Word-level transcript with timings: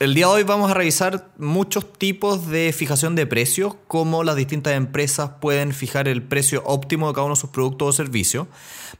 El 0.00 0.14
día 0.14 0.26
de 0.28 0.32
hoy 0.32 0.42
vamos 0.44 0.70
a 0.70 0.74
revisar 0.74 1.32
muchos 1.38 1.92
tipos 1.92 2.46
de 2.46 2.72
fijación 2.72 3.16
de 3.16 3.26
precios, 3.26 3.74
cómo 3.88 4.22
las 4.22 4.36
distintas 4.36 4.74
empresas 4.74 5.30
pueden 5.40 5.72
fijar 5.72 6.06
el 6.06 6.22
precio 6.22 6.62
óptimo 6.64 7.08
de 7.08 7.14
cada 7.14 7.24
uno 7.24 7.34
de 7.34 7.40
sus 7.40 7.50
productos 7.50 7.88
o 7.88 7.92
servicios. 7.92 8.46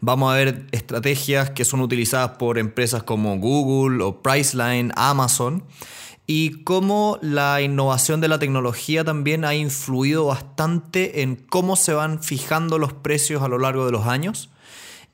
Vamos 0.01 0.33
a 0.33 0.35
ver 0.35 0.67
estrategias 0.73 1.51
que 1.51 1.65
son 1.65 1.83
utilizadas 1.83 2.31
por 2.31 2.59
empresas 2.59 3.05
como 3.05 3.39
Google 3.39 4.03
o 4.03 4.23
Priceline, 4.23 4.91
Amazon, 4.97 5.63
y 6.27 6.65
cómo 6.65 7.21
la 7.23 7.63
innovación 7.63 8.21
de 8.21 8.27
la 8.27 8.41
tecnología 8.41 9.05
también 9.05 9.45
ha 9.45 9.55
influido 9.55 10.25
bastante 10.25 11.23
en 11.23 11.37
cómo 11.37 11.77
se 11.77 11.93
van 11.93 12.25
fijando 12.25 12.77
los 12.77 12.93
precios 12.93 13.45
a 13.45 13.47
lo 13.47 13.59
largo 13.59 13.87
de 13.87 13.93
los 13.93 14.09
años 14.09 14.51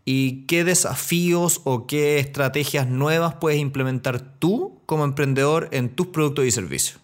y 0.04 0.46
qué 0.46 0.64
desafíos 0.64 1.60
o 1.64 1.86
qué 1.86 2.18
estrategias 2.18 2.88
nuevas 2.88 3.36
puedes 3.40 3.58
implementar 3.58 4.38
tú 4.38 4.82
como 4.86 5.04
emprendedor 5.04 5.68
en 5.72 5.88
tus 5.88 6.08
productos 6.08 6.44
y 6.44 6.50
servicios. 6.50 7.00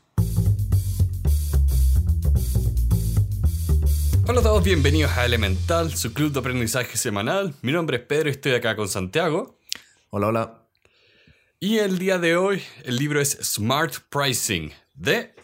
Hola 4.27 4.41
a 4.41 4.43
todos, 4.45 4.63
bienvenidos 4.63 5.11
a 5.13 5.25
Elemental, 5.25 5.97
su 5.97 6.13
club 6.13 6.33
de 6.33 6.39
aprendizaje 6.39 6.97
semanal. 6.97 7.55
Mi 7.63 7.73
nombre 7.73 7.97
es 7.97 8.05
Pedro 8.05 8.29
y 8.29 8.33
estoy 8.33 8.53
acá 8.53 8.77
con 8.77 8.89
Santiago. 8.89 9.59
Hola, 10.11 10.29
hola. 10.29 10.67
Y 11.59 11.79
el 11.79 11.99
día 11.99 12.19
de 12.19 12.37
hoy 12.37 12.63
el 12.85 12.97
libro 12.97 13.21
es 13.21 13.39
Smart 13.43 13.95
Pricing 14.09 14.73
de... 14.95 15.35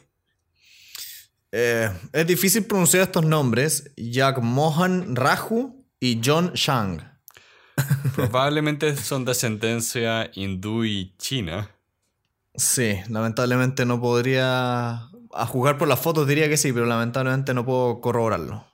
Eh, 1.52 1.90
es 2.12 2.26
difícil 2.26 2.64
pronunciar 2.64 3.04
estos 3.04 3.24
nombres, 3.24 3.90
Jack 3.96 4.38
Mohan 4.38 5.16
Raju 5.16 5.84
y 5.98 6.20
John 6.22 6.52
Shang. 6.52 7.15
Probablemente 8.14 8.96
son 8.96 9.24
de 9.24 9.32
ascendencia 9.32 10.30
hindú 10.34 10.84
y 10.84 11.12
china. 11.18 11.70
Sí, 12.54 12.96
lamentablemente 13.08 13.84
no 13.84 14.00
podría. 14.00 15.08
A 15.32 15.46
jugar 15.46 15.76
por 15.76 15.88
las 15.88 16.00
fotos 16.00 16.26
diría 16.26 16.48
que 16.48 16.56
sí, 16.56 16.72
pero 16.72 16.86
lamentablemente 16.86 17.52
no 17.52 17.66
puedo 17.66 18.00
corroborarlo. 18.00 18.64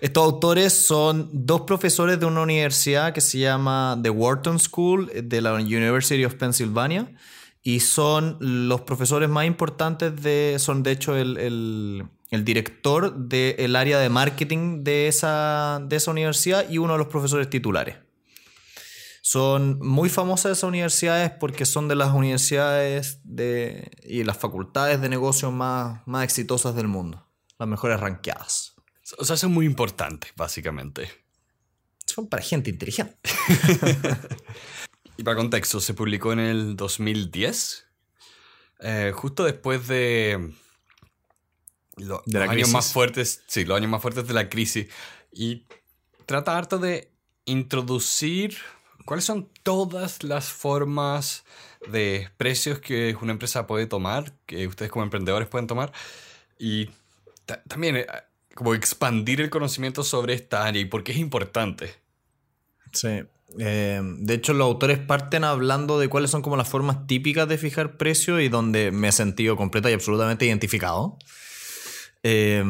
Estos 0.00 0.24
autores 0.24 0.72
son 0.72 1.28
dos 1.32 1.62
profesores 1.62 2.18
de 2.18 2.24
una 2.24 2.40
universidad 2.40 3.12
que 3.12 3.20
se 3.20 3.38
llama 3.38 3.98
The 4.02 4.08
Wharton 4.08 4.58
School 4.58 5.10
de 5.14 5.40
la 5.42 5.52
University 5.54 6.24
of 6.24 6.34
Pennsylvania 6.34 7.12
y 7.62 7.80
son 7.80 8.38
los 8.40 8.82
profesores 8.82 9.28
más 9.28 9.46
importantes 9.46 10.22
de, 10.22 10.56
son 10.58 10.82
de 10.82 10.92
hecho 10.92 11.16
el, 11.16 11.36
el, 12.30 12.44
director 12.44 13.14
del 13.14 13.76
área 13.76 13.98
de 13.98 14.08
marketing 14.08 14.84
de 14.84 15.08
esa, 15.08 15.80
de 15.82 15.96
esa 15.96 16.10
universidad 16.10 16.68
y 16.70 16.78
uno 16.78 16.94
de 16.94 16.98
los 16.98 17.08
profesores 17.08 17.50
titulares. 17.50 18.05
Son 19.28 19.80
muy 19.80 20.08
famosas 20.08 20.52
esas 20.52 20.68
universidades 20.68 21.32
porque 21.32 21.66
son 21.66 21.88
de 21.88 21.96
las 21.96 22.14
universidades 22.14 23.18
de, 23.24 23.90
y 24.04 24.22
las 24.22 24.36
facultades 24.36 25.00
de 25.00 25.08
negocios 25.08 25.52
más, 25.52 26.00
más 26.06 26.22
exitosas 26.22 26.76
del 26.76 26.86
mundo. 26.86 27.28
Las 27.58 27.68
mejores 27.68 27.98
ranqueadas. 27.98 28.76
O 29.18 29.24
sea, 29.24 29.36
son 29.36 29.50
muy 29.50 29.66
importantes, 29.66 30.30
básicamente. 30.36 31.10
Son 32.04 32.28
para 32.28 32.40
gente 32.40 32.70
inteligente. 32.70 33.18
y 35.16 35.24
para 35.24 35.36
contexto, 35.36 35.80
se 35.80 35.94
publicó 35.94 36.32
en 36.32 36.38
el 36.38 36.76
2010, 36.76 37.84
eh, 38.78 39.12
justo 39.12 39.42
después 39.42 39.88
de, 39.88 40.54
los 41.96 42.22
años 42.32 42.68
más 42.68 42.92
fuertes, 42.92 43.42
sí, 43.48 43.64
los 43.64 43.76
años 43.76 43.90
más 43.90 44.02
fuertes 44.02 44.28
de 44.28 44.34
la 44.34 44.48
crisis. 44.48 44.86
Y 45.32 45.66
trata 46.26 46.56
harto 46.56 46.78
de 46.78 47.12
introducir 47.44 48.56
¿Cuáles 49.06 49.24
son 49.24 49.48
todas 49.62 50.24
las 50.24 50.48
formas 50.48 51.44
de 51.88 52.28
precios 52.36 52.80
que 52.80 53.16
una 53.22 53.30
empresa 53.30 53.68
puede 53.68 53.86
tomar, 53.86 54.32
que 54.46 54.66
ustedes 54.66 54.90
como 54.90 55.04
emprendedores 55.04 55.46
pueden 55.46 55.68
tomar? 55.68 55.92
Y 56.58 56.90
también 57.68 57.98
eh, 57.98 58.06
como 58.56 58.74
expandir 58.74 59.40
el 59.40 59.48
conocimiento 59.48 60.02
sobre 60.02 60.34
esta 60.34 60.64
área 60.64 60.82
y 60.82 60.86
por 60.86 61.04
qué 61.04 61.12
es 61.12 61.18
importante. 61.18 61.94
Sí. 62.92 63.22
Eh, 63.60 64.00
de 64.02 64.34
hecho, 64.34 64.52
los 64.54 64.66
autores 64.66 64.98
parten 64.98 65.44
hablando 65.44 66.00
de 66.00 66.08
cuáles 66.08 66.32
son 66.32 66.42
como 66.42 66.56
las 66.56 66.68
formas 66.68 67.06
típicas 67.06 67.48
de 67.48 67.58
fijar 67.58 67.98
precios 67.98 68.40
y 68.40 68.48
donde 68.48 68.90
me 68.90 69.06
he 69.08 69.12
sentido 69.12 69.56
completa 69.56 69.88
y 69.88 69.94
absolutamente 69.94 70.46
identificado. 70.46 71.16
Eh, 72.24 72.64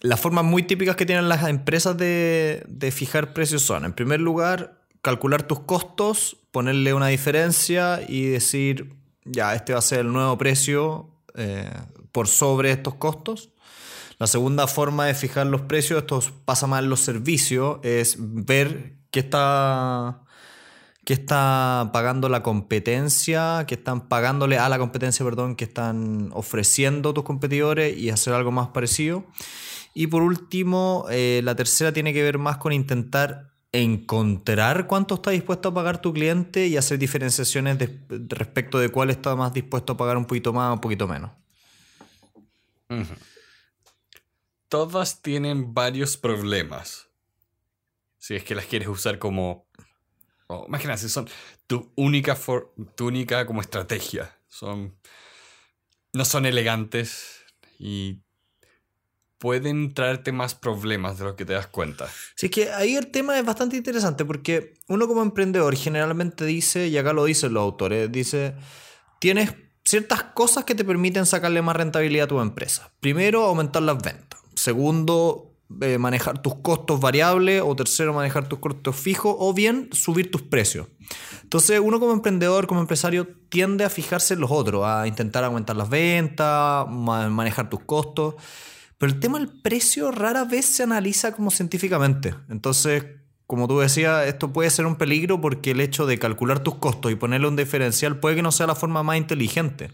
las 0.00 0.20
formas 0.20 0.46
muy 0.46 0.62
típicas 0.62 0.96
que 0.96 1.04
tienen 1.04 1.28
las 1.28 1.46
empresas 1.46 1.98
de, 1.98 2.64
de 2.66 2.90
fijar 2.92 3.34
precios 3.34 3.60
son, 3.60 3.84
en 3.84 3.92
primer 3.92 4.20
lugar, 4.20 4.75
calcular 5.06 5.44
tus 5.44 5.60
costos, 5.60 6.36
ponerle 6.50 6.92
una 6.92 7.06
diferencia 7.06 8.00
y 8.08 8.26
decir, 8.26 8.96
ya, 9.24 9.54
este 9.54 9.72
va 9.72 9.78
a 9.78 9.82
ser 9.82 10.00
el 10.00 10.12
nuevo 10.12 10.36
precio 10.36 11.10
eh, 11.36 11.70
por 12.10 12.26
sobre 12.26 12.72
estos 12.72 12.96
costos. 12.96 13.50
La 14.18 14.26
segunda 14.26 14.66
forma 14.66 15.06
de 15.06 15.14
fijar 15.14 15.46
los 15.46 15.60
precios, 15.60 16.00
esto 16.00 16.20
pasa 16.44 16.66
más 16.66 16.82
en 16.82 16.90
los 16.90 16.98
servicios, 16.98 17.78
es 17.84 18.16
ver 18.18 18.94
qué 19.12 19.20
está, 19.20 20.24
qué 21.04 21.12
está 21.12 21.90
pagando 21.92 22.28
la 22.28 22.42
competencia, 22.42 23.64
qué 23.68 23.76
están 23.76 24.08
pagándole 24.08 24.58
a 24.58 24.68
la 24.68 24.78
competencia, 24.80 25.24
perdón, 25.24 25.54
que 25.54 25.66
están 25.66 26.30
ofreciendo 26.32 27.14
tus 27.14 27.22
competidores 27.22 27.96
y 27.96 28.10
hacer 28.10 28.34
algo 28.34 28.50
más 28.50 28.70
parecido. 28.70 29.24
Y 29.94 30.08
por 30.08 30.22
último, 30.22 31.06
eh, 31.10 31.42
la 31.44 31.54
tercera 31.54 31.92
tiene 31.92 32.12
que 32.12 32.24
ver 32.24 32.38
más 32.38 32.56
con 32.56 32.72
intentar 32.72 33.55
encontrar 33.72 34.86
cuánto 34.86 35.16
está 35.16 35.30
dispuesto 35.30 35.68
a 35.68 35.74
pagar 35.74 36.00
tu 36.00 36.12
cliente 36.12 36.66
y 36.66 36.76
hacer 36.76 36.98
diferenciaciones 36.98 37.78
respecto 38.08 38.78
de 38.78 38.88
cuál 38.88 39.10
está 39.10 39.36
más 39.36 39.52
dispuesto 39.52 39.94
a 39.94 39.96
pagar 39.96 40.16
un 40.16 40.24
poquito 40.24 40.52
más 40.52 40.70
o 40.70 40.74
un 40.74 40.80
poquito 40.80 41.06
menos. 41.06 41.30
Todas 44.68 45.22
tienen 45.22 45.74
varios 45.74 46.16
problemas. 46.16 47.08
Si 48.18 48.34
es 48.34 48.44
que 48.44 48.54
las 48.54 48.66
quieres 48.66 48.88
usar 48.88 49.18
como... 49.18 49.66
imagínate, 50.66 51.08
son 51.08 51.28
tu 51.66 51.92
única, 51.96 52.36
tu 52.96 53.06
única 53.06 53.46
como 53.46 53.60
estrategia. 53.60 54.36
Son, 54.48 54.96
no 56.12 56.24
son 56.24 56.46
elegantes 56.46 57.44
y 57.78 58.22
pueden 59.38 59.94
traerte 59.94 60.32
más 60.32 60.54
problemas 60.54 61.18
de 61.18 61.24
lo 61.24 61.36
que 61.36 61.44
te 61.44 61.52
das 61.52 61.66
cuenta. 61.66 62.08
Sí, 62.34 62.46
es 62.46 62.52
que 62.52 62.72
ahí 62.72 62.96
el 62.96 63.08
tema 63.08 63.38
es 63.38 63.44
bastante 63.44 63.76
interesante 63.76 64.24
porque 64.24 64.74
uno 64.88 65.06
como 65.06 65.22
emprendedor 65.22 65.76
generalmente 65.76 66.44
dice, 66.44 66.88
y 66.88 66.96
acá 66.96 67.12
lo 67.12 67.24
dicen 67.24 67.52
los 67.54 67.62
autores, 67.62 68.10
dice, 68.10 68.54
tienes 69.20 69.54
ciertas 69.86 70.22
cosas 70.34 70.64
que 70.64 70.74
te 70.74 70.84
permiten 70.84 71.26
sacarle 71.26 71.62
más 71.62 71.76
rentabilidad 71.76 72.24
a 72.24 72.28
tu 72.28 72.40
empresa. 72.40 72.92
Primero, 73.00 73.44
aumentar 73.44 73.82
las 73.82 74.02
ventas. 74.02 74.40
Segundo, 74.54 75.54
eh, 75.80 75.98
manejar 75.98 76.42
tus 76.42 76.56
costos 76.56 77.00
variables. 77.00 77.62
O 77.64 77.74
tercero, 77.76 78.12
manejar 78.12 78.48
tus 78.48 78.58
costos 78.58 78.96
fijos. 78.96 79.34
O 79.38 79.54
bien, 79.54 79.88
subir 79.92 80.30
tus 80.30 80.42
precios. 80.42 80.88
Entonces, 81.42 81.80
uno 81.80 82.00
como 82.00 82.12
emprendedor, 82.12 82.66
como 82.66 82.80
empresario, 82.80 83.28
tiende 83.48 83.84
a 83.84 83.90
fijarse 83.90 84.34
en 84.34 84.40
los 84.40 84.50
otros, 84.50 84.84
a 84.84 85.06
intentar 85.06 85.44
aumentar 85.44 85.76
las 85.76 85.88
ventas, 85.88 86.86
manejar 86.88 87.70
tus 87.70 87.80
costos. 87.80 88.34
Pero 88.98 89.12
el 89.12 89.20
tema 89.20 89.38
del 89.38 89.48
precio 89.48 90.10
rara 90.10 90.44
vez 90.44 90.64
se 90.64 90.82
analiza 90.82 91.32
como 91.32 91.50
científicamente. 91.50 92.34
Entonces, 92.48 93.04
como 93.46 93.68
tú 93.68 93.78
decías, 93.78 94.26
esto 94.26 94.52
puede 94.52 94.70
ser 94.70 94.86
un 94.86 94.96
peligro 94.96 95.40
porque 95.40 95.72
el 95.72 95.80
hecho 95.80 96.06
de 96.06 96.18
calcular 96.18 96.60
tus 96.60 96.76
costos 96.76 97.12
y 97.12 97.16
ponerle 97.16 97.48
un 97.48 97.56
diferencial 97.56 98.18
puede 98.18 98.36
que 98.36 98.42
no 98.42 98.52
sea 98.52 98.66
la 98.66 98.74
forma 98.74 99.02
más 99.02 99.18
inteligente. 99.18 99.90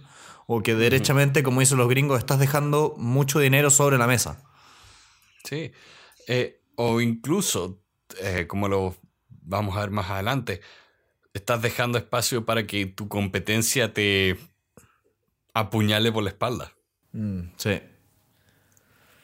O 0.47 0.63
que 0.63 0.75
derechamente, 0.75 1.43
como 1.43 1.61
dicen 1.61 1.79
los 1.79 1.89
gringos, 1.89 2.19
estás 2.19 2.39
dejando 2.39 2.95
mucho 2.99 3.39
dinero 3.39 3.71
sobre 3.71 3.99
la 3.99 4.07
mesa. 4.07 4.43
Sí. 5.45 5.73
Eh, 6.27 6.63
o 6.77 7.01
incluso, 7.01 7.83
eh, 8.21 8.47
como 8.49 8.69
lo 8.69 8.97
vamos 9.29 9.77
a 9.77 9.81
ver 9.81 9.91
más 9.91 10.11
adelante, 10.11 10.61
estás 11.35 11.63
dejando 11.63 11.99
espacio 11.99 12.45
para 12.45 12.67
que 12.67 12.87
tu 12.87 13.09
competencia 13.09 13.93
te 13.93 14.39
apuñale 15.55 16.13
por 16.13 16.23
la 16.23 16.31
espalda. 16.31 16.73
Mm, 17.13 17.53
sí. 17.57 17.81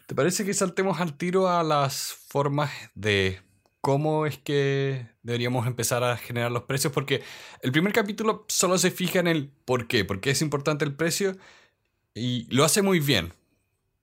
¿Te 0.09 0.15
parece 0.15 0.47
que 0.47 0.55
saltemos 0.55 1.03
al 1.03 1.19
tiro 1.19 1.51
a 1.51 1.63
las 1.63 2.17
formas 2.29 2.71
de 2.95 3.43
cómo 3.83 4.25
es 4.25 4.39
que 4.39 5.07
deberíamos 5.23 5.67
empezar 5.67 6.03
a 6.03 6.17
generar 6.17 6.51
los 6.51 6.63
precios? 6.63 6.95
Porque 6.95 7.23
el 7.61 7.73
primer 7.73 7.93
capítulo 7.93 8.47
solo 8.49 8.79
se 8.79 8.91
fija 8.91 9.21
en 9.21 9.27
el 9.27 9.53
por 9.67 9.87
qué, 9.87 10.07
por 10.07 10.21
qué 10.21 10.31
es 10.31 10.41
importante 10.41 10.87
el 10.87 10.97
precio 10.97 11.37
y 12.15 12.47
lo 12.49 12.65
hace 12.65 12.81
muy 12.81 13.01
bien. 13.01 13.35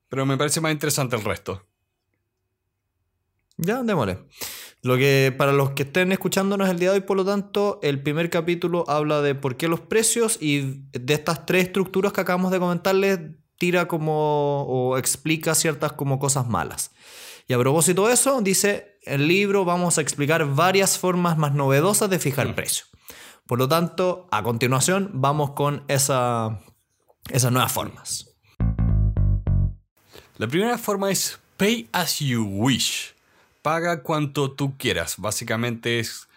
Pero 0.08 0.28
me 0.28 0.38
parece 0.38 0.62
más 0.62 0.72
interesante 0.72 1.16
el 1.16 1.24
resto. 1.24 1.66
Ya, 3.58 3.82
démosle. 3.82 4.20
Lo 4.84 4.98
que 4.98 5.34
para 5.36 5.54
los 5.54 5.72
que 5.72 5.82
estén 5.82 6.12
escuchándonos 6.12 6.70
el 6.70 6.78
día 6.78 6.92
de 6.92 7.00
hoy, 7.00 7.02
por 7.02 7.18
lo 7.18 7.26
tanto, 7.26 7.80
el 7.82 8.04
primer 8.04 8.30
capítulo 8.30 8.88
habla 8.88 9.24
de 9.24 9.34
por 9.34 9.58
qué 9.58 9.68
los 9.68 9.80
precios 9.80 10.38
y 10.40 10.84
de 10.92 11.16
estas 11.16 11.48
tres 11.48 11.66
estructuras 11.66 12.14
que 12.14 12.22
acabamos 12.22 12.52
de 12.52 12.60
comentarles 12.60 13.20
tira 13.58 13.88
como 13.88 14.64
o 14.64 14.98
explica 14.98 15.56
ciertas 15.56 15.94
como 15.94 16.20
cosas 16.20 16.48
malas. 16.48 16.92
Y 17.48 17.54
a 17.54 17.60
propósito 17.60 18.08
de 18.08 18.14
eso, 18.14 18.42
dice, 18.42 18.98
el 19.04 19.28
libro 19.28 19.66
vamos 19.66 19.98
a 19.98 20.02
explicar 20.02 20.46
varias 20.56 20.98
formas 20.98 21.38
más 21.38 21.54
novedosas 21.54 22.10
de 22.10 22.20
fijar 22.20 22.48
el 22.48 22.54
mm. 22.54 22.56
precio. 22.56 22.86
Por 23.46 23.60
lo 23.60 23.68
tanto, 23.68 24.28
a 24.32 24.42
continuación 24.42 25.12
vamos 25.14 25.52
con 25.52 25.84
esa, 25.88 26.62
esas 27.30 27.52
nuevas 27.52 27.72
formas. 27.72 28.36
La 30.38 30.48
primera 30.48 30.78
forma 30.78 31.12
es 31.12 31.40
pay 31.58 31.88
as 31.92 32.20
you 32.20 32.44
wish. 32.44 33.14
Paga 33.62 34.02
cuanto 34.02 34.52
tú 34.52 34.76
quieras. 34.78 35.16
Básicamente 35.18 36.00
es 36.00 36.28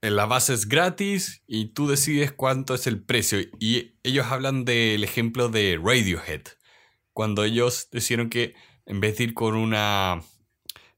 la 0.00 0.26
base 0.26 0.54
es 0.54 0.68
gratis 0.68 1.42
y 1.46 1.66
tú 1.66 1.88
decides 1.88 2.32
cuánto 2.32 2.74
es 2.74 2.86
el 2.86 3.02
precio. 3.02 3.40
Y 3.58 3.98
ellos 4.02 4.26
hablan 4.26 4.64
del 4.64 5.02
ejemplo 5.04 5.48
de 5.48 5.80
Radiohead, 5.82 6.42
cuando 7.12 7.44
ellos 7.44 7.88
decidieron 7.90 8.30
que 8.30 8.54
en 8.86 9.00
vez 9.00 9.18
de 9.18 9.24
ir 9.24 9.34
con 9.34 9.54
una... 9.54 10.22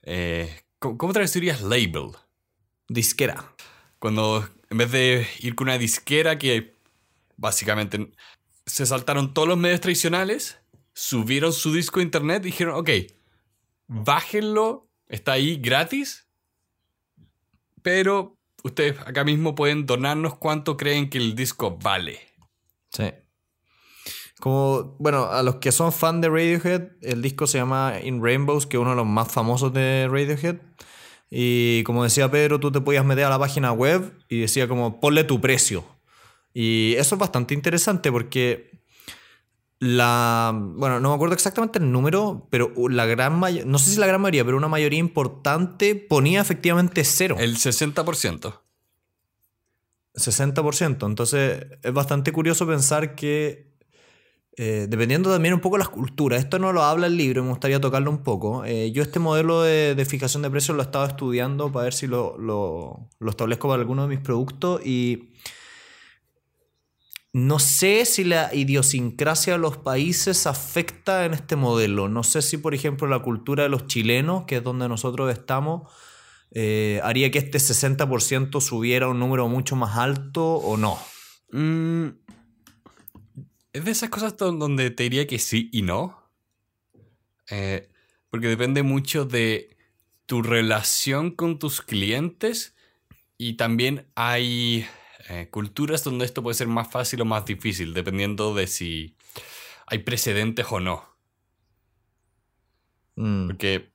Eh, 0.02 0.62
¿Cómo 0.78 1.12
traducirías 1.12 1.60
label? 1.62 2.12
Disquera. 2.88 3.54
Cuando 3.98 4.48
en 4.70 4.78
vez 4.78 4.92
de 4.92 5.26
ir 5.40 5.54
con 5.54 5.68
una 5.68 5.78
disquera 5.78 6.38
que 6.38 6.74
básicamente 7.36 8.12
se 8.66 8.86
saltaron 8.86 9.34
todos 9.34 9.48
los 9.48 9.58
medios 9.58 9.80
tradicionales, 9.80 10.58
subieron 10.94 11.52
su 11.52 11.72
disco 11.72 12.00
a 12.00 12.02
internet 12.02 12.42
y 12.42 12.46
dijeron, 12.46 12.76
ok, 12.76 12.90
bájenlo, 13.88 14.88
está 15.08 15.32
ahí 15.32 15.56
gratis, 15.56 16.28
pero 17.82 18.39
ustedes 18.64 18.98
acá 19.00 19.24
mismo 19.24 19.54
pueden 19.54 19.86
donarnos 19.86 20.36
cuánto 20.36 20.76
creen 20.76 21.10
que 21.10 21.18
el 21.18 21.34
disco 21.34 21.78
vale. 21.82 22.20
Sí. 22.90 23.12
Como, 24.40 24.96
bueno, 24.98 25.26
a 25.26 25.42
los 25.42 25.56
que 25.56 25.70
son 25.70 25.92
fan 25.92 26.20
de 26.20 26.28
Radiohead, 26.28 26.92
el 27.02 27.20
disco 27.22 27.46
se 27.46 27.58
llama 27.58 27.94
In 28.02 28.24
Rainbows, 28.24 28.66
que 28.66 28.76
es 28.76 28.80
uno 28.80 28.90
de 28.90 28.96
los 28.96 29.06
más 29.06 29.30
famosos 29.30 29.72
de 29.72 30.08
Radiohead. 30.10 30.56
Y 31.30 31.84
como 31.84 32.02
decía 32.02 32.30
Pedro, 32.30 32.58
tú 32.58 32.72
te 32.72 32.80
podías 32.80 33.04
meter 33.04 33.24
a 33.24 33.30
la 33.30 33.38
página 33.38 33.72
web 33.72 34.12
y 34.28 34.40
decía 34.40 34.66
como, 34.66 34.98
ponle 34.98 35.24
tu 35.24 35.40
precio. 35.40 35.84
Y 36.52 36.94
eso 36.96 37.14
es 37.14 37.18
bastante 37.20 37.54
interesante 37.54 38.10
porque 38.10 38.69
la. 39.80 40.52
Bueno, 40.54 41.00
no 41.00 41.08
me 41.08 41.14
acuerdo 41.14 41.34
exactamente 41.34 41.78
el 41.78 41.90
número, 41.90 42.46
pero 42.50 42.72
la 42.88 43.06
gran 43.06 43.38
mayoría. 43.38 43.64
No 43.64 43.78
sé 43.78 43.90
si 43.90 43.98
la 43.98 44.06
gran 44.06 44.20
mayoría, 44.20 44.44
pero 44.44 44.56
una 44.56 44.68
mayoría 44.68 44.98
importante 44.98 45.96
ponía 45.96 46.40
efectivamente 46.40 47.02
cero. 47.02 47.36
El 47.38 47.56
60%. 47.56 48.60
60%. 50.14 51.06
Entonces 51.06 51.66
es 51.82 51.92
bastante 51.92 52.30
curioso 52.30 52.66
pensar 52.66 53.16
que. 53.16 53.68
Eh, 54.56 54.88
dependiendo 54.90 55.32
también 55.32 55.54
un 55.54 55.60
poco 55.60 55.76
de 55.76 55.78
las 55.78 55.88
culturas, 55.88 56.40
esto 56.40 56.58
no 56.58 56.72
lo 56.72 56.82
habla 56.82 57.06
el 57.06 57.16
libro, 57.16 57.42
me 57.42 57.48
gustaría 57.48 57.80
tocarlo 57.80 58.10
un 58.10 58.22
poco. 58.22 58.64
Eh, 58.66 58.92
yo 58.92 59.02
este 59.02 59.18
modelo 59.18 59.62
de, 59.62 60.04
fijación 60.06 60.42
de 60.42 60.50
precios 60.50 60.76
lo 60.76 60.82
he 60.82 60.84
estado 60.84 61.06
estudiando 61.06 61.72
para 61.72 61.84
ver 61.84 61.94
si 61.94 62.06
lo, 62.06 62.36
lo, 62.36 63.08
lo 63.18 63.30
establezco 63.30 63.68
para 63.68 63.80
alguno 63.80 64.02
de 64.02 64.08
mis 64.08 64.18
productos 64.18 64.84
y 64.84 65.29
no 67.32 67.60
sé 67.60 68.04
si 68.06 68.24
la 68.24 68.52
idiosincrasia 68.52 69.52
de 69.52 69.58
los 69.60 69.76
países 69.76 70.46
afecta 70.46 71.24
en 71.24 71.34
este 71.34 71.54
modelo. 71.54 72.08
No 72.08 72.24
sé 72.24 72.42
si, 72.42 72.56
por 72.56 72.74
ejemplo, 72.74 73.06
la 73.06 73.20
cultura 73.20 73.62
de 73.62 73.68
los 73.68 73.86
chilenos, 73.86 74.44
que 74.46 74.56
es 74.56 74.64
donde 74.64 74.88
nosotros 74.88 75.32
estamos, 75.32 75.92
eh, 76.50 77.00
haría 77.04 77.30
que 77.30 77.38
este 77.38 77.58
60% 77.58 78.60
subiera 78.60 79.06
a 79.06 79.10
un 79.10 79.20
número 79.20 79.48
mucho 79.48 79.76
más 79.76 79.96
alto 79.96 80.54
o 80.54 80.76
no. 80.76 80.98
Mm, 81.52 82.08
es 83.72 83.84
de 83.84 83.90
esas 83.90 84.10
cosas 84.10 84.36
donde 84.36 84.90
te 84.90 85.04
diría 85.04 85.26
que 85.28 85.38
sí 85.38 85.70
y 85.72 85.82
no. 85.82 86.30
Eh, 87.48 87.88
porque 88.30 88.48
depende 88.48 88.82
mucho 88.82 89.24
de 89.24 89.76
tu 90.26 90.42
relación 90.42 91.30
con 91.30 91.58
tus 91.58 91.80
clientes 91.80 92.74
y 93.38 93.54
también 93.54 94.08
hay 94.14 94.86
eh, 95.32 95.48
culturas 95.48 96.02
donde 96.02 96.24
esto 96.24 96.42
puede 96.42 96.54
ser 96.54 96.66
más 96.66 96.90
fácil 96.90 97.20
o 97.20 97.24
más 97.24 97.46
difícil, 97.46 97.94
dependiendo 97.94 98.52
de 98.52 98.66
si 98.66 99.14
hay 99.86 99.98
precedentes 99.98 100.66
o 100.70 100.80
no. 100.80 101.08
Mm. 103.14 103.46
Porque 103.46 103.92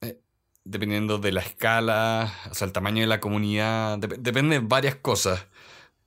eh, 0.00 0.20
dependiendo 0.64 1.18
de 1.18 1.30
la 1.30 1.42
escala, 1.42 2.34
o 2.50 2.54
sea, 2.54 2.66
el 2.66 2.72
tamaño 2.72 3.02
de 3.02 3.06
la 3.06 3.20
comunidad, 3.20 3.98
depende 3.98 4.58
de 4.58 4.66
varias 4.66 4.96
cosas. 4.96 5.46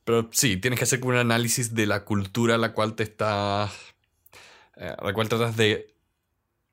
Pero 0.03 0.27
sí, 0.33 0.57
tienes 0.57 0.79
que 0.79 0.83
hacer 0.83 0.99
un 1.05 1.15
análisis 1.15 1.73
de 1.73 1.85
la 1.85 2.03
cultura 2.03 2.55
a 2.55 2.57
la 2.57 2.73
cual 2.73 2.93
te 2.93 3.03
estás. 3.03 3.71
Eh, 4.75 4.93
a 4.97 5.05
la 5.05 5.13
cual 5.13 5.29
tratas 5.29 5.55
de 5.55 5.95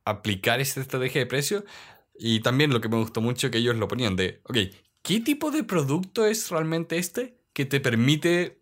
aplicar 0.05 0.61
esta 0.61 0.81
estrategia 0.81 1.20
de 1.20 1.26
precio. 1.26 1.64
Y 2.19 2.40
también 2.40 2.72
lo 2.72 2.81
que 2.81 2.88
me 2.88 2.96
gustó 2.96 3.20
mucho 3.20 3.52
que 3.52 3.58
ellos 3.58 3.76
lo 3.76 3.87
ponían 3.87 4.16
de, 4.16 4.40
ok, 4.44 4.56
¿qué 5.05 5.21
tipo 5.21 5.53
de 5.53 5.62
producto 5.62 6.27
es 6.27 6.51
realmente 6.51 6.99
este 6.99 7.37
que 7.53 7.65
te 7.65 7.79
permite 7.79 8.59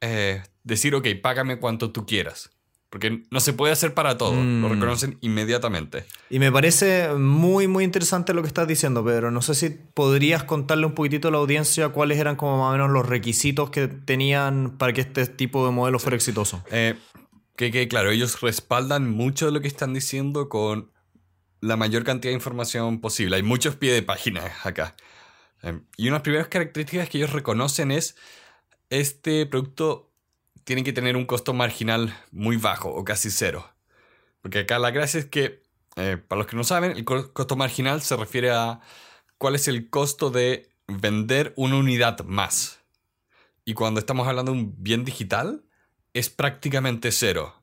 eh, 0.00 0.42
decir, 0.62 0.94
ok, 0.94 1.08
págame 1.20 1.58
cuanto 1.58 1.90
tú 1.90 2.06
quieras? 2.06 2.50
Porque 2.88 3.24
no 3.30 3.40
se 3.40 3.52
puede 3.52 3.72
hacer 3.72 3.94
para 3.94 4.16
todo, 4.16 4.36
lo 4.36 4.68
mm. 4.68 4.72
reconocen 4.72 5.18
inmediatamente. 5.20 6.04
Y 6.30 6.38
me 6.38 6.52
parece 6.52 7.12
muy, 7.14 7.66
muy 7.66 7.82
interesante 7.82 8.32
lo 8.32 8.42
que 8.42 8.48
estás 8.48 8.68
diciendo, 8.68 9.04
Pedro. 9.04 9.32
No 9.32 9.42
sé 9.42 9.56
si 9.56 9.70
podrías 9.70 10.44
contarle 10.44 10.86
un 10.86 10.92
poquitito 10.92 11.28
a 11.28 11.30
la 11.32 11.38
audiencia 11.38 11.88
cuáles 11.88 12.18
eran 12.18 12.36
como 12.36 12.58
más 12.58 12.68
o 12.68 12.72
menos 12.72 12.90
los 12.90 13.04
requisitos 13.04 13.70
que 13.70 13.88
tenían 13.88 14.78
para 14.78 14.92
que 14.92 15.00
este 15.00 15.26
tipo 15.26 15.66
de 15.66 15.72
modelo 15.72 15.98
fuera 15.98 16.14
exitoso. 16.14 16.62
Eh, 16.70 16.94
que, 17.56 17.72
que 17.72 17.88
claro, 17.88 18.10
ellos 18.10 18.40
respaldan 18.40 19.10
mucho 19.10 19.46
de 19.46 19.52
lo 19.52 19.60
que 19.60 19.68
están 19.68 19.92
diciendo 19.92 20.48
con 20.48 20.92
la 21.60 21.76
mayor 21.76 22.04
cantidad 22.04 22.30
de 22.30 22.36
información 22.36 23.00
posible. 23.00 23.36
Hay 23.36 23.42
muchos 23.42 23.74
pie 23.74 23.92
de 23.92 24.02
página 24.02 24.42
acá. 24.62 24.94
Em, 25.66 25.84
y 25.96 26.04
una 26.04 26.10
de 26.10 26.18
las 26.18 26.22
primeras 26.22 26.48
características 26.48 27.08
que 27.08 27.18
ellos 27.18 27.32
reconocen 27.32 27.90
es 27.90 28.14
este 28.88 29.46
producto 29.46 30.12
tiene 30.62 30.84
que 30.84 30.92
tener 30.92 31.16
un 31.16 31.26
costo 31.26 31.54
marginal 31.54 32.16
muy 32.30 32.56
bajo 32.56 32.88
o 32.90 33.04
casi 33.04 33.32
cero. 33.32 33.68
Porque 34.42 34.60
acá 34.60 34.78
la 34.78 34.92
gracia 34.92 35.18
es 35.18 35.26
que, 35.26 35.64
eh, 35.96 36.18
para 36.18 36.38
los 36.38 36.46
que 36.46 36.56
no 36.56 36.62
saben, 36.62 36.92
el 36.92 37.04
costo 37.04 37.56
marginal 37.56 38.00
se 38.00 38.14
refiere 38.16 38.52
a 38.52 38.80
cuál 39.38 39.56
es 39.56 39.66
el 39.66 39.90
costo 39.90 40.30
de 40.30 40.68
vender 40.86 41.52
una 41.56 41.76
unidad 41.76 42.24
más. 42.24 42.78
Y 43.64 43.74
cuando 43.74 43.98
estamos 43.98 44.28
hablando 44.28 44.52
de 44.52 44.58
un 44.58 44.74
bien 44.78 45.04
digital, 45.04 45.64
es 46.14 46.30
prácticamente 46.30 47.10
cero. 47.10 47.60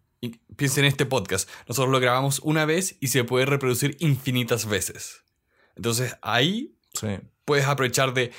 Piensen 0.58 0.84
en 0.84 0.90
este 0.90 1.06
podcast. 1.06 1.50
Nosotros 1.70 1.90
lo 1.90 2.02
grabamos 2.02 2.40
una 2.40 2.66
vez 2.66 2.98
y 3.00 3.08
se 3.08 3.24
puede 3.24 3.46
reproducir 3.46 3.96
infinitas 4.02 4.66
veces. 4.66 5.24
Entonces 5.76 6.18
ahí 6.22 6.76
puedes 7.46 7.66
aprovechar 7.66 8.14
de 8.14 8.32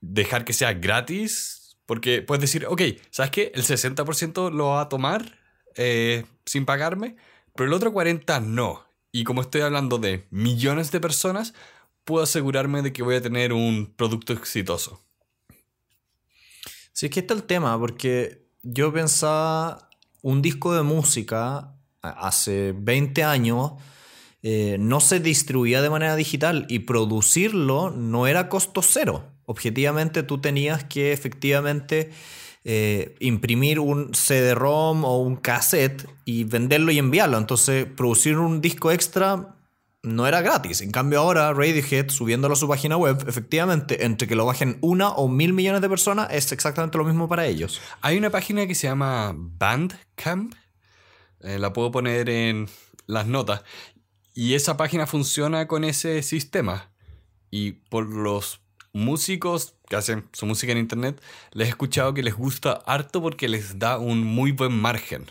dejar 0.00 0.44
que 0.44 0.52
sea 0.52 0.72
gratis, 0.74 1.76
porque 1.86 2.22
puedes 2.22 2.40
decir, 2.40 2.66
ok, 2.66 2.82
¿sabes 3.10 3.30
qué? 3.30 3.52
El 3.54 3.64
60% 3.64 4.52
lo 4.52 4.68
va 4.68 4.82
a 4.82 4.88
tomar 4.88 5.38
eh, 5.76 6.24
sin 6.44 6.64
pagarme, 6.64 7.16
pero 7.54 7.68
el 7.68 7.72
otro 7.72 7.92
40% 7.92 8.42
no. 8.42 8.84
Y 9.10 9.24
como 9.24 9.40
estoy 9.40 9.62
hablando 9.62 9.98
de 9.98 10.26
millones 10.30 10.90
de 10.90 11.00
personas, 11.00 11.54
puedo 12.04 12.24
asegurarme 12.24 12.82
de 12.82 12.92
que 12.92 13.02
voy 13.02 13.16
a 13.16 13.22
tener 13.22 13.52
un 13.52 13.92
producto 13.96 14.32
exitoso. 14.32 15.02
Sí, 16.92 17.06
es 17.06 17.12
que 17.12 17.20
está 17.20 17.34
el 17.34 17.44
tema, 17.44 17.78
porque 17.78 18.46
yo 18.62 18.92
pensaba 18.92 19.88
un 20.22 20.42
disco 20.42 20.74
de 20.74 20.82
música 20.82 21.74
hace 22.02 22.74
20 22.76 23.24
años 23.24 23.72
eh, 24.42 24.76
no 24.78 25.00
se 25.00 25.20
distribuía 25.20 25.82
de 25.82 25.90
manera 25.90 26.14
digital 26.14 26.66
y 26.68 26.80
producirlo 26.80 27.90
no 27.90 28.26
era 28.26 28.48
costo 28.48 28.82
cero. 28.82 29.24
Objetivamente 29.46 30.22
tú 30.22 30.40
tenías 30.40 30.84
que 30.84 31.12
efectivamente 31.12 32.10
eh, 32.64 33.16
imprimir 33.20 33.80
un 33.80 34.14
CD-ROM 34.14 35.04
o 35.04 35.18
un 35.18 35.36
cassette 35.36 36.08
y 36.24 36.44
venderlo 36.44 36.92
y 36.92 36.98
enviarlo. 36.98 37.38
Entonces 37.38 37.86
producir 37.86 38.38
un 38.38 38.60
disco 38.60 38.92
extra 38.92 39.56
no 40.02 40.26
era 40.26 40.40
gratis. 40.40 40.80
En 40.82 40.90
cambio 40.90 41.20
ahora 41.20 41.52
Radiohead 41.52 42.10
subiéndolo 42.10 42.54
a 42.54 42.56
su 42.56 42.68
página 42.68 42.96
web, 42.96 43.24
efectivamente, 43.26 44.04
entre 44.04 44.28
que 44.28 44.36
lo 44.36 44.46
bajen 44.46 44.78
una 44.80 45.10
o 45.10 45.28
mil 45.28 45.52
millones 45.52 45.80
de 45.80 45.88
personas 45.88 46.28
es 46.30 46.52
exactamente 46.52 46.98
lo 46.98 47.04
mismo 47.04 47.28
para 47.28 47.46
ellos. 47.46 47.80
Hay 48.00 48.16
una 48.16 48.30
página 48.30 48.66
que 48.66 48.74
se 48.74 48.86
llama 48.86 49.34
Bandcamp. 49.36 50.54
Eh, 51.40 51.58
la 51.58 51.72
puedo 51.72 51.90
poner 51.90 52.28
en 52.28 52.68
las 53.06 53.26
notas. 53.26 53.62
Y 54.38 54.54
esa 54.54 54.76
página 54.76 55.08
funciona 55.08 55.66
con 55.66 55.82
ese 55.82 56.22
sistema. 56.22 56.92
Y 57.50 57.72
por 57.72 58.06
los 58.06 58.60
músicos 58.92 59.74
que 59.88 59.96
hacen 59.96 60.28
su 60.32 60.46
música 60.46 60.70
en 60.70 60.78
internet, 60.78 61.20
les 61.50 61.66
he 61.66 61.70
escuchado 61.70 62.14
que 62.14 62.22
les 62.22 62.34
gusta 62.34 62.74
harto 62.86 63.20
porque 63.20 63.48
les 63.48 63.80
da 63.80 63.98
un 63.98 64.22
muy 64.22 64.52
buen 64.52 64.80
margen. 64.80 65.26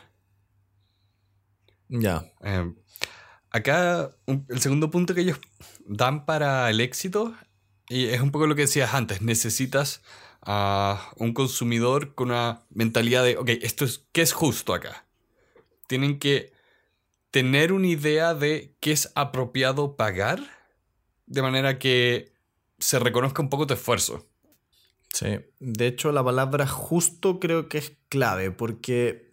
Ya. 1.88 2.26
Eh, 2.44 2.70
acá, 3.50 4.10
el 4.26 4.60
segundo 4.60 4.92
punto 4.92 5.16
que 5.16 5.22
ellos 5.22 5.40
dan 5.86 6.26
para 6.26 6.70
el 6.70 6.82
éxito, 6.82 7.34
y 7.88 8.08
es 8.08 8.20
un 8.20 8.32
poco 8.32 8.46
lo 8.46 8.56
que 8.56 8.64
decías 8.64 8.94
antes, 8.94 9.22
necesitas 9.22 10.02
a 10.42 11.14
un 11.16 11.34
consumidor 11.34 12.14
con 12.14 12.32
una 12.32 12.66
mentalidad 12.72 13.24
de, 13.24 13.38
ok, 13.38 13.52
esto 13.62 13.86
es, 13.86 14.06
¿qué 14.12 14.22
es 14.22 14.34
justo 14.34 14.74
acá? 14.74 15.08
Tienen 15.88 16.20
que 16.20 16.57
tener 17.32 17.74
una 17.74 17.88
idea 17.88 18.34
de 18.34 18.76
qué 18.80 18.92
es 18.92 19.12
apropiado 19.16 19.96
pagar, 19.96 20.40
de 21.26 21.42
manera 21.42 21.80
que 21.80 22.34
se 22.80 23.00
reconozca 23.00 23.42
un 23.42 23.50
poco 23.50 23.68
tu 23.68 23.74
esfuerzo. 23.74 24.28
Sí, 25.14 25.40
de 25.60 25.88
hecho 25.88 26.12
la 26.12 26.24
palabra 26.24 26.68
justo 26.68 27.40
creo 27.40 27.70
que 27.70 27.80
es 27.80 27.94
clave, 28.10 28.52
porque 28.52 29.28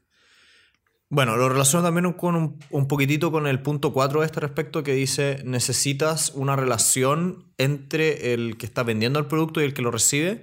Bueno, 1.10 1.36
lo 1.36 1.48
relaciono 1.48 1.84
también 1.84 2.12
con 2.14 2.58
un, 2.70 2.88
poquitito 2.88 3.30
con 3.30 3.46
el 3.46 3.62
punto 3.62 3.92
4 3.92 4.20
de 4.20 4.26
este 4.26 4.40
respecto 4.40 4.82
que 4.82 4.94
dice 4.94 5.42
necesitas 5.44 6.30
una 6.34 6.56
relación 6.56 7.52
entre 7.58 8.34
el 8.34 8.56
que 8.56 8.66
está 8.66 8.82
vendiendo 8.82 9.18
el 9.18 9.26
producto 9.26 9.60
y 9.60 9.64
el 9.64 9.74
que 9.74 9.82
lo 9.82 9.90
recibe 9.90 10.42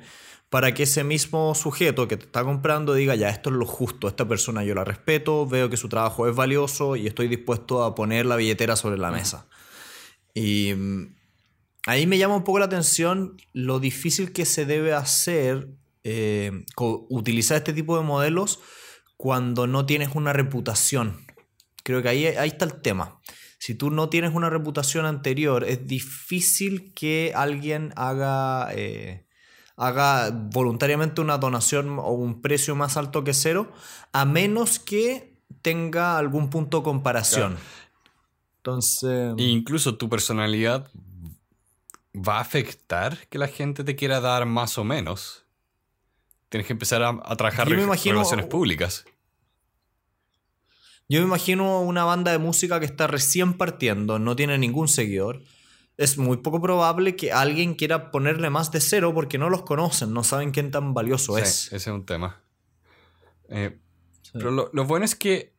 para 0.51 0.73
que 0.73 0.83
ese 0.83 1.03
mismo 1.03 1.55
sujeto 1.55 2.07
que 2.07 2.17
te 2.17 2.25
está 2.25 2.43
comprando 2.43 2.93
diga, 2.93 3.15
ya, 3.15 3.29
esto 3.29 3.49
es 3.49 3.55
lo 3.55 3.65
justo, 3.65 4.07
esta 4.07 4.27
persona 4.27 4.63
yo 4.65 4.75
la 4.75 4.83
respeto, 4.83 5.47
veo 5.47 5.69
que 5.69 5.77
su 5.77 5.87
trabajo 5.87 6.27
es 6.27 6.35
valioso 6.35 6.97
y 6.97 7.07
estoy 7.07 7.29
dispuesto 7.29 7.83
a 7.83 7.95
poner 7.95 8.25
la 8.25 8.35
billetera 8.35 8.75
sobre 8.75 8.97
la 8.97 9.11
mesa. 9.11 9.47
Y 10.33 10.73
mm, 10.75 11.15
ahí 11.87 12.05
me 12.05 12.17
llama 12.17 12.35
un 12.35 12.43
poco 12.43 12.59
la 12.59 12.65
atención 12.65 13.37
lo 13.53 13.79
difícil 13.79 14.33
que 14.33 14.45
se 14.45 14.65
debe 14.65 14.93
hacer 14.93 15.69
eh, 16.03 16.65
utilizar 16.77 17.55
este 17.55 17.71
tipo 17.71 17.97
de 17.97 18.03
modelos 18.03 18.59
cuando 19.15 19.67
no 19.67 19.85
tienes 19.85 20.09
una 20.15 20.33
reputación. 20.33 21.25
Creo 21.83 22.01
que 22.01 22.09
ahí, 22.09 22.25
ahí 22.25 22.49
está 22.49 22.65
el 22.65 22.81
tema. 22.81 23.21
Si 23.57 23.73
tú 23.73 23.89
no 23.89 24.09
tienes 24.09 24.33
una 24.33 24.49
reputación 24.49 25.05
anterior, 25.05 25.63
es 25.63 25.87
difícil 25.87 26.93
que 26.93 27.31
alguien 27.35 27.93
haga, 27.95 28.67
eh, 28.73 29.27
haga 29.75 30.29
voluntariamente 30.31 31.21
una 31.21 31.37
donación 31.37 31.99
o 31.99 32.11
un 32.11 32.41
precio 32.41 32.75
más 32.75 32.97
alto 32.97 33.23
que 33.23 33.33
cero, 33.33 33.71
a 34.11 34.25
menos 34.25 34.79
que 34.79 35.33
tenga 35.61 36.17
algún 36.17 36.49
punto 36.49 36.77
de 36.77 36.83
comparación. 36.83 37.57
Entonces. 38.57 39.33
E 39.37 39.43
incluso 39.43 39.97
tu 39.97 40.09
personalidad 40.09 40.87
va 42.15 42.37
a 42.37 42.41
afectar 42.41 43.27
que 43.27 43.37
la 43.37 43.47
gente 43.47 43.83
te 43.83 43.95
quiera 43.95 44.19
dar 44.19 44.45
más 44.45 44.77
o 44.77 44.83
menos. 44.83 45.45
Tienes 46.49 46.67
que 46.67 46.73
empezar 46.73 47.01
a, 47.01 47.35
trabajar 47.35 47.71
en 47.71 47.87
relaciones 47.87 48.45
públicas. 48.45 49.05
Yo 51.07 51.19
me 51.19 51.25
imagino 51.25 51.81
una 51.81 52.03
banda 52.03 52.31
de 52.31 52.37
música 52.37 52.79
que 52.79 52.85
está 52.85 53.07
recién 53.07 53.53
partiendo, 53.53 54.19
no 54.19 54.35
tiene 54.35 54.57
ningún 54.57 54.87
seguidor. 54.87 55.41
Es 55.97 56.17
muy 56.17 56.37
poco 56.37 56.61
probable 56.61 57.15
que 57.15 57.31
alguien 57.31 57.75
quiera 57.75 58.11
ponerle 58.11 58.49
más 58.49 58.71
de 58.71 58.81
cero 58.81 59.13
porque 59.13 59.37
no 59.37 59.49
los 59.49 59.63
conocen, 59.63 60.13
no 60.13 60.23
saben 60.23 60.51
quién 60.51 60.71
tan 60.71 60.93
valioso 60.93 61.37
es. 61.37 61.67
Ese 61.67 61.75
es 61.75 61.87
un 61.87 62.05
tema. 62.05 62.41
Eh, 63.49 63.79
pero 64.33 64.51
lo, 64.51 64.69
lo, 64.73 64.85
bueno 64.85 65.05
es 65.05 65.15
que 65.15 65.53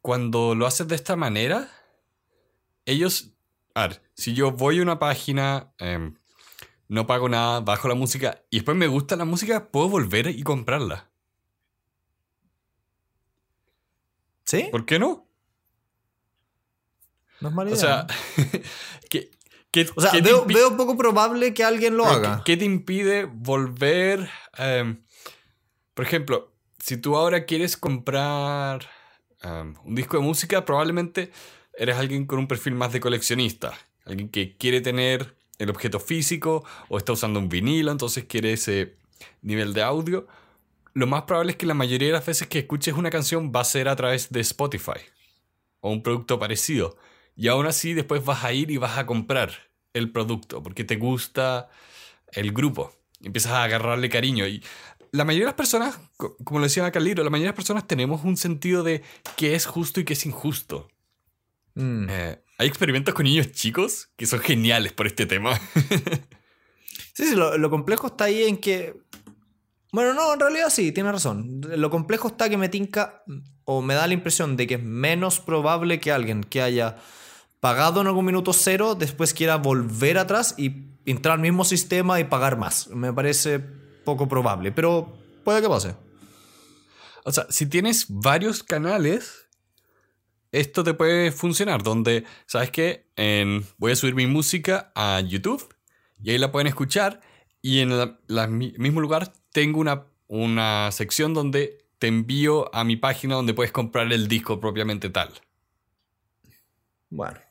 cuando 0.00 0.54
lo 0.54 0.66
haces 0.66 0.88
de 0.88 0.94
esta 0.94 1.16
manera, 1.16 1.68
ellos. 2.84 3.32
A 3.74 3.88
ver, 3.88 4.02
si 4.14 4.34
yo 4.34 4.52
voy 4.52 4.78
a 4.78 4.82
una 4.82 4.98
página, 4.98 5.72
em, 5.78 6.14
no 6.88 7.06
pago 7.06 7.28
nada, 7.28 7.60
bajo 7.60 7.88
la 7.88 7.94
música 7.94 8.42
y 8.50 8.58
después 8.58 8.76
me 8.76 8.88
gusta 8.88 9.16
la 9.16 9.24
música, 9.24 9.70
puedo 9.70 9.88
volver 9.88 10.28
y 10.28 10.42
comprarla. 10.42 11.10
¿Sí? 14.44 14.68
¿Por 14.72 14.84
qué 14.84 14.98
no? 14.98 15.28
No 17.40 17.48
es 17.48 17.54
mala 17.54 17.70
idea. 17.70 17.78
O 17.78 17.80
sea, 17.80 18.06
o 19.94 20.00
sea 20.00 20.12
veo, 20.20 20.76
poco 20.76 20.96
probable 20.96 21.54
que 21.54 21.64
alguien 21.64 21.96
lo 21.96 22.06
haga. 22.06 22.42
¿Qué 22.44 22.56
te 22.56 22.64
impide 22.64 23.24
volver? 23.24 24.28
Em, 24.56 25.02
por 25.94 26.04
ejemplo, 26.04 26.52
si 26.78 26.96
tú 26.96 27.16
ahora 27.16 27.44
quieres 27.44 27.76
comprar 27.76 28.88
em, 29.42 29.74
un 29.84 29.94
disco 29.94 30.16
de 30.16 30.22
música, 30.22 30.64
probablemente 30.64 31.30
eres 31.76 31.96
alguien 31.96 32.26
con 32.26 32.38
un 32.38 32.48
perfil 32.48 32.74
más 32.74 32.92
de 32.92 33.00
coleccionista. 33.00 33.78
Alguien 34.04 34.28
que 34.28 34.56
quiere 34.56 34.80
tener 34.80 35.36
el 35.58 35.70
objeto 35.70 36.00
físico 36.00 36.64
o 36.88 36.98
está 36.98 37.12
usando 37.12 37.38
un 37.38 37.48
vinilo, 37.48 37.92
entonces 37.92 38.24
quiere 38.24 38.54
ese 38.54 38.96
nivel 39.42 39.72
de 39.74 39.82
audio 39.82 40.26
lo 40.92 41.06
más 41.06 41.22
probable 41.22 41.52
es 41.52 41.56
que 41.56 41.66
la 41.66 41.74
mayoría 41.74 42.08
de 42.08 42.14
las 42.14 42.26
veces 42.26 42.48
que 42.48 42.60
escuches 42.60 42.94
una 42.94 43.10
canción 43.10 43.52
va 43.54 43.60
a 43.60 43.64
ser 43.64 43.88
a 43.88 43.96
través 43.96 44.30
de 44.30 44.40
Spotify 44.40 45.00
o 45.80 45.90
un 45.90 46.02
producto 46.02 46.38
parecido. 46.38 46.96
Y 47.36 47.48
aún 47.48 47.66
así 47.66 47.94
después 47.94 48.24
vas 48.24 48.44
a 48.44 48.52
ir 48.52 48.70
y 48.70 48.76
vas 48.76 48.98
a 48.98 49.06
comprar 49.06 49.50
el 49.92 50.12
producto 50.12 50.62
porque 50.62 50.84
te 50.84 50.96
gusta 50.96 51.68
el 52.32 52.52
grupo. 52.52 52.92
empiezas 53.22 53.52
a 53.52 53.64
agarrarle 53.64 54.08
cariño. 54.08 54.46
Y 54.46 54.62
la 55.12 55.24
mayoría 55.24 55.46
de 55.46 55.50
las 55.50 55.54
personas, 55.54 55.98
como 56.16 56.60
lo 56.60 56.64
decía 56.64 56.90
Caliro, 56.90 57.24
la 57.24 57.30
mayoría 57.30 57.46
de 57.46 57.52
las 57.52 57.56
personas 57.56 57.86
tenemos 57.86 58.24
un 58.24 58.36
sentido 58.36 58.82
de 58.82 59.02
qué 59.36 59.54
es 59.54 59.66
justo 59.66 60.00
y 60.00 60.04
qué 60.04 60.12
es 60.12 60.26
injusto. 60.26 60.88
Mm. 61.74 62.06
Eh, 62.08 62.42
hay 62.58 62.68
experimentos 62.68 63.14
con 63.14 63.24
niños 63.24 63.52
chicos 63.52 64.10
que 64.16 64.26
son 64.26 64.40
geniales 64.40 64.92
por 64.92 65.06
este 65.06 65.26
tema. 65.26 65.58
sí, 67.14 67.26
sí, 67.26 67.34
lo 67.34 67.70
complejo 67.70 68.08
está 68.08 68.24
ahí 68.24 68.44
en 68.44 68.58
que 68.58 68.94
bueno, 69.92 70.14
no, 70.14 70.32
en 70.32 70.40
realidad 70.40 70.70
sí, 70.70 70.92
tiene 70.92 71.10
razón. 71.10 71.60
Lo 71.76 71.90
complejo 71.90 72.28
está 72.28 72.48
que 72.48 72.56
me 72.56 72.68
tinca 72.68 73.24
o 73.64 73.82
me 73.82 73.94
da 73.94 74.06
la 74.06 74.14
impresión 74.14 74.56
de 74.56 74.66
que 74.66 74.74
es 74.74 74.82
menos 74.82 75.40
probable 75.40 75.98
que 75.98 76.12
alguien 76.12 76.44
que 76.44 76.62
haya 76.62 76.96
pagado 77.60 78.00
en 78.00 78.06
algún 78.06 78.24
minuto 78.24 78.52
cero 78.52 78.94
después 78.94 79.34
quiera 79.34 79.56
volver 79.56 80.18
atrás 80.18 80.54
y 80.56 80.90
entrar 81.06 81.34
al 81.34 81.40
mismo 81.40 81.64
sistema 81.64 82.18
y 82.18 82.24
pagar 82.24 82.56
más. 82.56 82.88
Me 82.88 83.12
parece 83.12 83.60
poco 84.04 84.28
probable, 84.28 84.72
pero 84.72 85.16
puede 85.44 85.62
que 85.62 85.68
pase. 85.68 85.94
O 87.24 87.32
sea, 87.32 87.46
si 87.50 87.66
tienes 87.66 88.06
varios 88.08 88.62
canales, 88.62 89.48
esto 90.52 90.82
te 90.82 90.94
puede 90.94 91.32
funcionar. 91.32 91.82
Donde, 91.82 92.24
¿sabes 92.46 92.70
qué? 92.70 93.06
voy 93.76 93.92
a 93.92 93.96
subir 93.96 94.14
mi 94.14 94.26
música 94.26 94.90
a 94.94 95.20
YouTube 95.20 95.74
y 96.22 96.30
ahí 96.30 96.38
la 96.38 96.50
pueden 96.50 96.66
escuchar. 96.66 97.20
Y 97.62 97.80
en 97.80 97.92
el 97.92 98.16
mismo 98.78 99.00
lugar 99.02 99.34
tengo 99.52 99.80
una, 99.80 100.06
una 100.28 100.90
sección 100.92 101.34
donde 101.34 101.84
te 101.98 102.06
envío 102.06 102.74
a 102.74 102.84
mi 102.84 102.96
página 102.96 103.34
donde 103.34 103.52
puedes 103.52 103.72
comprar 103.72 104.10
el 104.10 104.26
disco 104.28 104.58
propiamente 104.58 105.10
tal. 105.10 105.30
Bueno. 107.10 107.49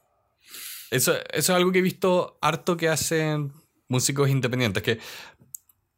Eso, 0.92 1.14
es 1.32 1.50
algo 1.50 1.72
que 1.72 1.80
he 1.80 1.84
visto 1.84 2.38
harto 2.42 2.78
que 2.78 2.90
hacen 2.90 3.54
músicos 3.88 4.30
independientes, 4.30 4.82
que 4.84 5.00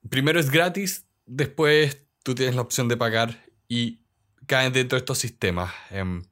primero 0.10 0.40
es 0.40 0.50
gratis, 0.50 1.06
después 1.26 2.06
tú 2.24 2.36
tienes 2.36 2.56
la 2.56 2.62
opción 2.62 2.88
de 2.88 2.98
pagar 2.98 3.46
y 3.68 4.02
caen 4.48 4.74
dentro 4.74 4.98
de 4.98 5.00
estos 5.00 5.18
sistemas. 5.18 5.74
Em, 5.92 6.24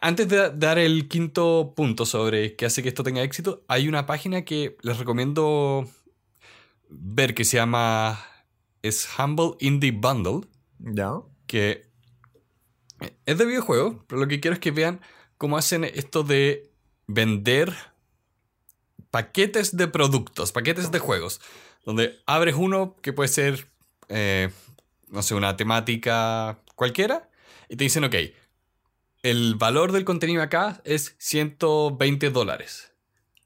antes 0.00 0.28
de 0.28 0.50
dar 0.50 0.78
el 0.78 1.08
quinto 1.08 1.72
punto 1.76 2.04
sobre 2.04 2.56
qué 2.56 2.66
hace 2.66 2.82
que 2.82 2.88
esto 2.88 3.02
tenga 3.02 3.22
éxito, 3.22 3.64
hay 3.68 3.88
una 3.88 4.06
página 4.06 4.44
que 4.44 4.76
les 4.82 4.98
recomiendo 4.98 5.88
ver 6.88 7.34
que 7.34 7.44
se 7.44 7.56
llama 7.56 8.18
es 8.82 9.08
Humble 9.18 9.56
Indie 9.60 9.92
Bundle. 9.92 10.48
Ya. 10.78 11.14
Que 11.46 11.86
es 13.24 13.38
de 13.38 13.44
videojuego, 13.44 14.04
pero 14.06 14.20
lo 14.20 14.28
que 14.28 14.40
quiero 14.40 14.54
es 14.54 14.60
que 14.60 14.70
vean 14.70 15.00
cómo 15.38 15.58
hacen 15.58 15.84
esto 15.84 16.22
de 16.22 16.70
vender 17.06 17.74
paquetes 19.10 19.76
de 19.76 19.88
productos, 19.88 20.52
paquetes 20.52 20.90
de 20.90 20.98
juegos, 20.98 21.40
donde 21.84 22.20
abres 22.26 22.54
uno 22.56 22.96
que 23.02 23.12
puede 23.12 23.28
ser, 23.28 23.68
eh, 24.08 24.50
no 25.08 25.22
sé, 25.22 25.34
una 25.34 25.56
temática 25.56 26.60
cualquiera, 26.74 27.30
y 27.68 27.76
te 27.76 27.84
dicen, 27.84 28.04
ok, 28.04 28.14
el 29.22 29.54
valor 29.54 29.92
del 29.92 30.04
contenido 30.04 30.42
acá 30.42 30.80
es 30.84 31.16
120 31.18 32.30
dólares. 32.30 32.92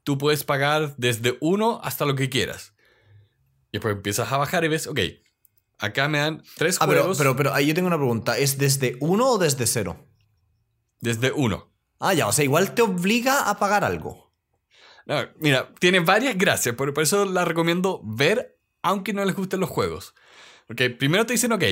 Tú 0.03 0.17
puedes 0.17 0.43
pagar 0.43 0.95
desde 0.97 1.37
uno 1.41 1.79
hasta 1.83 2.05
lo 2.05 2.15
que 2.15 2.29
quieras. 2.29 2.73
Y 3.71 3.77
después 3.77 3.95
empiezas 3.95 4.31
a 4.31 4.37
bajar 4.37 4.63
y 4.63 4.67
ves, 4.67 4.87
ok, 4.87 4.99
Acá 5.81 6.07
me 6.07 6.19
dan 6.19 6.43
tres 6.57 6.77
ah, 6.79 6.85
juegos. 6.85 7.17
Pero, 7.17 7.35
pero, 7.35 7.53
ahí 7.55 7.65
yo 7.65 7.73
tengo 7.73 7.87
una 7.87 7.97
pregunta. 7.97 8.37
¿Es 8.37 8.59
desde 8.59 8.97
uno 8.99 9.31
o 9.31 9.37
desde 9.39 9.65
cero? 9.65 9.97
Desde 10.99 11.31
uno. 11.31 11.70
Ah, 12.01 12.13
ya, 12.13 12.27
o 12.27 12.33
sea, 12.33 12.43
igual 12.43 12.73
te 12.73 12.81
obliga 12.81 13.49
a 13.49 13.59
pagar 13.59 13.83
algo. 13.83 14.31
No, 15.05 15.23
mira, 15.39 15.69
tiene 15.79 15.99
varias 15.99 16.35
gracias, 16.37 16.75
por, 16.75 16.93
por 16.93 17.03
eso 17.03 17.25
la 17.25 17.45
recomiendo 17.45 18.01
ver, 18.03 18.57
aunque 18.81 19.13
no 19.13 19.23
les 19.23 19.35
gusten 19.35 19.59
los 19.59 19.69
juegos. 19.69 20.15
Porque 20.65 20.89
primero 20.89 21.25
te 21.25 21.33
dicen, 21.33 21.51
ok, 21.51 21.63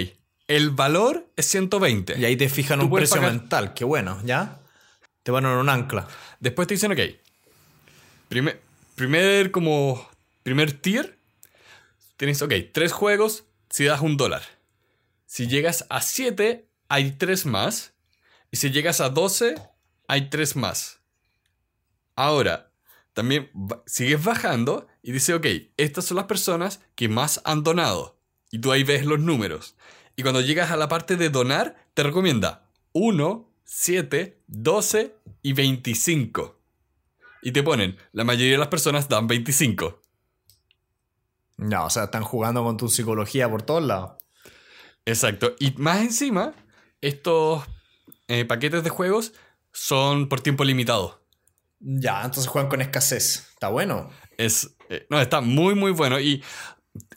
el 0.47 0.69
valor 0.69 1.31
es 1.35 1.47
120. 1.47 2.19
Y 2.19 2.25
ahí 2.25 2.35
te 2.35 2.47
fijan 2.47 2.79
un 2.79 2.91
precio 2.91 3.21
mental, 3.21 3.73
qué 3.73 3.85
bueno, 3.85 4.21
¿ya? 4.23 4.59
Te 5.23 5.31
van 5.31 5.45
a 5.45 5.57
un 5.59 5.69
ancla. 5.69 6.07
Después 6.39 6.67
te 6.67 6.75
dicen, 6.75 6.91
ok, 6.91 6.99
primer, 8.27 8.61
primer 8.95 9.51
como, 9.51 10.07
primer 10.43 10.73
tier, 10.73 11.17
tienes, 12.17 12.41
ok, 12.41 12.53
tres 12.71 12.91
juegos, 12.91 13.45
si 13.69 13.85
das 13.85 14.01
un 14.01 14.15
dólar. 14.15 14.43
Si 15.25 15.47
llegas 15.47 15.85
a 15.89 16.01
7, 16.01 16.67
hay 16.87 17.11
3 17.11 17.45
más. 17.45 17.93
Y 18.51 18.57
si 18.57 18.71
llegas 18.71 18.99
a 18.99 19.09
12, 19.09 19.55
hay 20.09 20.29
3 20.29 20.55
más. 20.55 20.99
Ahora, 22.15 22.71
también 23.13 23.51
sigues 23.85 24.21
bajando 24.23 24.87
y 25.03 25.11
dice, 25.11 25.35
ok, 25.35 25.45
estas 25.77 26.05
son 26.05 26.17
las 26.17 26.25
personas 26.25 26.81
que 26.95 27.07
más 27.07 27.41
han 27.45 27.63
donado. 27.63 28.19
Y 28.49 28.57
tú 28.59 28.71
ahí 28.71 28.83
ves 28.83 29.05
los 29.05 29.19
números. 29.19 29.75
Y 30.15 30.23
cuando 30.23 30.41
llegas 30.41 30.71
a 30.71 30.77
la 30.77 30.89
parte 30.89 31.15
de 31.15 31.29
donar, 31.29 31.87
te 31.93 32.01
recomienda 32.01 32.67
1, 32.93 33.53
7, 33.63 34.41
12 34.47 35.15
y 35.43 35.53
25. 35.53 36.59
Y 37.43 37.51
te 37.51 37.61
ponen, 37.61 37.95
la 38.11 38.23
mayoría 38.23 38.53
de 38.53 38.57
las 38.57 38.67
personas 38.67 39.07
dan 39.07 39.27
25. 39.27 40.01
No, 41.57 41.85
o 41.85 41.89
sea, 41.91 42.05
están 42.05 42.23
jugando 42.23 42.63
con 42.63 42.77
tu 42.77 42.89
psicología 42.89 43.47
por 43.47 43.61
todos 43.61 43.83
lados. 43.83 44.13
Exacto. 45.05 45.55
Y 45.59 45.71
más 45.77 46.01
encima, 46.01 46.55
estos 46.99 47.63
eh, 48.27 48.45
paquetes 48.45 48.83
de 48.83 48.89
juegos 48.89 49.33
son 49.71 50.29
por 50.29 50.41
tiempo 50.41 50.63
limitado. 50.63 51.23
Ya, 51.79 52.23
entonces 52.23 52.47
juegan 52.47 52.69
con 52.69 52.81
escasez. 52.81 53.49
Está 53.53 53.69
bueno. 53.69 54.09
Es, 54.37 54.75
eh, 54.89 55.05
no, 55.09 55.19
está 55.21 55.41
muy, 55.41 55.75
muy 55.75 55.91
bueno. 55.91 56.19
Y 56.19 56.43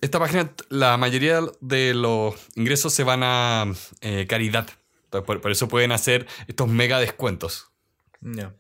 esta 0.01 0.19
página, 0.19 0.55
la 0.69 0.97
mayoría 0.97 1.41
de 1.61 1.95
los 1.95 2.35
ingresos 2.55 2.95
se 2.95 3.05
van 3.05 3.23
a 3.25 3.73
eh, 4.01 4.27
caridad. 4.29 4.69
por, 5.11 5.51
eso 5.51 5.69
pueden 5.69 5.93
hacer 5.93 6.27
estos 6.47 6.69
mega 6.69 7.01
descuentos. 7.01 7.73
Ya. 8.21 8.55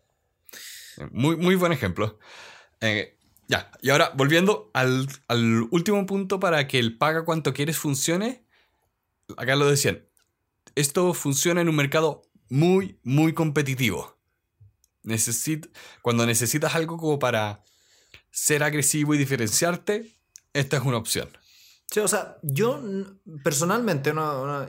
Muy, 1.12 1.36
muy 1.36 1.54
buen 1.54 1.72
ejemplo. 1.72 2.18
ya, 3.48 3.70
y 3.80 3.90
ahora 3.90 4.12
volviendo 4.14 4.70
al, 4.74 5.08
al 5.28 5.62
último 5.70 6.04
punto 6.06 6.40
para 6.40 6.66
que 6.66 6.78
el 6.78 6.98
paga 6.98 7.24
cuanto 7.24 7.52
quieres 7.52 7.78
funcione. 7.78 8.44
Acá 9.36 9.54
lo 9.54 9.70
decían. 9.70 10.04
Esto 10.74 11.14
funciona 11.14 11.60
en 11.60 11.68
un 11.68 11.76
mercado 11.76 12.22
muy, 12.52 12.98
muy 13.02 13.32
competitivo. 13.32 14.14
cuando 16.02 16.26
necesitas 16.26 16.74
algo 16.74 16.98
como 16.98 17.18
para 17.18 17.64
ser 18.30 18.62
agresivo 18.62 19.14
y 19.14 19.18
diferenciarte, 19.18 20.12
esta 20.52 20.76
es 20.76 20.82
una 20.82 20.98
opción. 20.98 21.30
Sí, 21.90 22.00
o 22.00 22.08
sea, 22.08 22.36
yo 22.42 22.82
personalmente, 23.42 24.12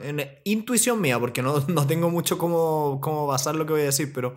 en 0.02 0.40
intuición 0.44 0.98
mía, 0.98 1.20
porque 1.20 1.42
no, 1.42 1.86
tengo 1.86 2.08
mucho 2.08 2.38
cómo, 2.38 3.00
cómo 3.02 3.26
basar 3.26 3.54
lo 3.54 3.66
que 3.66 3.74
voy 3.74 3.82
a 3.82 3.86
decir, 3.92 4.14
pero 4.14 4.34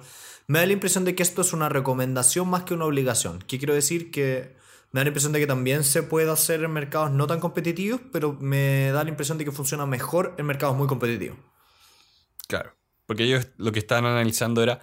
me 0.47 0.59
da 0.59 0.65
la 0.65 0.73
impresión 0.73 1.05
de 1.05 1.15
que 1.15 1.23
esto 1.23 1.41
es 1.41 1.53
una 1.53 1.69
recomendación 1.69 2.49
más 2.49 2.63
que 2.63 2.73
una 2.73 2.83
obligación. 2.83 3.39
¿Qué 3.47 3.57
quiero 3.59 3.73
decir? 3.73 4.11
Que 4.11 4.57
me 4.91 4.99
da 4.99 5.05
la 5.05 5.09
impresión 5.09 5.31
de 5.31 5.39
que 5.39 5.47
también 5.47 5.85
se 5.85 6.03
puede 6.03 6.29
hacer 6.29 6.65
en 6.65 6.71
mercados 6.73 7.11
no 7.11 7.27
tan 7.27 7.39
competitivos, 7.39 8.01
pero 8.11 8.33
me 8.33 8.91
da 8.91 9.05
la 9.05 9.09
impresión 9.09 9.37
de 9.37 9.45
que 9.45 9.53
funciona 9.53 9.85
mejor 9.85 10.35
en 10.37 10.45
mercados 10.45 10.75
muy 10.75 10.87
competitivos. 10.87 11.37
Claro. 12.49 12.76
Porque 13.07 13.23
ellos 13.23 13.47
lo 13.57 13.71
que 13.71 13.79
estaban 13.79 14.05
analizando 14.05 14.61
era 14.61 14.79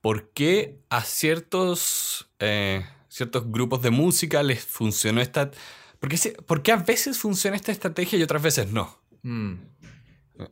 por 0.00 0.30
qué 0.30 0.78
a 0.90 1.02
ciertos, 1.02 2.30
eh, 2.38 2.86
ciertos 3.08 3.50
grupos 3.50 3.82
de 3.82 3.90
música 3.90 4.44
les 4.44 4.64
funcionó 4.64 5.20
esta... 5.20 5.50
¿Por 5.98 6.62
qué, 6.62 6.72
a 6.72 6.76
veces 6.76 7.18
funciona 7.18 7.56
esta 7.56 7.72
estrategia 7.72 8.16
y 8.16 8.22
otras 8.22 8.40
veces 8.40 8.70
no? 8.70 8.96
Mm. 9.22 9.54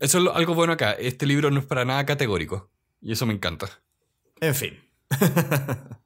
Eso 0.00 0.18
es 0.18 0.34
algo 0.34 0.54
bueno 0.54 0.72
acá. 0.72 0.92
Este 0.92 1.26
libro 1.26 1.52
no 1.52 1.60
es 1.60 1.66
para 1.66 1.84
nada 1.84 2.04
categórico. 2.04 2.68
Y 3.00 3.12
eso 3.12 3.26
me 3.26 3.34
encanta. 3.34 3.70
En 4.40 4.54
fin. 4.56 4.80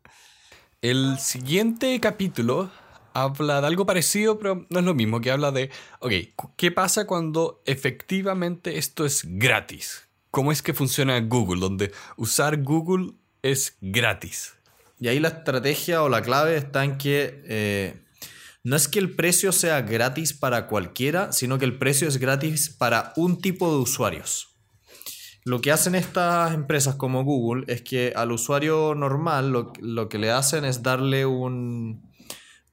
El 0.82 1.18
siguiente 1.18 1.98
capítulo 2.00 2.70
habla 3.14 3.60
de 3.60 3.66
algo 3.66 3.86
parecido, 3.86 4.38
pero 4.38 4.66
no 4.68 4.78
es 4.78 4.84
lo 4.84 4.94
mismo, 4.94 5.20
que 5.20 5.30
habla 5.30 5.52
de, 5.52 5.70
ok, 6.00 6.12
¿qué 6.56 6.70
pasa 6.70 7.06
cuando 7.06 7.62
efectivamente 7.66 8.78
esto 8.78 9.04
es 9.04 9.22
gratis? 9.24 10.09
Cómo 10.30 10.52
es 10.52 10.62
que 10.62 10.74
funciona 10.74 11.20
Google, 11.20 11.60
donde 11.60 11.92
usar 12.16 12.62
Google 12.62 13.12
es 13.42 13.76
gratis. 13.80 14.54
Y 14.98 15.08
ahí 15.08 15.18
la 15.18 15.28
estrategia 15.28 16.02
o 16.02 16.08
la 16.08 16.22
clave 16.22 16.56
está 16.56 16.84
en 16.84 16.98
que 16.98 17.42
eh, 17.46 18.02
no 18.62 18.76
es 18.76 18.88
que 18.88 18.98
el 18.98 19.14
precio 19.16 19.52
sea 19.52 19.80
gratis 19.80 20.34
para 20.34 20.66
cualquiera, 20.66 21.32
sino 21.32 21.58
que 21.58 21.64
el 21.64 21.78
precio 21.78 22.06
es 22.06 22.18
gratis 22.18 22.68
para 22.68 23.12
un 23.16 23.40
tipo 23.40 23.72
de 23.74 23.80
usuarios. 23.80 24.48
Lo 25.44 25.62
que 25.62 25.72
hacen 25.72 25.94
estas 25.94 26.52
empresas 26.52 26.96
como 26.96 27.24
Google 27.24 27.64
es 27.72 27.80
que 27.80 28.12
al 28.14 28.30
usuario 28.30 28.94
normal 28.94 29.50
lo, 29.80 30.08
que 30.10 30.18
le 30.18 30.30
hacen 30.30 30.66
es 30.66 30.82
darle 30.82 31.24
un, 31.24 32.12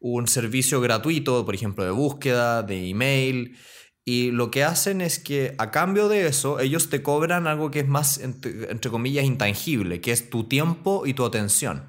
un 0.01 0.27
servicio 0.27 0.81
gratuito, 0.81 1.45
por 1.45 1.55
ejemplo, 1.55 1.85
de 1.85 1.91
búsqueda, 1.91 2.63
de 2.63 2.89
email, 2.89 3.55
y 4.09 4.31
lo 4.31 4.51
que 4.51 4.63
hacen 4.63 5.01
es 5.01 5.19
que 5.19 5.53
a 5.57 5.69
cambio 5.69 6.07
de 6.07 6.27
eso, 6.27 6.61
ellos 6.61 6.89
te 6.89 7.03
cobran 7.03 7.45
algo 7.45 7.71
que 7.71 7.81
es 7.81 7.89
más, 7.89 8.19
entre, 8.19 8.89
comillas, 8.89 9.25
intangible, 9.25 9.99
que 9.99 10.13
es 10.13 10.29
tu 10.29 10.45
tiempo 10.45 11.05
y 11.05 11.13
tu 11.13 11.25
atención. 11.25 11.83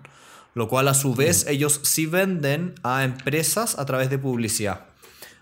Lo 0.53 0.67
cual 0.67 0.89
a 0.89 0.95
su 0.95 1.15
vez 1.15 1.45
mm. 1.47 1.51
ellos 1.51 1.81
sí 1.85 2.07
venden 2.07 2.75
a 2.83 3.05
empresas 3.05 3.79
a 3.79 3.87
través 3.87 4.11
de 4.11 4.19
publicidad. 4.19 4.87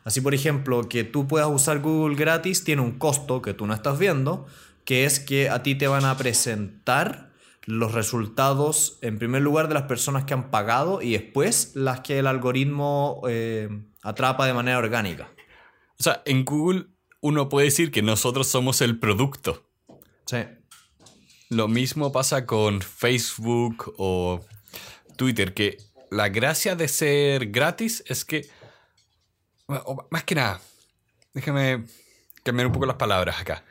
Así, 0.05 0.21
por 0.21 0.35
ejemplo, 0.35 0.87
que 0.87 1.03
tú 1.03 1.27
puedas 1.27 1.49
usar 1.49 1.81
Google 1.81 2.15
gratis 2.15 2.63
tiene 2.63 2.83
un 2.83 2.99
costo 2.99 3.41
que 3.41 3.55
tú 3.55 3.67
no 3.67 3.73
estás 3.73 3.99
viendo, 3.99 4.47
que 4.85 5.07
es 5.07 5.19
que 5.19 5.49
a 5.49 5.63
ti 5.63 5.77
te 5.77 5.89
van 5.89 6.05
a 6.05 6.15
presentar 6.19 7.31
los 7.65 7.93
resultados, 7.93 8.99
en 9.01 9.19
primer 9.19 9.41
lugar, 9.41 9.69
de 9.69 9.75
las 9.75 9.85
personas 9.85 10.25
que 10.25 10.35
han 10.35 10.51
pagado 10.51 11.01
y 11.01 11.13
después 11.13 11.73
las 11.75 12.01
que 12.01 12.19
el 12.19 12.27
algoritmo 12.27 13.23
eh, 13.27 13.71
atrapa 14.03 14.45
de 14.45 14.53
manera 14.53 14.77
orgánica. 14.77 15.31
O 15.99 16.03
sea, 16.03 16.23
en 16.27 16.45
Google 16.45 16.87
uno 17.21 17.49
puede 17.49 17.67
decir 17.67 17.91
que 17.91 18.03
nosotros 18.03 18.47
somos 18.47 18.81
el 18.81 18.99
producto. 18.99 19.69
Sí. 20.27 20.39
Lo 21.49 21.69
mismo 21.69 22.13
pasa 22.13 22.47
con 22.47 22.81
Facebook 22.83 23.95
o 23.99 24.45
Twitter, 25.17 25.55
que 25.55 25.79
la 26.11 26.29
gracia 26.29 26.77
de 26.77 26.89
ser 26.89 27.51
gratis 27.51 28.03
es 28.07 28.25
que, 28.25 28.49
más 30.11 30.25
que 30.25 30.35
nada, 30.35 30.61
déjame 31.35 31.85
cambiar 32.43 32.67
un 32.67 32.73
poco 32.73 32.87
las 32.87 32.97
palabras 32.97 33.41
acá. 33.41 33.65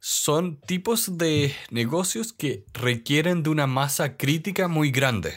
Son 0.00 0.60
tipos 0.60 1.18
de 1.18 1.54
negocios 1.70 2.32
que 2.32 2.64
requieren 2.72 3.42
de 3.42 3.50
una 3.50 3.66
masa 3.66 4.16
crítica 4.16 4.68
muy 4.68 4.90
grande. 4.90 5.34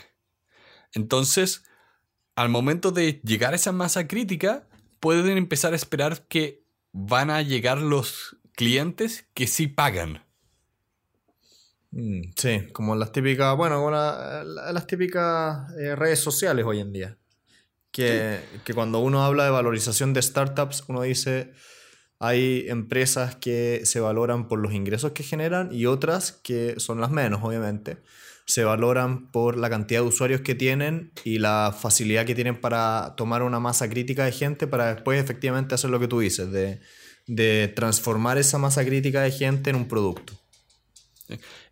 Entonces, 0.94 1.64
al 2.36 2.50
momento 2.50 2.92
de 2.92 3.22
llegar 3.24 3.54
a 3.54 3.56
esa 3.56 3.72
masa 3.72 4.08
crítica, 4.08 4.68
pueden 5.02 5.38
empezar 5.38 5.74
a 5.74 5.76
esperar 5.76 6.26
que 6.28 6.64
van 6.94 7.30
a 7.30 7.42
llegar 7.42 7.80
los 7.80 8.38
clientes 8.54 9.26
que 9.34 9.48
sí 9.48 9.68
pagan. 9.68 10.24
Mm, 11.92 12.22
sí, 12.38 12.68
como 12.72 12.96
las 12.96 13.12
típicas, 13.12 13.58
bueno, 13.58 13.80
como 13.80 13.92
las 13.92 14.88
típicas 14.88 15.70
eh, 15.78 15.96
redes 15.96 16.20
sociales 16.20 16.64
hoy 16.66 16.80
en 16.80 16.94
día. 16.94 17.18
Que, 17.92 18.40
que, 18.64 18.74
cuando 18.74 19.00
uno 19.00 19.26
habla 19.26 19.44
de 19.44 19.50
valorización 19.50 20.14
de 20.14 20.22
startups, 20.22 20.86
uno 20.88 21.02
dice, 21.02 21.52
hay 22.20 22.66
empresas 22.70 23.36
que 23.36 23.82
se 23.84 24.00
valoran 24.00 24.48
por 24.48 24.60
los 24.60 24.72
ingresos 24.72 25.12
que 25.12 25.24
generan 25.24 25.74
y 25.74 25.88
otras 25.88 26.32
que 26.32 26.80
son 26.80 27.02
las 27.02 27.12
menos, 27.12 27.42
obviamente 27.44 27.98
se 28.46 28.64
valoran 28.64 29.32
por 29.32 29.58
la 29.58 29.70
cantidad 29.70 30.02
de 30.02 30.08
usuarios 30.08 30.42
que 30.42 30.56
tienen 30.56 31.12
y 31.24 31.40
la 31.40 31.76
facilidad 31.78 32.26
que 32.26 32.36
tienen 32.36 32.60
para 32.60 33.14
tomar 33.16 33.44
una 33.44 33.60
masa 33.60 33.90
crítica 33.90 34.26
de 34.26 34.32
gente 34.32 34.68
para 34.68 34.94
después 34.94 35.22
efectivamente 35.22 35.76
hacer 35.76 35.90
lo 35.90 36.00
que 36.00 36.08
tú 36.08 36.20
dices, 36.20 36.52
de, 36.52 36.80
transformar 37.76 38.38
esa 38.38 38.58
masa 38.58 38.84
crítica 38.84 39.22
de 39.22 39.32
gente 39.32 39.70
en 39.70 39.78
un 39.78 39.88
producto. 39.88 40.34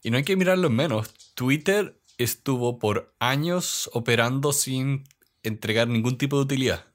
Y 0.01 0.09
no 0.09 0.17
hay 0.17 0.23
que 0.23 0.37
mirarlo 0.37 0.69
menos. 0.69 1.13
Twitter 1.35 1.99
estuvo 2.17 2.79
por 2.79 3.13
años 3.19 3.89
operando 3.93 4.53
sin 4.53 5.03
entregar 5.43 5.87
ningún 5.87 6.17
tipo 6.17 6.37
de 6.37 6.43
utilidad. 6.43 6.85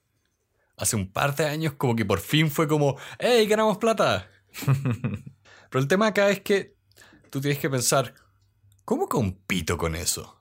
Hace 0.77 0.97
un 0.97 1.13
par 1.13 1.37
de 1.37 1.45
años 1.45 1.75
como 1.75 1.95
que 1.95 2.05
por 2.05 2.21
fin 2.21 2.51
fue 2.51 2.67
como, 2.67 2.97
¡Hey, 3.19 3.47
ganamos 3.47 3.79
plata! 3.79 4.31
Pero 5.71 5.83
el 5.83 5.89
tema 5.89 6.09
acá 6.09 6.31
es 6.31 6.41
que 6.41 6.77
tú 7.31 7.41
tienes 7.41 7.59
que 7.59 7.69
pensar, 7.69 8.15
¿Cómo 8.85 9.09
compito 9.09 9.79
con 9.79 9.97
eso? 9.97 10.39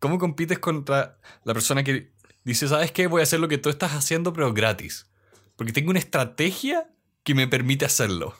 ¿Cómo 0.00 0.18
compites 0.18 0.58
contra 0.58 1.20
la 1.44 1.54
persona 1.54 1.84
que 1.84 2.12
dice, 2.42 2.66
sabes 2.66 2.90
qué, 2.90 3.06
voy 3.06 3.20
a 3.20 3.22
hacer 3.22 3.38
lo 3.38 3.46
que 3.46 3.58
tú 3.58 3.70
estás 3.70 3.92
haciendo, 3.92 4.32
pero 4.32 4.52
gratis? 4.52 5.06
Porque 5.54 5.72
tengo 5.72 5.90
una 5.90 6.00
estrategia 6.00 6.90
que 7.22 7.36
me 7.36 7.46
permite 7.46 7.84
hacerlo. 7.84 8.34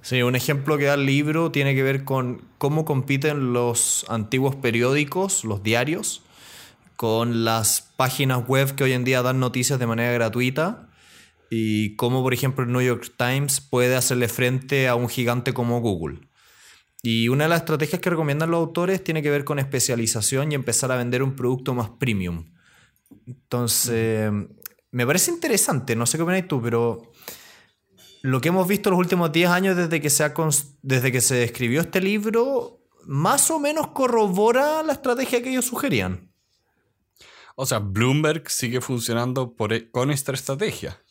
Sí, 0.00 0.22
un 0.22 0.34
ejemplo 0.34 0.78
que 0.78 0.84
da 0.84 0.94
el 0.94 1.04
libro 1.04 1.52
tiene 1.52 1.74
que 1.74 1.82
ver 1.82 2.04
con 2.04 2.42
cómo 2.56 2.86
compiten 2.86 3.52
los 3.52 4.06
antiguos 4.08 4.56
periódicos, 4.56 5.44
los 5.44 5.62
diarios, 5.62 6.22
con 6.96 7.44
las 7.44 7.92
páginas 7.96 8.48
web 8.48 8.74
que 8.74 8.84
hoy 8.84 8.92
en 8.92 9.04
día 9.04 9.20
dan 9.20 9.40
noticias 9.40 9.78
de 9.78 9.86
manera 9.86 10.10
gratuita 10.12 10.88
y 11.50 11.96
cómo, 11.96 12.22
por 12.22 12.32
ejemplo, 12.32 12.64
el 12.64 12.72
New 12.72 12.80
York 12.80 13.12
Times 13.18 13.60
puede 13.60 13.94
hacerle 13.94 14.28
frente 14.28 14.88
a 14.88 14.94
un 14.94 15.10
gigante 15.10 15.52
como 15.52 15.80
Google. 15.80 16.27
Y 17.02 17.28
una 17.28 17.44
de 17.44 17.50
las 17.50 17.60
estrategias 17.60 18.00
que 18.00 18.10
recomiendan 18.10 18.50
los 18.50 18.58
autores 18.58 19.02
tiene 19.04 19.22
que 19.22 19.30
ver 19.30 19.44
con 19.44 19.58
especialización 19.58 20.50
y 20.50 20.54
empezar 20.54 20.90
a 20.90 20.96
vender 20.96 21.22
un 21.22 21.36
producto 21.36 21.74
más 21.74 21.90
premium. 21.90 22.50
Entonces, 23.26 24.32
me 24.90 25.06
parece 25.06 25.30
interesante, 25.30 25.94
no 25.94 26.06
sé 26.06 26.18
qué 26.18 26.22
opináis 26.22 26.48
tú, 26.48 26.60
pero 26.60 27.12
lo 28.22 28.40
que 28.40 28.48
hemos 28.48 28.66
visto 28.66 28.90
los 28.90 28.98
últimos 28.98 29.30
10 29.32 29.50
años 29.50 29.76
desde 29.76 30.00
que, 30.00 30.10
se 30.10 30.32
desde 30.82 31.12
que 31.12 31.20
se 31.20 31.44
escribió 31.44 31.82
este 31.82 32.00
libro, 32.00 32.80
más 33.06 33.50
o 33.50 33.60
menos 33.60 33.88
corrobora 33.88 34.82
la 34.82 34.94
estrategia 34.94 35.42
que 35.42 35.50
ellos 35.50 35.66
sugerían. 35.66 36.32
O 37.54 37.66
sea, 37.66 37.78
Bloomberg 37.78 38.50
sigue 38.50 38.80
funcionando 38.80 39.54
por, 39.54 39.72
e, 39.72 39.90
con 39.90 40.10
esta 40.10 40.32
estrategia. 40.32 41.02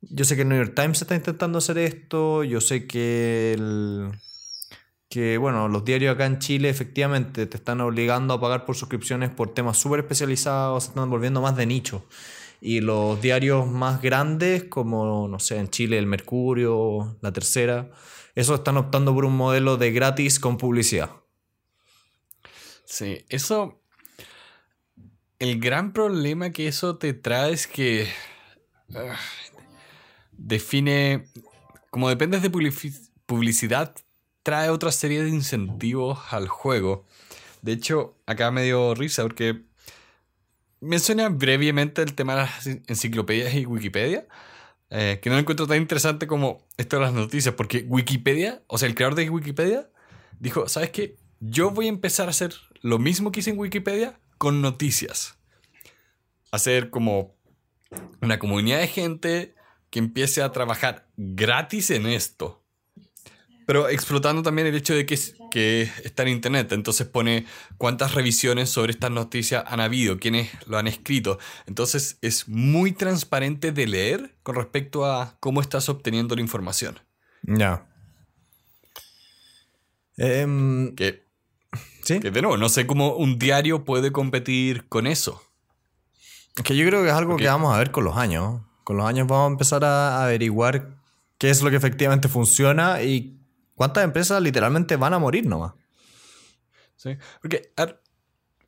Yo 0.00 0.24
sé 0.24 0.36
que 0.36 0.42
el 0.42 0.48
New 0.48 0.58
York 0.58 0.74
Times 0.74 1.02
está 1.02 1.14
intentando 1.14 1.58
hacer 1.58 1.78
esto, 1.78 2.44
yo 2.44 2.60
sé 2.60 2.86
que 2.86 3.54
el 3.54 4.10
que, 5.08 5.38
bueno, 5.38 5.68
los 5.68 5.84
diarios 5.84 6.14
acá 6.14 6.26
en 6.26 6.38
Chile 6.38 6.68
efectivamente 6.68 7.46
te 7.46 7.56
están 7.56 7.80
obligando 7.80 8.34
a 8.34 8.40
pagar 8.40 8.64
por 8.64 8.76
suscripciones 8.76 9.30
por 9.30 9.54
temas 9.54 9.78
súper 9.78 10.00
especializados, 10.00 10.88
están 10.88 11.08
volviendo 11.10 11.40
más 11.40 11.56
de 11.56 11.66
nicho. 11.66 12.04
Y 12.60 12.80
los 12.80 13.20
diarios 13.20 13.68
más 13.68 14.02
grandes, 14.02 14.64
como, 14.64 15.28
no 15.28 15.38
sé, 15.38 15.58
en 15.58 15.68
Chile 15.68 15.98
el 15.98 16.06
Mercurio, 16.06 17.16
la 17.20 17.32
Tercera, 17.32 17.90
eso 18.34 18.54
están 18.54 18.76
optando 18.76 19.14
por 19.14 19.24
un 19.24 19.36
modelo 19.36 19.76
de 19.76 19.92
gratis 19.92 20.40
con 20.40 20.58
publicidad. 20.58 21.10
Sí, 22.84 23.24
eso... 23.28 23.82
El 25.38 25.60
gran 25.60 25.92
problema 25.92 26.50
que 26.50 26.66
eso 26.66 26.96
te 26.96 27.12
trae 27.12 27.52
es 27.52 27.66
que... 27.66 28.08
Ah, 28.94 29.16
define... 30.32 31.26
Como 31.90 32.08
dependes 32.08 32.42
de 32.42 32.50
publicidad, 33.26 33.94
trae 34.46 34.70
otra 34.70 34.92
serie 34.92 35.24
de 35.24 35.30
incentivos 35.30 36.20
al 36.30 36.46
juego. 36.46 37.04
De 37.62 37.72
hecho, 37.72 38.14
acá 38.26 38.52
me 38.52 38.62
dio 38.62 38.94
risa 38.94 39.24
porque 39.24 39.64
menciona 40.80 41.30
brevemente 41.30 42.00
el 42.00 42.14
tema 42.14 42.36
de 42.36 42.42
las 42.42 42.66
enciclopedias 42.86 43.52
y 43.54 43.66
Wikipedia, 43.66 44.28
eh, 44.90 45.18
que 45.20 45.30
no 45.30 45.34
lo 45.34 45.40
encuentro 45.40 45.66
tan 45.66 45.78
interesante 45.78 46.28
como 46.28 46.64
esto 46.76 46.94
de 46.94 47.02
las 47.02 47.12
noticias, 47.12 47.56
porque 47.56 47.84
Wikipedia, 47.88 48.62
o 48.68 48.78
sea, 48.78 48.88
el 48.88 48.94
creador 48.94 49.16
de 49.16 49.28
Wikipedia, 49.28 49.90
dijo, 50.38 50.68
¿sabes 50.68 50.90
qué? 50.90 51.16
Yo 51.40 51.72
voy 51.72 51.86
a 51.86 51.88
empezar 51.88 52.28
a 52.28 52.30
hacer 52.30 52.54
lo 52.82 53.00
mismo 53.00 53.32
que 53.32 53.40
hice 53.40 53.50
en 53.50 53.58
Wikipedia 53.58 54.20
con 54.38 54.62
noticias. 54.62 55.36
Hacer 56.52 56.90
como 56.90 57.34
una 58.22 58.38
comunidad 58.38 58.78
de 58.78 58.86
gente 58.86 59.56
que 59.90 59.98
empiece 59.98 60.40
a 60.40 60.52
trabajar 60.52 61.08
gratis 61.16 61.90
en 61.90 62.06
esto. 62.06 62.62
Pero 63.66 63.88
explotando 63.88 64.42
también 64.42 64.68
el 64.68 64.76
hecho 64.76 64.94
de 64.94 65.04
que, 65.04 65.18
que 65.50 65.90
está 66.04 66.22
en 66.22 66.28
internet. 66.28 66.70
Entonces 66.70 67.06
pone 67.06 67.46
cuántas 67.78 68.14
revisiones 68.14 68.70
sobre 68.70 68.92
estas 68.92 69.10
noticias 69.10 69.64
han 69.66 69.80
habido, 69.80 70.18
quiénes 70.18 70.50
lo 70.66 70.78
han 70.78 70.86
escrito. 70.86 71.38
Entonces 71.66 72.18
es 72.22 72.48
muy 72.48 72.92
transparente 72.92 73.72
de 73.72 73.86
leer 73.88 74.36
con 74.44 74.54
respecto 74.54 75.04
a 75.04 75.36
cómo 75.40 75.60
estás 75.60 75.88
obteniendo 75.88 76.36
la 76.36 76.42
información. 76.42 77.00
Ya. 77.42 77.86
Em, 80.16 80.94
que, 80.94 81.24
¿Sí? 82.04 82.20
que 82.20 82.30
de 82.30 82.42
nuevo, 82.42 82.56
no 82.56 82.68
sé 82.68 82.86
cómo 82.86 83.16
un 83.16 83.38
diario 83.38 83.84
puede 83.84 84.12
competir 84.12 84.88
con 84.88 85.08
eso. 85.08 85.42
Es 86.56 86.62
que 86.62 86.76
yo 86.76 86.86
creo 86.86 87.02
que 87.02 87.08
es 87.08 87.14
algo 87.14 87.36
que 87.36 87.46
vamos 87.46 87.74
a 87.74 87.78
ver 87.78 87.90
con 87.90 88.04
los 88.04 88.16
años. 88.16 88.62
Con 88.84 88.96
los 88.96 89.06
años 89.06 89.26
vamos 89.26 89.48
a 89.48 89.52
empezar 89.52 89.84
a 89.84 90.24
averiguar 90.24 90.96
qué 91.38 91.50
es 91.50 91.62
lo 91.62 91.70
que 91.70 91.76
efectivamente 91.76 92.28
funciona 92.28 93.02
y 93.02 93.35
¿Cuántas 93.76 94.04
empresas 94.04 94.42
literalmente 94.42 94.96
van 94.96 95.12
a 95.12 95.18
morir 95.18 95.46
nomás? 95.46 95.74
Sí, 96.96 97.10
porque 97.42 97.72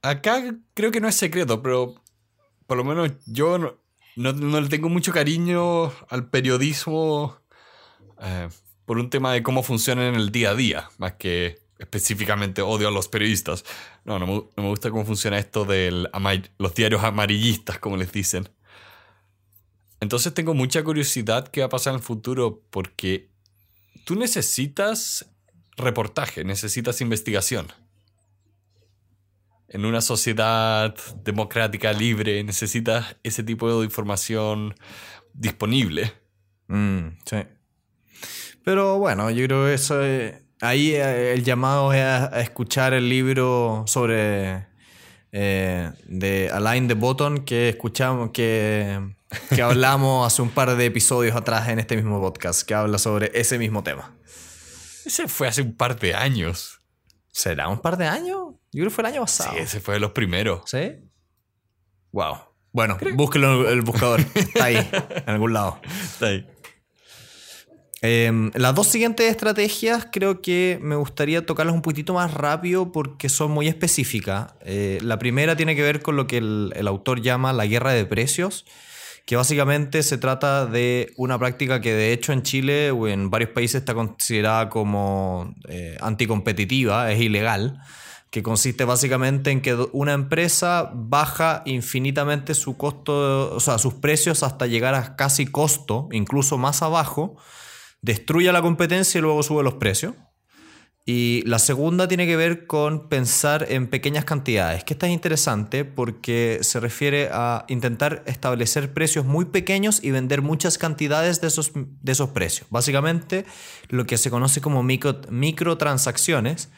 acá 0.03 0.55
creo 0.75 0.93
que 0.93 1.01
no 1.01 1.09
es 1.09 1.17
secreto, 1.17 1.63
pero 1.63 1.95
por 2.67 2.77
lo 2.77 2.85
menos 2.85 3.13
yo 3.27 3.59
no, 3.59 4.61
le 4.61 4.69
tengo 4.69 4.91
mucho 4.91 5.11
cariño 5.13 5.91
al 6.11 6.29
periodismo 6.29 7.39
eh, 8.21 8.49
por 8.85 8.99
un 8.99 9.09
tema 9.09 9.33
de 9.33 9.43
cómo 9.43 9.63
funciona 9.63 10.07
en 10.07 10.15
el 10.15 10.31
día 10.31 10.51
a 10.51 10.55
día, 10.55 10.91
más 10.99 11.15
que 11.15 11.59
específicamente 11.79 12.61
odio 12.61 12.89
a 12.89 12.91
los 12.91 13.09
periodistas. 13.09 13.65
No, 14.05 14.19
no 14.19 14.51
me, 14.57 14.69
gusta 14.69 14.91
cómo 14.91 15.07
funciona 15.07 15.39
esto 15.39 15.65
de 15.65 16.07
los 16.59 16.75
diarios 16.75 17.03
amarillistas, 17.03 17.79
como 17.79 17.97
les 17.97 18.13
dicen. 18.13 18.51
Entonces 20.01 20.35
tengo 20.35 20.53
mucha 20.53 20.85
curiosidad 20.85 21.49
qué 21.49 21.61
va 21.61 21.67
a 21.67 21.71
pasar 21.71 21.93
en 21.95 22.01
el 22.01 22.05
futuro 22.05 22.63
porque 22.71 23.31
tú 24.05 24.17
necesitas 24.17 25.31
reportaje, 25.77 26.45
necesitas 26.45 27.01
investigación. 27.01 27.69
En 29.69 29.85
una 29.85 30.01
sociedad 30.01 30.95
democrática 31.23 31.93
libre 31.93 32.43
necesitas 32.43 33.17
ese 33.23 33.43
tipo 33.43 33.79
de 33.79 33.85
información 33.85 34.75
disponible. 35.35 36.13
Mm, 36.69 37.09
sí. 37.25 37.37
Pero 38.65 38.99
bueno, 38.99 39.31
yo 39.31 39.45
creo 39.47 39.67
que 39.67 39.75
eso 39.75 40.01
ahí 40.61 40.93
eh, 40.95 41.33
el 41.33 41.45
llamado 41.45 41.93
es 41.93 42.03
a, 42.03 42.41
escuchar 42.41 42.93
el 42.93 43.09
libro 43.09 43.85
sobre 43.87 44.67
eh, 45.33 45.91
de 46.07 46.51
Align 46.51 46.89
the 46.89 46.95
Button 46.95 47.45
que 47.45 47.69
escuchamos 47.69 48.31
que 48.31 49.17
que 49.55 49.63
hablamos 49.63 50.27
hace 50.27 50.43
un 50.43 50.51
par 50.51 50.75
de 50.77 50.87
episodios 50.87 51.37
atrás 51.37 51.69
en 51.69 51.79
este 51.79 51.97
mismo 51.97 52.21
podcast, 52.21 52.63
que 52.63 52.75
habla 52.75 52.99
sobre 52.99 53.31
ese 53.35 53.59
mismo 53.59 53.83
tema. 53.83 54.15
Ese 55.05 55.29
fue 55.29 55.49
hace 55.49 55.63
un 55.63 55.75
par 55.75 55.99
de 55.99 56.15
años. 56.15 56.81
¿Será 57.31 57.69
un 57.69 57.81
par 57.81 57.97
de 57.97 58.07
años? 58.07 58.55
Yo 58.73 58.81
creo 58.81 58.85
que 58.87 58.91
fue 58.91 59.03
el 59.03 59.13
año 59.13 59.21
pasado. 59.23 59.53
Sí, 59.53 59.59
ese 59.61 59.81
fue 59.81 59.95
de 59.95 60.01
los 60.01 60.13
primeros. 60.13 60.63
¿Sí? 60.67 60.97
Wow. 62.13 62.37
Bueno, 62.73 62.99
búsquelo 63.15 63.67
en 63.67 63.73
el 63.73 63.83
buscador. 63.83 64.21
Está 64.35 64.65
ahí, 64.65 64.77
en 65.27 65.31
algún 65.31 65.53
lado. 65.53 65.81
Está 65.85 66.27
ahí. 66.27 66.47
Em, 68.01 68.53
las 68.55 68.75
dos 68.75 68.87
siguientes 68.87 69.29
estrategias 69.29 70.07
creo 70.13 70.41
que 70.41 70.79
me 70.81 70.95
gustaría 70.95 71.45
tocarlas 71.45 71.75
un 71.75 71.83
poquitito 71.83 72.15
más 72.15 72.33
rápido 72.33 72.93
porque 72.93 73.29
son 73.29 73.51
muy 73.51 73.67
específicas. 73.67 74.55
Eh, 74.61 74.99
la 75.03 75.19
primera 75.19 75.57
tiene 75.57 75.75
que 75.75 75.83
ver 75.83 76.01
con 76.01 76.17
lo 76.17 76.27
que 76.27 76.39
el, 76.39 76.73
el 76.77 76.87
autor 76.87 77.21
llama 77.21 77.53
la 77.53 77.67
guerra 77.67 77.93
de 77.93 78.05
precios 78.05 78.65
que 79.29 79.37
básicamente 79.37 80.03
se 80.03 80.17
trata 80.17 80.65
de 80.65 81.13
una 81.19 81.39
práctica 81.39 81.83
que 81.83 81.93
de 81.93 82.15
hecho 82.15 82.33
en 82.33 82.43
Chile 82.43 82.91
o 82.93 83.09
en 83.09 83.29
varios 83.29 83.51
países 83.51 83.83
está 83.83 83.93
considerada 83.93 84.71
como 84.71 85.55
eh, 85.69 85.99
anticompetitiva, 86.01 87.13
es 87.13 87.21
ilegal, 87.21 87.79
que 88.31 88.43
consiste 88.43 88.87
básicamente 88.87 89.51
en 89.51 89.61
que 89.61 89.75
una 89.93 90.15
empresa 90.15 90.91
baja 90.95 91.63
infinitamente 91.67 92.55
su 92.55 92.79
costo, 92.79 93.55
o 93.55 93.61
sea, 93.61 93.77
sus 93.77 93.93
precios 93.93 94.43
hasta 94.43 94.67
llegar 94.67 94.95
a 94.95 95.15
casi 95.15 95.45
costo, 95.45 96.09
incluso 96.11 96.57
más 96.57 96.81
abajo, 96.81 97.37
destruye 98.01 98.51
la 98.51 98.63
competencia 98.63 99.19
y 99.19 99.21
luego 99.21 99.43
sube 99.43 99.63
los 99.63 99.75
precios. 99.75 100.15
Y 101.11 101.43
la 101.47 101.59
segunda 101.59 102.07
tiene 102.07 102.27
que 102.27 102.37
ver 102.37 102.67
con 102.67 103.09
pensar 103.09 103.65
en 103.71 103.87
pequeñas 103.87 104.27
cantidades, 104.27 104.85
que 104.85 104.93
esta 104.93 105.07
es 105.07 105.15
interesante 105.15 105.87
porque 105.87 106.59
se 106.61 106.81
refiere 106.81 107.31
a 107.33 107.65
intentar 107.69 108.23
establecer 108.27 108.93
precios 108.93 109.25
muy 109.25 109.47
pequeños 109.47 110.05
y 110.05 110.11
vender 110.11 110.43
muchas 110.43 110.77
cantidades 110.77 111.41
de 111.41 111.47
esos, 111.47 111.73
de 111.75 112.13
esos 112.13 112.29
precios. 112.29 112.67
Básicamente 112.69 113.47
lo 113.89 114.05
que 114.05 114.19
se 114.19 114.29
conoce 114.29 114.61
como 114.61 114.83
micro, 114.83 115.23
microtransacciones, 115.31 116.69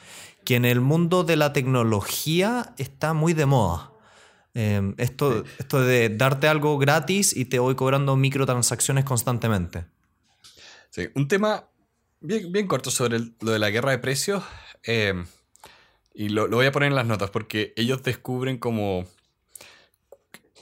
que 0.45 0.55
en 0.55 0.65
el 0.65 0.81
mundo 0.81 1.25
de 1.25 1.35
la 1.35 1.53
tecnología 1.53 2.73
está 2.79 3.15
muy 3.15 3.33
de 3.33 3.47
moda. 3.47 3.91
Em, 4.55 4.95
esto, 4.99 5.43
esto 5.59 5.83
de 5.83 6.09
darte 6.09 6.47
algo 6.47 6.79
gratis 6.79 7.37
y 7.37 7.47
te 7.47 7.59
voy 7.59 7.75
cobrando 7.75 8.15
microtransacciones 8.15 9.05
constantemente. 9.05 9.87
Sí, 10.91 11.09
un 11.17 11.27
tema 11.27 11.70
bien, 12.21 12.67
corto 12.67 12.91
sobre 12.91 13.19
lo 13.41 13.53
de 13.53 13.59
la 13.59 13.71
guerra 13.71 13.91
de 13.91 13.99
precios. 13.99 14.45
Eh, 14.85 15.15
y 16.15 16.29
lo, 16.29 16.49
voy 16.49 16.67
a 16.67 16.73
poner 16.73 16.89
en 16.89 16.97
las 16.97 17.07
notas 17.07 17.31
porque 17.31 17.73
ellos 17.77 18.03
descubren 18.03 18.59
como 18.59 19.05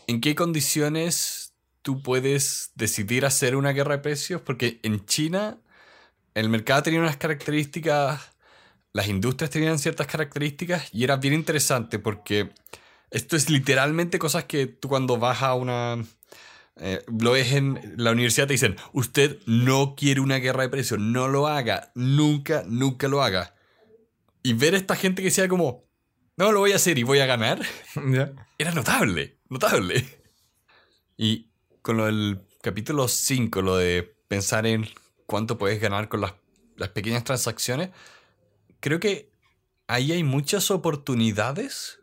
en 0.06 0.20
qué 0.20 0.34
condiciones 0.34 1.52
tú 1.82 2.02
puedes 2.02 2.72
decidir 2.74 3.24
hacer 3.24 3.56
una 3.56 3.72
guerra 3.72 3.96
de 3.96 4.02
precios. 4.02 4.40
Porque 4.40 4.80
en 4.82 5.04
China 5.06 5.58
el 6.34 6.48
mercado 6.48 6.82
tenía 6.82 7.00
unas 7.00 7.16
características, 7.16 8.32
las 8.92 9.08
industrias 9.08 9.50
tenían 9.50 9.78
ciertas 9.78 10.06
características 10.06 10.88
y 10.92 11.04
era 11.04 11.16
bien 11.16 11.34
interesante 11.34 11.98
porque 11.98 12.50
esto 13.10 13.36
es 13.36 13.50
literalmente 13.50 14.18
cosas 14.18 14.44
que 14.44 14.66
tú 14.66 14.88
cuando 14.88 15.18
vas 15.18 15.42
a 15.42 15.54
una 15.54 16.04
eh, 16.80 17.04
lo 17.20 17.32
ves 17.32 17.52
en 17.52 17.94
la 17.96 18.12
universidad, 18.12 18.46
te 18.46 18.54
dicen, 18.54 18.76
usted 18.92 19.38
no 19.46 19.96
quiere 19.96 20.20
una 20.20 20.36
guerra 20.36 20.62
de 20.62 20.68
precios, 20.68 21.00
no 21.00 21.26
lo 21.26 21.48
haga, 21.48 21.90
nunca, 21.94 22.62
nunca 22.66 23.08
lo 23.08 23.22
haga. 23.22 23.54
Y 24.42 24.52
ver 24.52 24.74
a 24.74 24.76
esta 24.76 24.94
gente 24.94 25.22
que 25.22 25.30
sea 25.30 25.48
como, 25.48 25.84
no 26.36 26.52
lo 26.52 26.60
voy 26.60 26.72
a 26.72 26.76
hacer 26.76 26.98
y 26.98 27.02
voy 27.02 27.18
a 27.18 27.26
ganar, 27.26 27.60
era 28.58 28.72
notable, 28.72 29.40
notable. 29.48 30.06
Y 31.16 31.50
con 31.82 31.96
lo 31.96 32.06
del 32.06 32.42
capítulo 32.62 33.08
5, 33.08 33.60
lo 33.60 33.76
de 33.76 34.16
pensar 34.28 34.64
en 34.66 34.86
cuánto 35.26 35.58
puedes 35.58 35.80
ganar 35.80 36.08
con 36.08 36.20
las, 36.20 36.34
pequeñas 36.90 37.24
transacciones, 37.24 37.90
creo 38.78 39.00
que 39.00 39.32
ahí 39.88 40.12
hay 40.12 40.22
muchas 40.22 40.70
oportunidades. 40.70 41.98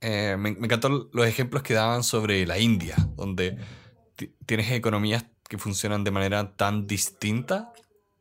Eh, 0.00 0.36
me, 0.38 0.52
me 0.52 0.64
encantó 0.64 1.10
los 1.12 1.26
ejemplos 1.26 1.62
que 1.62 1.74
daban 1.74 2.02
sobre 2.02 2.46
la 2.46 2.58
India, 2.58 2.96
donde 3.16 3.58
tienes 4.46 4.70
economías 4.70 5.24
que 5.48 5.58
funcionan 5.58 6.04
de 6.04 6.10
manera 6.10 6.56
tan 6.56 6.86
distinta, 6.86 7.72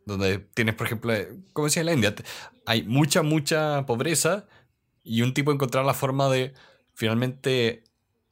donde 0.06 0.40
tienes, 0.40 0.76
por 0.76 0.88
ejemplo, 0.88 1.14
como 1.54 1.68
decía 1.68 1.82
en 1.82 1.86
la 1.86 1.94
India, 1.94 2.16
hay 2.66 2.84
mucha, 2.84 3.22
mucha 3.22 3.86
pobreza 3.86 4.48
y 5.04 5.22
un 5.22 5.34
tipo 5.34 5.52
encontrar 5.52 5.86
la 5.86 5.94
forma 5.94 6.30
de 6.30 6.54
finalmente 6.94 7.84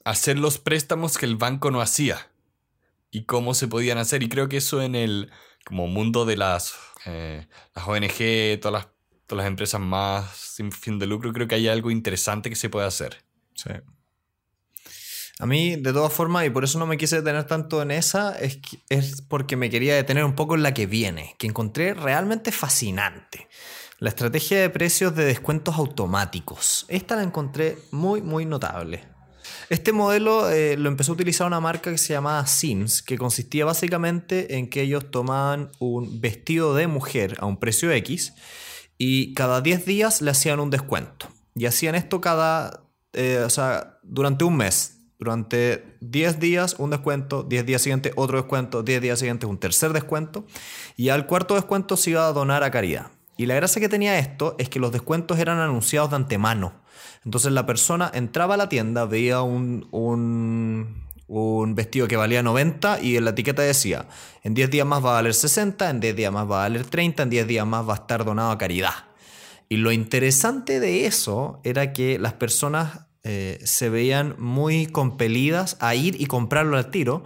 hacer 0.03 0.37
los 0.37 0.57
préstamos 0.57 1.17
que 1.17 1.25
el 1.25 1.35
banco 1.35 1.71
no 1.71 1.81
hacía 1.81 2.29
y 3.11 3.23
cómo 3.23 3.53
se 3.53 3.67
podían 3.67 3.97
hacer. 3.97 4.23
Y 4.23 4.29
creo 4.29 4.49
que 4.49 4.57
eso 4.57 4.81
en 4.81 4.95
el 4.95 5.31
como 5.65 5.87
mundo 5.87 6.25
de 6.25 6.37
las, 6.37 6.75
eh, 7.05 7.47
las 7.75 7.87
ONG, 7.87 8.59
todas 8.59 8.83
las, 8.83 8.87
todas 9.27 9.43
las 9.43 9.47
empresas 9.47 9.79
más 9.79 10.35
sin 10.35 10.71
fin 10.71 10.99
de 10.99 11.07
lucro, 11.07 11.31
creo 11.33 11.47
que 11.47 11.55
hay 11.55 11.67
algo 11.67 11.91
interesante 11.91 12.49
que 12.49 12.55
se 12.55 12.69
puede 12.69 12.87
hacer. 12.87 13.23
Sí. 13.53 13.69
A 15.41 15.45
mí, 15.45 15.77
de 15.77 15.93
todas 15.93 16.11
formas, 16.11 16.45
y 16.45 16.49
por 16.49 16.65
eso 16.65 16.77
no 16.79 16.85
me 16.85 16.97
quise 16.97 17.15
detener 17.15 17.45
tanto 17.45 17.81
en 17.81 17.91
esa, 17.91 18.37
es, 18.37 18.59
es 18.89 19.21
porque 19.21 19.55
me 19.55 19.69
quería 19.69 19.95
detener 19.95 20.25
un 20.25 20.35
poco 20.35 20.55
en 20.55 20.63
la 20.63 20.73
que 20.73 20.85
viene, 20.85 21.35
que 21.39 21.47
encontré 21.47 21.93
realmente 21.93 22.51
fascinante. 22.51 23.47
La 23.99 24.09
estrategia 24.09 24.59
de 24.59 24.69
precios 24.69 25.15
de 25.15 25.23
descuentos 25.23 25.75
automáticos. 25.75 26.85
Esta 26.89 27.15
la 27.15 27.23
encontré 27.23 27.77
muy, 27.91 28.21
muy 28.21 28.45
notable. 28.45 29.07
Este 29.69 29.93
modelo 29.93 30.49
eh, 30.49 30.75
lo 30.77 30.89
empezó 30.89 31.13
a 31.13 31.15
utilizar 31.15 31.47
una 31.47 31.61
marca 31.61 31.89
que 31.89 31.97
se 31.97 32.13
llamaba 32.13 32.45
Sims, 32.45 33.01
que 33.01 33.17
consistía 33.17 33.63
básicamente 33.63 34.57
en 34.57 34.69
que 34.69 34.81
ellos 34.81 35.09
tomaban 35.09 35.71
un 35.79 36.19
vestido 36.19 36.75
de 36.75 36.87
mujer 36.87 37.37
a 37.39 37.45
un 37.45 37.57
precio 37.57 37.91
X 37.91 38.33
y 38.97 39.33
cada 39.35 39.61
10 39.61 39.85
días 39.85 40.21
le 40.21 40.31
hacían 40.31 40.59
un 40.59 40.69
descuento. 40.69 41.27
Y 41.55 41.65
hacían 41.65 41.95
esto 41.95 42.19
cada, 42.19 42.83
eh, 43.13 43.41
o 43.45 43.49
sea, 43.49 43.99
durante 44.03 44.43
un 44.43 44.57
mes. 44.57 44.98
Durante 45.19 45.97
10 45.99 46.39
días 46.39 46.75
un 46.79 46.91
descuento, 46.91 47.43
10 47.43 47.65
días 47.65 47.81
siguientes 47.81 48.13
otro 48.15 48.37
descuento, 48.37 48.83
10 48.83 49.01
días 49.01 49.19
siguientes 49.19 49.49
un 49.49 49.57
tercer 49.59 49.91
descuento 49.91 50.45
y 50.95 51.09
al 51.09 51.27
cuarto 51.27 51.55
descuento 51.55 51.97
se 51.97 52.11
iba 52.11 52.25
a 52.25 52.31
donar 52.31 52.63
a 52.63 52.71
caridad. 52.71 53.07
Y 53.35 53.45
la 53.45 53.55
gracia 53.55 53.81
que 53.81 53.89
tenía 53.89 54.17
esto 54.17 54.55
es 54.59 54.69
que 54.69 54.79
los 54.79 54.93
descuentos 54.93 55.37
eran 55.39 55.59
anunciados 55.59 56.09
de 56.11 56.15
antemano. 56.15 56.73
Entonces 57.25 57.51
la 57.51 57.65
persona 57.65 58.09
entraba 58.13 58.53
a 58.53 58.57
la 58.57 58.69
tienda, 58.69 59.03
veía 59.05 59.41
un, 59.41 59.87
un, 59.91 61.75
vestido 61.75 62.07
que 62.07 62.15
valía 62.15 62.41
90 62.41 63.01
y 63.01 63.17
en 63.17 63.25
la 63.25 63.31
etiqueta 63.31 63.61
decía, 63.61 64.07
en 64.43 64.53
10 64.53 64.71
días 64.71 64.87
más 64.87 65.03
va 65.03 65.11
a 65.11 65.13
valer 65.15 65.33
60, 65.33 65.89
en 65.89 65.99
10 65.99 66.15
días 66.15 66.31
más 66.31 66.49
va 66.49 66.65
a 66.65 66.69
valer 66.69 66.85
30, 66.85 67.23
en 67.23 67.29
10 67.29 67.47
días 67.47 67.67
más 67.67 67.87
va 67.87 67.93
a 67.93 67.97
estar 67.97 68.23
donado 68.23 68.51
a 68.51 68.57
caridad. 68.57 68.93
Y 69.67 69.77
lo 69.77 69.91
interesante 69.91 70.79
de 70.79 71.05
eso 71.05 71.59
era 71.63 71.91
que 71.93 72.17
las 72.19 72.33
personas 72.33 73.08
eh, 73.23 73.59
se 73.63 73.89
veían 73.89 74.35
muy 74.37 74.85
compelidas 74.85 75.77
a 75.79 75.95
ir 75.95 76.19
y 76.21 76.25
comprarlo 76.25 76.77
al 76.77 76.91
tiro 76.91 77.23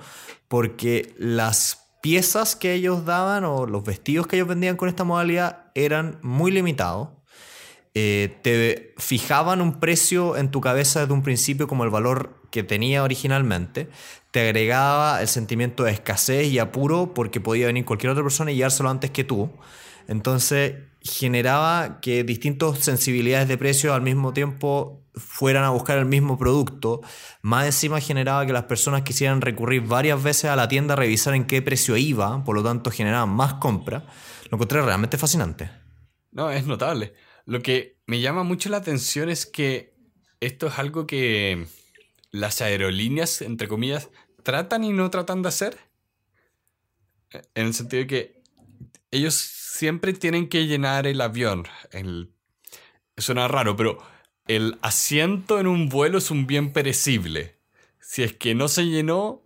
porque 0.48 1.14
las 1.18 1.88
piezas 2.02 2.56
que 2.56 2.74
ellos 2.74 3.06
daban 3.06 3.46
o 3.46 3.66
los 3.66 3.84
vestidos 3.84 4.28
que 4.28 4.38
ellos 4.38 4.48
vendían 4.48 4.76
con 4.76 4.90
esta 4.90 5.04
modalidad 5.04 5.72
eran 5.76 6.20
muy 6.22 6.52
limitados 6.52 7.10
eh, 7.96 8.40
te 8.42 8.96
fijaban 8.98 9.62
un 9.62 9.80
precio 9.80 10.36
en 10.36 10.50
tu 10.50 10.62
cabeza 10.62 11.02
desde 11.02 11.14
un 11.14 11.22
principio 11.22 11.68
como 11.68 11.84
el 11.84 11.92
valor 11.92 12.42
que 12.50 12.64
tenía 12.64 13.04
originalmente, 13.04 13.88
te 14.32 14.42
agregaba 14.42 15.22
el 15.22 15.28
sentimiento 15.28 15.84
de 15.84 15.92
escasez 15.92 16.48
y 16.48 16.58
apuro 16.58 17.14
porque 17.14 17.40
podía 17.40 17.68
venir 17.68 17.86
cualquier 17.86 18.12
otra 18.12 18.24
persona 18.24 18.52
y 18.52 18.56
llevárselo 18.56 18.90
antes 18.90 19.12
que 19.12 19.24
tú. 19.24 19.52
Entonces 20.08 20.76
generaba 21.02 22.00
que 22.02 22.24
distintas 22.24 22.80
sensibilidades 22.80 23.48
de 23.48 23.60
precio 23.60 23.94
al 23.94 24.02
mismo 24.02 24.34
tiempo 24.34 25.03
fueran 25.16 25.64
a 25.64 25.70
buscar 25.70 25.98
el 25.98 26.06
mismo 26.06 26.38
producto. 26.38 27.02
Más 27.42 27.66
encima 27.66 28.00
generaba 28.00 28.46
que 28.46 28.54
las 28.54 28.64
personas 28.64 29.04
quisieran 29.04 29.42
recurrir 29.42 29.82
varias 29.84 30.22
veces 30.22 30.46
a 30.46 30.56
la 30.56 30.68
tienda 30.68 30.94
a 30.94 30.98
revisar 30.98 31.36
en 31.36 31.46
qué 31.46 31.62
precio 31.62 31.98
iba, 31.98 32.44
por 32.44 32.56
lo 32.56 32.64
tanto 32.64 32.92
generaban 32.92 33.30
más 33.30 33.56
compra. 33.56 34.06
Lo 34.50 34.58
encontré 34.58 34.82
realmente 34.82 35.18
fascinante. 35.18 35.72
No, 36.32 36.50
es 36.50 36.66
notable. 36.66 37.14
Lo 37.46 37.62
que 37.62 38.00
me 38.06 38.20
llama 38.22 38.44
mucho 38.44 38.70
la 38.70 38.78
atención 38.78 39.30
es 39.30 39.46
que 39.46 39.94
esto 40.40 40.68
es 40.68 40.80
algo 40.80 41.06
que 41.08 41.68
las 42.32 42.62
aerolíneas, 42.62 43.42
entre 43.42 43.68
comillas, 43.68 44.10
tratan 44.44 44.84
y 44.84 44.92
no 44.92 45.10
tratan 45.10 45.42
de 45.42 45.50
hacer. 45.50 45.78
En 47.56 47.68
el 47.68 47.74
sentido 47.74 48.02
de 48.02 48.08
que 48.08 48.44
ellos 49.12 49.36
siempre 49.36 50.14
tienen 50.14 50.50
que 50.50 50.66
llenar 50.68 51.08
el 51.08 51.22
avión. 51.22 51.66
El... 51.92 52.34
Suena 53.18 53.48
raro, 53.48 53.76
pero 53.76 54.00
el 54.48 54.78
asiento 54.82 55.60
en 55.60 55.68
un 55.68 55.90
vuelo 55.90 56.18
es 56.18 56.32
un 56.32 56.48
bien 56.48 56.74
perecible. 56.74 57.58
Si 58.00 58.24
es 58.24 58.34
que 58.34 58.56
no 58.56 58.68
se 58.68 58.86
llenó, 58.86 59.42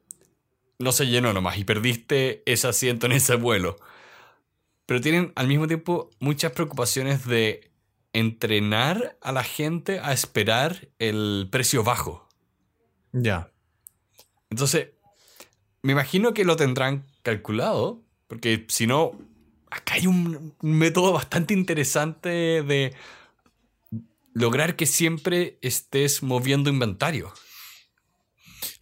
no 0.80 0.92
se 0.92 1.08
llenó 1.08 1.34
nomás 1.34 1.58
y 1.58 1.64
perdiste 1.64 2.44
ese 2.46 2.68
asiento 2.68 3.06
en 3.06 3.14
ese 3.14 3.36
vuelo. 3.36 3.78
Pero 4.86 5.02
tienen 5.02 5.34
al 5.36 5.48
mismo 5.48 5.68
tiempo 5.68 6.10
muchas 6.20 6.54
preocupaciones 6.54 7.26
de 7.26 7.72
entrenar 8.14 9.18
a 9.22 9.32
la 9.32 9.44
gente 9.44 10.00
a 10.00 10.14
esperar 10.14 10.88
el 10.98 11.48
precio 11.52 11.84
bajo. 11.84 12.28
Ya. 13.12 13.52
Entonces, 14.50 14.90
me 15.82 15.92
imagino 15.92 16.34
que 16.34 16.46
lo 16.46 16.56
tendrán 16.56 17.06
calculado, 17.22 18.02
porque 18.28 18.66
si 18.70 18.88
no, 18.88 19.12
acá 19.70 19.96
hay 19.96 20.08
un, 20.08 20.56
método 20.62 21.14
bastante 21.14 21.54
interesante 21.54 22.30
de 22.64 22.94
lograr 24.38 24.76
que 24.76 24.86
siempre 24.86 25.58
estés 25.62 26.22
moviendo 26.22 26.70
inventario. 26.70 27.34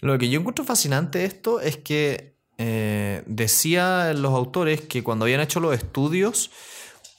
Lo 0.01 0.17
que 0.17 0.29
yo 0.29 0.39
encuentro 0.39 0.65
fascinante 0.65 1.23
esto 1.23 1.61
es 1.61 1.77
que 1.77 2.35
eh, 2.57 3.23
decían 3.25 4.21
los 4.21 4.33
autores 4.33 4.81
que 4.81 5.01
cuando 5.01 5.25
habían 5.25 5.39
hecho 5.39 5.61
los 5.61 5.73
estudios, 5.73 6.51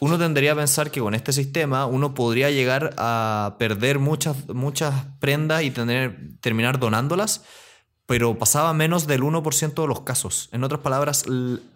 uno 0.01 0.19
tendría 0.19 0.53
a 0.53 0.57
pensar 0.57 0.91
que 0.91 1.01
con 1.01 1.15
este 1.15 1.33
sistema 1.33 1.87
uno 1.87 2.13
podría 2.13 2.51
llegar 2.51 2.95
a 2.99 3.57
perder 3.59 3.99
muchas, 3.99 4.49
muchas 4.49 5.07
prendas 5.19 5.63
y 5.63 5.71
tener, 5.71 6.33
terminar 6.43 6.79
donándolas, 6.79 7.43
pero 8.05 8.39
pasaba 8.39 8.75
menos 8.75 9.07
del 9.07 9.23
1% 9.23 9.81
de 9.81 9.89
los 9.89 10.01
casos. 10.03 10.51
En 10.53 10.63
otras 10.63 10.83
palabras, 10.83 11.25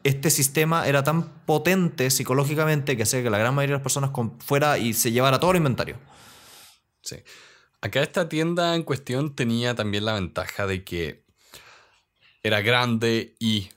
este 0.04 0.28
sistema 0.28 0.86
era 0.86 1.02
tan 1.04 1.30
potente 1.46 2.10
psicológicamente 2.10 2.98
que 2.98 3.04
hacía 3.04 3.22
que 3.22 3.30
la 3.30 3.38
gran 3.38 3.54
mayoría 3.54 3.76
de 3.76 3.78
las 3.78 3.82
personas 3.82 4.10
fuera 4.40 4.76
y 4.76 4.92
se 4.92 5.10
llevara 5.10 5.40
todo 5.40 5.52
el 5.52 5.56
inventario. 5.56 5.96
Sí. 7.02 7.16
Acá 7.80 8.02
esta 8.02 8.28
tienda 8.28 8.74
en 8.74 8.82
cuestión 8.82 9.34
tenía 9.34 9.74
también 9.74 10.04
la 10.04 10.14
ventaja 10.14 10.66
de 10.66 10.84
que 10.84 11.24
era 12.42 12.60
grande 12.60 13.34
y, 13.38 13.70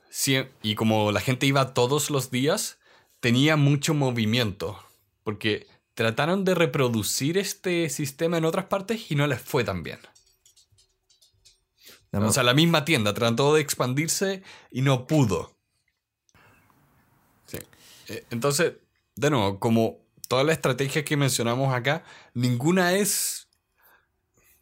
y 0.62 0.76
como 0.76 1.12
la 1.12 1.22
gente 1.22 1.46
iba 1.46 1.74
todos 1.74 2.10
los 2.10 2.32
días, 2.32 2.80
tenía 3.20 3.56
mucho 3.56 3.94
movimiento, 3.94 4.78
porque 5.24 5.68
trataron 5.94 6.44
de 6.44 6.56
reproducir 6.56 7.38
este 7.38 7.90
sistema 7.90 8.38
en 8.38 8.46
otras 8.46 8.66
partes 8.66 9.10
y 9.12 9.16
no 9.16 9.28
les 9.28 9.42
fue 9.42 9.64
tan 9.64 9.84
bien. 9.84 10.00
O 12.12 12.32
sea, 12.32 12.44
la 12.44 12.54
misma 12.54 12.86
tienda 12.86 13.14
trató 13.14 13.56
de 13.56 13.62
expandirse 13.62 14.44
y 14.70 14.82
no 14.82 15.08
pudo. 15.08 15.56
Sí. 17.48 17.58
Eh, 18.08 18.24
entonces, 18.30 18.74
de 19.16 19.30
nuevo, 19.32 19.60
como 19.60 20.03
todas 20.34 20.48
las 20.48 20.56
estrategias 20.56 21.06
que 21.06 21.16
mencionamos 21.16 21.72
acá, 21.72 22.04
ninguna 22.34 22.94
es. 22.94 23.48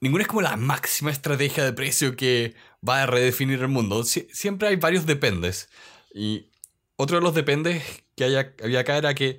Ninguna 0.01 0.23
es 0.23 0.27
como 0.27 0.41
la 0.41 0.57
máxima 0.57 1.11
estrategia 1.11 1.63
de 1.63 1.71
precio 1.71 2.17
que 2.17 2.55
va 2.85 3.03
a 3.03 3.05
redefinir 3.05 3.61
el 3.61 3.69
mundo. 3.69 4.03
siempre 4.03 4.67
hay 4.67 4.75
varios 4.75 5.05
dependes. 5.05 5.69
Y 6.13 6.49
otro 6.97 7.19
de 7.19 7.23
los 7.23 7.33
dependes 7.33 8.03
que 8.17 8.25
había 8.61 8.79
acá 8.81 8.97
era 8.97 9.15
que 9.15 9.37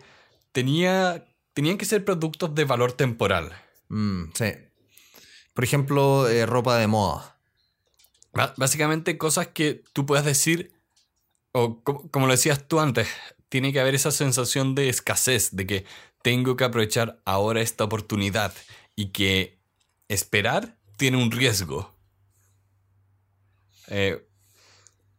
tenía, 0.53 1.23
tenían 1.53 1.77
que 1.77 1.85
ser 1.85 2.03
productos 2.03 2.55
de 2.55 2.64
valor 2.64 2.92
temporal. 2.92 3.53
Mm, 3.90 4.31
sí. 4.33 4.53
Por 5.53 5.64
ejemplo, 5.64 6.31
eh, 6.31 6.47
ropa 6.47 6.79
de 6.79 6.87
moda. 6.87 7.37
básicamente 8.57 9.18
cosas 9.18 9.49
que 9.49 9.85
tú 9.92 10.07
puedas 10.07 10.25
decir, 10.25 10.73
o 11.53 11.83
como, 11.83 12.27
lo 12.27 12.33
decías 12.33 12.66
tú 12.66 12.81
antes, 12.81 13.07
tiene 13.51 13.71
que 13.71 13.81
haber 13.81 13.95
esa 13.95 14.12
sensación 14.12 14.75
de 14.75 14.88
escasez, 14.88 15.55
de 15.55 15.66
que 15.66 15.85
tengo 16.23 16.57
que 16.57 16.65
aprovechar 16.65 17.21
ahora 17.25 17.61
esta 17.61 17.85
oportunidad 17.85 18.53
y 18.97 19.07
que 19.07 19.59
esperar 20.09 20.77
tiene 20.97 21.17
un 21.17 21.31
riesgo. 21.31 21.95
Eh, 23.89 24.27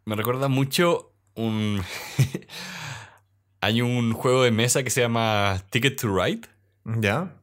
me 0.06 0.16
recuerda 0.16 0.48
mucho 0.48 1.14
un... 1.36 1.82
hay 3.62 3.82
un 3.82 4.12
juego 4.12 4.44
de 4.44 4.52
mesa 4.52 4.84
que 4.84 4.90
se 4.90 5.00
llama 5.00 5.64
Ticket 5.70 6.00
to 6.00 6.14
Ride. 6.14 6.48
Ya. 6.84 7.34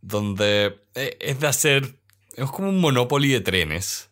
Donde 0.00 0.80
eh, 0.94 1.16
es 1.20 1.40
de 1.40 1.46
hacer. 1.48 1.98
Es 2.36 2.48
como 2.50 2.68
un 2.68 2.80
Monopoly 2.80 3.30
de 3.30 3.40
trenes. 3.40 4.08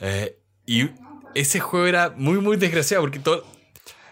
Eh, 0.00 0.36
y 0.66 0.90
ese 1.36 1.60
juego 1.60 1.86
era 1.86 2.10
muy, 2.10 2.38
muy 2.40 2.56
desgraciado 2.56 3.04
porque 3.04 3.20
todo. 3.20 3.46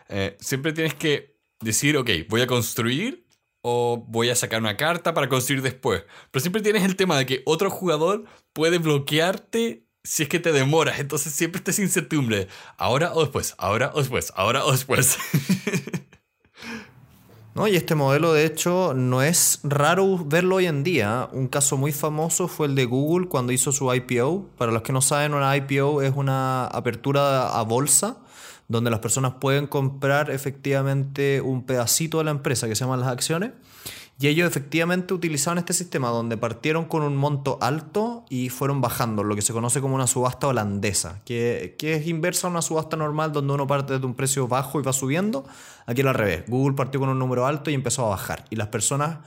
Eh, 0.09 0.37
siempre 0.39 0.73
tienes 0.73 0.95
que 0.95 1.37
decir, 1.61 1.97
ok, 1.97 2.11
voy 2.29 2.43
a 2.43 2.47
construir 2.47 3.24
o 3.67 4.05
voy 4.09 4.29
a 4.29 4.37
sacar 4.37 4.61
una 4.61 4.77
carta 4.77 5.15
para 5.15 5.31
construir 5.31 5.63
después. 5.63 6.05
Pero 6.31 6.41
siempre 6.43 6.61
tienes 6.61 6.85
el 6.85 6.97
tema 6.97 7.17
de 7.17 7.25
que 7.25 7.43
otro 7.47 7.71
jugador 7.71 8.27
puede 8.53 8.77
bloquearte 8.77 9.87
si 10.03 10.25
es 10.25 10.29
que 10.29 10.39
te 10.39 10.53
demoras. 10.53 10.99
Entonces 10.99 11.33
siempre 11.33 11.59
estás 11.59 11.79
incertidumbre. 11.79 12.49
Ahora 12.77 13.15
o 13.15 13.23
después, 13.23 13.55
ahora 13.57 13.91
o 13.95 14.01
después, 14.01 14.35
ahora 14.37 14.67
o 14.67 14.73
después. 14.73 15.19
No, 17.57 17.69
y 17.69 17.77
este 17.77 17.95
modelo 17.95 18.33
de 18.33 18.47
hecho 18.47 18.95
no 18.95 19.23
es 19.23 19.61
raro 19.63 20.19
verlo 20.27 20.57
hoy 20.57 20.67
en 20.67 20.83
día. 20.83 21.29
Un 21.31 21.47
caso 21.47 21.77
muy 21.77 21.93
famoso 21.93 22.49
fue 22.49 22.67
el 22.67 22.75
de 22.75 22.85
Google 22.85 23.29
cuando 23.29 23.53
hizo 23.53 23.71
su 23.71 23.95
IPO. 23.95 24.49
Para 24.59 24.73
los 24.73 24.83
que 24.83 24.93
no 24.93 25.01
saben, 25.01 25.35
una 25.35 25.57
IPO 25.57 26.03
es 26.03 26.13
una 26.17 26.67
apertura 26.67 27.57
a 27.57 27.63
bolsa 27.63 28.24
donde 28.69 28.91
las 28.91 29.01
personas 29.01 29.35
pueden 29.41 29.67
comprar 29.67 30.31
efectivamente 30.31 31.41
un 31.41 31.65
pedacito 31.65 32.19
de 32.19 32.25
la 32.25 32.31
empresa 32.31 32.67
que 32.67 32.75
se 32.75 32.85
llaman 32.85 33.01
las 33.01 33.11
acciones 33.11 33.53
Y 34.19 34.29
ellos 34.29 34.49
efectivamente 34.49 35.13
utilizaban 35.13 35.59
este 35.59 35.73
sistema 35.73 36.09
donde 36.09 36.37
partieron 36.37 36.87
con 36.87 37.03
un 37.03 37.17
monto 37.17 37.59
alto 37.61 38.25
y 38.31 38.49
fueron 38.49 38.81
bajando, 38.81 39.23
lo 39.23 39.35
que 39.35 39.43
se 39.43 39.53
conoce 39.53 39.81
como 39.81 39.95
una 39.95 40.07
subasta 40.07 40.47
holandesa, 40.47 41.21
que, 41.25 41.75
que 41.79 41.95
es 41.95 42.07
inversa 42.07 42.47
a 42.47 42.51
una 42.51 42.63
subasta 42.63 42.97
normal 42.97 43.33
donde 43.33 43.53
uno 43.53 43.67
parte 43.67 43.99
de 43.99 44.07
un 44.07 44.15
precio 44.15 44.49
bajo 44.49 44.81
y 44.81 44.83
va 44.83 44.93
subiendo. 44.93 45.45
Aquí 45.87 46.01
era 46.01 46.11
al 46.11 46.17
revés. 46.17 46.45
Google 46.49 46.75
partió 46.75 47.01
con 47.01 47.09
un 47.11 47.19
número 47.19 47.47
alto 47.47 47.71
y 47.71 47.75
empezó 47.75 48.07
a 48.07 48.11
bajar. 48.11 48.45
Y 48.51 48.57
las 48.57 48.69
personas, 48.69 49.19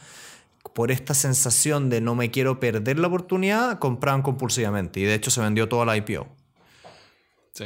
por 0.74 0.90
esta 0.90 1.14
sensación 1.14 1.90
de 1.90 2.02
no 2.02 2.16
me 2.16 2.32
quiero 2.32 2.60
perder 2.60 2.98
la 2.98 3.08
oportunidad, 3.08 3.78
compraban 3.80 4.24
compulsivamente. 4.24 5.00
Y 5.00 5.04
de 5.04 5.14
hecho 5.14 5.30
se 5.30 5.42
vendió 5.42 5.70
toda 5.70 5.86
la 5.86 5.96
IPO. 5.98 6.28
Sí. 7.54 7.66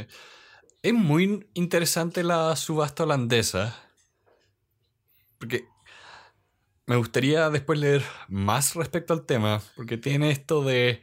Es 0.82 0.92
muy 0.92 1.46
interesante 1.54 2.24
la 2.24 2.56
subasta 2.56 3.04
holandesa. 3.04 3.78
Porque 5.38 5.64
me 6.86 6.96
gustaría 6.96 7.50
después 7.50 7.78
leer 7.78 8.02
más 8.28 8.74
respecto 8.74 9.14
al 9.14 9.24
tema, 9.24 9.62
porque 9.76 9.96
tiene 9.96 10.32
esto 10.32 10.64
de 10.64 11.00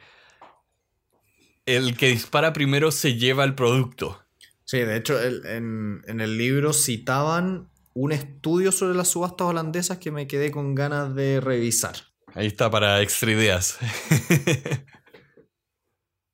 el 1.65 1.95
que 1.95 2.07
dispara 2.07 2.51
primero 2.51 2.91
se 2.91 3.15
lleva 3.15 3.45
el 3.45 3.55
producto. 3.55 4.21
Sí, 4.65 4.79
de 4.79 4.97
hecho 4.97 5.17
en, 5.21 6.03
el 6.07 6.37
libro 6.37 6.73
citaban 6.73 7.69
un 7.93 8.11
estudio 8.11 8.71
sobre 8.71 8.97
las 8.97 9.07
subastas 9.07 9.47
holandesas 9.47 9.97
que 9.97 10.11
me 10.11 10.27
quedé 10.27 10.51
con 10.51 10.75
ganas 10.75 11.15
de 11.15 11.39
revisar. 11.39 11.95
Ahí 12.35 12.47
está 12.47 12.69
para 12.69 13.01
extra 13.01 13.31
ideas. 13.31 13.77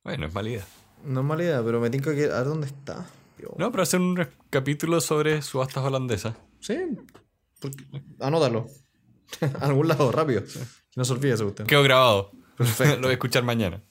bueno, 0.03 0.25
es 0.25 0.34
mala 0.34 0.49
idea. 0.49 0.65
No 1.03 1.21
es 1.21 1.25
mala 1.25 1.43
idea, 1.43 1.63
pero 1.63 1.79
me 1.79 1.89
tengo 1.89 2.12
que... 2.12 2.25
A 2.25 2.39
ver 2.39 2.45
dónde 2.45 2.67
está. 2.67 3.05
No, 3.58 3.71
pero 3.71 3.84
hacer 3.84 4.00
un 4.00 4.28
capítulo 4.50 5.02
sobre 5.02 5.41
subastas 5.41 5.84
holandesas. 5.84 6.36
Sí, 6.60 6.78
anótalo. 8.19 8.67
algún 9.62 9.88
lado, 9.88 10.12
rápido. 10.12 10.43
No 10.95 11.06
se 11.06 11.13
olvide 11.13 11.43
usted. 11.43 11.65
Quedó 11.65 11.84
grabado. 11.84 12.32
Lo 12.58 13.02
voy 13.02 13.10
a 13.10 13.13
escuchar 13.13 13.43
mañana. 13.43 13.82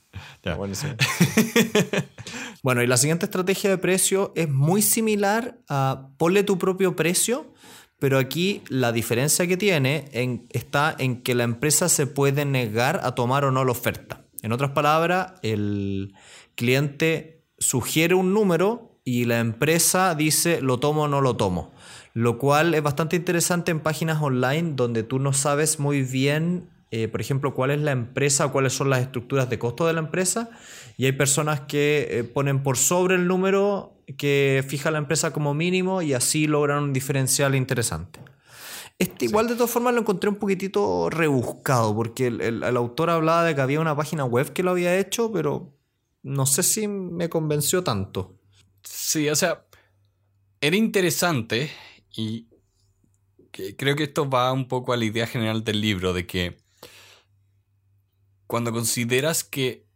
Ya. 0.45 0.57
bueno, 2.63 2.83
y 2.83 2.87
la 2.87 2.97
siguiente 2.97 3.27
estrategia 3.27 3.71
de 3.71 3.79
precio 3.79 4.33
es 4.37 4.49
muy 4.49 4.81
similar 4.81 5.59
a 5.69 6.11
ponle 6.19 6.45
tu 6.45 6.57
propio 6.57 6.95
precio, 6.95 7.53
pero 7.99 8.19
aquí 8.19 8.63
la 8.69 8.93
diferencia 8.93 9.47
que 9.47 9.57
tiene 9.57 10.09
está 10.51 10.95
en 10.99 11.23
que 11.23 11.35
la 11.35 11.45
empresa 11.45 11.89
se 11.89 12.07
puede 12.07 12.45
negar 12.45 13.01
a 13.03 13.17
tomar 13.17 13.45
o 13.45 13.51
no 13.51 13.65
la 13.65 13.73
oferta. 13.73 14.25
En 14.43 14.53
otras 14.53 14.71
palabras, 14.71 15.33
el 15.43 16.15
cliente 16.55 17.45
sugiere 17.59 18.15
un 18.15 18.35
número 18.35 18.94
y 19.05 19.27
la 19.27 19.41
empresa 19.41 20.15
dice 20.15 20.61
lo 20.61 20.81
tomo 20.81 21.03
o 21.03 21.09
no 21.09 21.21
lo 21.21 21.37
tomo 21.37 21.75
lo 22.15 22.39
cual 22.39 22.75
es 22.75 22.83
bastante 22.83 23.17
interesante 23.17 23.73
en 23.73 23.81
páginas 23.81 24.23
online 24.23 24.73
donde 24.77 25.03
tú 25.03 25.19
no 25.19 25.33
sabes 25.33 25.81
muy 25.81 26.03
bien, 26.03 26.71
eh, 26.93 27.09
por 27.09 27.21
ejemplo, 27.21 27.55
cuál 27.55 27.73
es 27.73 27.81
la 27.81 27.91
empresa 27.91 28.47
o 28.47 28.53
cuáles 28.53 28.73
son 28.73 28.89
las 28.89 29.01
estructuras 29.01 29.51
de 29.51 29.59
costo 29.59 29.85
de 29.87 29.95
la 29.95 29.99
empresa. 29.99 30.49
Y 30.97 31.07
hay 31.07 31.13
personas 31.13 31.63
que 31.63 32.07
eh, 32.09 32.25
ponen 32.25 32.63
por 32.63 32.77
sobre 32.77 33.17
el 33.17 33.27
número 33.27 34.01
que 34.17 34.65
fija 34.69 34.93
la 34.93 34.99
empresa 34.99 35.33
como 35.33 35.55
mínimo 35.55 36.03
y 36.03 36.13
así 36.13 36.47
logran 36.47 36.85
un 36.85 36.93
diferencial 36.93 37.57
interesante. 37.57 38.21
Este 38.97 39.25
igual 39.25 39.49
de 39.49 39.57
todas 39.57 39.73
formas 39.73 39.93
lo 39.93 40.01
encontré 40.01 40.31
un 40.31 40.37
poquitito 40.37 41.11
rebuscado 41.11 41.97
porque 41.97 42.29
el, 42.29 42.63
el 42.63 42.77
autor 42.77 43.11
hablaba 43.11 43.43
de 43.43 43.57
que 43.57 43.61
había 43.61 43.81
una 43.81 43.97
página 43.97 44.25
web 44.25 44.53
que 44.53 44.63
lo 44.63 44.71
había 44.71 44.97
hecho, 44.97 45.33
pero 45.33 45.75
no 46.23 46.47
sé 46.47 46.63
si 46.63 46.87
me 46.87 47.29
convenció 47.29 47.83
tanto. 47.83 48.39
Sí, 48.85 49.29
o 49.29 49.37
sea, 49.37 49.67
era 50.61 50.77
interesante 50.77 51.71
y 52.17 52.49
creo 53.77 53.97
que 53.97 54.05
esto 54.05 54.29
va 54.29 54.53
un 54.53 54.69
poco 54.69 54.93
a 54.93 54.97
la 54.97 55.05
idea 55.05 55.27
general 55.27 55.65
del 55.65 55.81
libro, 55.81 56.13
de 56.13 56.27
que 56.27 56.59
cuando 58.47 58.73
consideras 58.73 59.45
que 59.45 59.87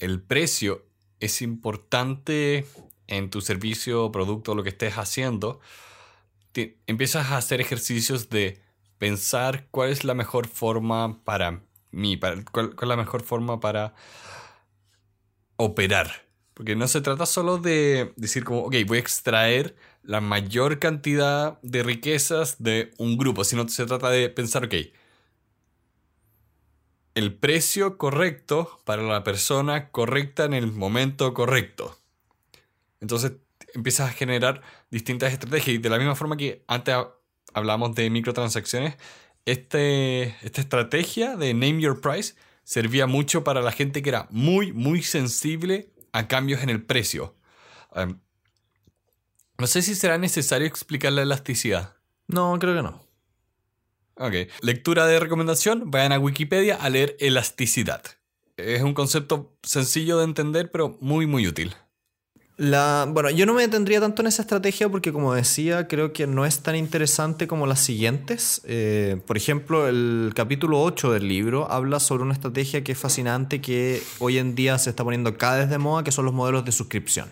el 0.00 0.22
precio 0.22 0.86
es 1.18 1.42
importante 1.42 2.66
en 3.06 3.30
tu 3.30 3.40
servicio 3.40 4.10
producto 4.12 4.54
lo 4.54 4.62
que 4.62 4.70
estés 4.70 4.94
haciendo, 4.94 5.60
empiezas 6.86 7.30
a 7.30 7.36
hacer 7.36 7.60
ejercicios 7.60 8.30
de 8.30 8.62
pensar 8.98 9.68
cuál 9.70 9.90
es 9.90 10.04
la 10.04 10.14
mejor 10.14 10.46
forma 10.46 11.22
para 11.24 11.62
mí, 11.90 12.18
cuál, 12.18 12.44
cuál 12.44 12.74
es 12.80 12.88
la 12.88 12.96
mejor 12.96 13.22
forma 13.22 13.60
para 13.60 13.94
operar. 15.56 16.29
Porque 16.60 16.76
no 16.76 16.88
se 16.88 17.00
trata 17.00 17.24
solo 17.24 17.56
de 17.56 18.12
decir 18.16 18.44
como, 18.44 18.64
ok, 18.64 18.74
voy 18.86 18.98
a 18.98 19.00
extraer 19.00 19.74
la 20.02 20.20
mayor 20.20 20.78
cantidad 20.78 21.58
de 21.62 21.82
riquezas 21.82 22.62
de 22.62 22.92
un 22.98 23.16
grupo, 23.16 23.44
sino 23.44 23.66
se 23.66 23.86
trata 23.86 24.10
de 24.10 24.28
pensar, 24.28 24.66
ok, 24.66 24.74
el 27.14 27.32
precio 27.32 27.96
correcto 27.96 28.78
para 28.84 29.02
la 29.02 29.24
persona 29.24 29.88
correcta 29.88 30.44
en 30.44 30.52
el 30.52 30.70
momento 30.70 31.32
correcto. 31.32 31.98
Entonces 33.00 33.32
empiezas 33.72 34.10
a 34.10 34.12
generar 34.12 34.60
distintas 34.90 35.32
estrategias 35.32 35.76
y 35.76 35.78
de 35.78 35.88
la 35.88 35.96
misma 35.96 36.14
forma 36.14 36.36
que 36.36 36.62
antes 36.66 36.94
hablamos 37.54 37.94
de 37.94 38.10
microtransacciones, 38.10 38.96
este, 39.46 40.36
esta 40.42 40.60
estrategia 40.60 41.36
de 41.36 41.54
Name 41.54 41.80
Your 41.80 42.02
Price 42.02 42.34
servía 42.64 43.06
mucho 43.06 43.44
para 43.44 43.62
la 43.62 43.72
gente 43.72 44.02
que 44.02 44.10
era 44.10 44.28
muy, 44.30 44.74
muy 44.74 45.00
sensible 45.00 45.88
a 46.12 46.28
cambios 46.28 46.62
en 46.62 46.70
el 46.70 46.82
precio. 46.84 47.36
Em, 47.94 48.18
no 49.58 49.66
sé 49.66 49.82
si 49.82 49.94
será 49.94 50.18
necesario 50.18 50.66
explicar 50.66 51.12
la 51.12 51.22
elasticidad. 51.22 51.96
No, 52.26 52.58
creo 52.58 52.74
que 52.74 52.82
no. 52.82 53.02
Ok. 54.14 54.50
Lectura 54.62 55.06
de 55.06 55.20
recomendación. 55.20 55.90
Vayan 55.90 56.12
a 56.12 56.18
Wikipedia 56.18 56.76
a 56.76 56.88
leer 56.90 57.16
elasticidad. 57.20 58.02
Es 58.56 58.82
un 58.82 58.94
concepto 58.94 59.56
sencillo 59.62 60.18
de 60.18 60.24
entender, 60.24 60.70
pero 60.70 60.98
muy, 61.00 61.26
muy 61.26 61.46
útil. 61.46 61.74
La, 62.60 63.08
bueno, 63.08 63.30
yo 63.30 63.46
no 63.46 63.54
me 63.54 63.62
detendría 63.62 64.00
tanto 64.00 64.20
en 64.20 64.28
esa 64.28 64.42
estrategia 64.42 64.90
porque, 64.90 65.14
como 65.14 65.32
decía, 65.32 65.88
creo 65.88 66.12
que 66.12 66.26
no 66.26 66.44
es 66.44 66.60
tan 66.60 66.76
interesante 66.76 67.48
como 67.48 67.66
las 67.66 67.80
siguientes. 67.80 68.60
Eh, 68.66 69.18
por 69.26 69.38
ejemplo, 69.38 69.88
el 69.88 70.32
capítulo 70.34 70.82
8 70.82 71.10
del 71.10 71.26
libro 71.26 71.72
habla 71.72 72.00
sobre 72.00 72.22
una 72.22 72.34
estrategia 72.34 72.84
que 72.84 72.92
es 72.92 72.98
fascinante 72.98 73.62
que 73.62 74.02
hoy 74.18 74.36
en 74.36 74.54
día 74.54 74.76
se 74.76 74.90
está 74.90 75.02
poniendo 75.04 75.38
cada 75.38 75.60
vez 75.60 75.70
de 75.70 75.78
moda, 75.78 76.04
que 76.04 76.12
son 76.12 76.26
los 76.26 76.34
modelos 76.34 76.66
de 76.66 76.72
suscripción 76.72 77.30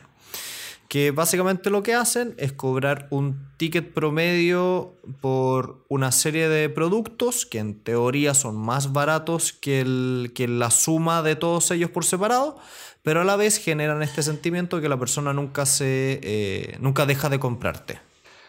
que 0.88 1.10
básicamente 1.10 1.68
lo 1.68 1.82
que 1.82 1.94
hacen 1.94 2.34
es 2.38 2.52
cobrar 2.52 3.08
un 3.10 3.46
ticket 3.58 3.92
promedio 3.92 4.96
por 5.20 5.84
una 5.88 6.10
serie 6.12 6.48
de 6.48 6.70
productos 6.70 7.44
que 7.44 7.58
en 7.58 7.78
teoría 7.78 8.32
son 8.32 8.56
más 8.56 8.92
baratos 8.92 9.52
que, 9.52 9.80
el, 9.80 10.32
que 10.34 10.48
la 10.48 10.70
suma 10.70 11.22
de 11.22 11.36
todos 11.36 11.70
ellos 11.70 11.90
por 11.90 12.06
separado, 12.06 12.58
pero 13.02 13.20
a 13.20 13.24
la 13.24 13.36
vez 13.36 13.58
generan 13.58 14.02
este 14.02 14.22
sentimiento 14.22 14.76
de 14.76 14.82
que 14.82 14.88
la 14.88 14.98
persona 14.98 15.34
nunca, 15.34 15.66
se, 15.66 16.20
eh, 16.22 16.78
nunca 16.80 17.04
deja 17.04 17.28
de 17.28 17.38
comprarte. 17.38 18.00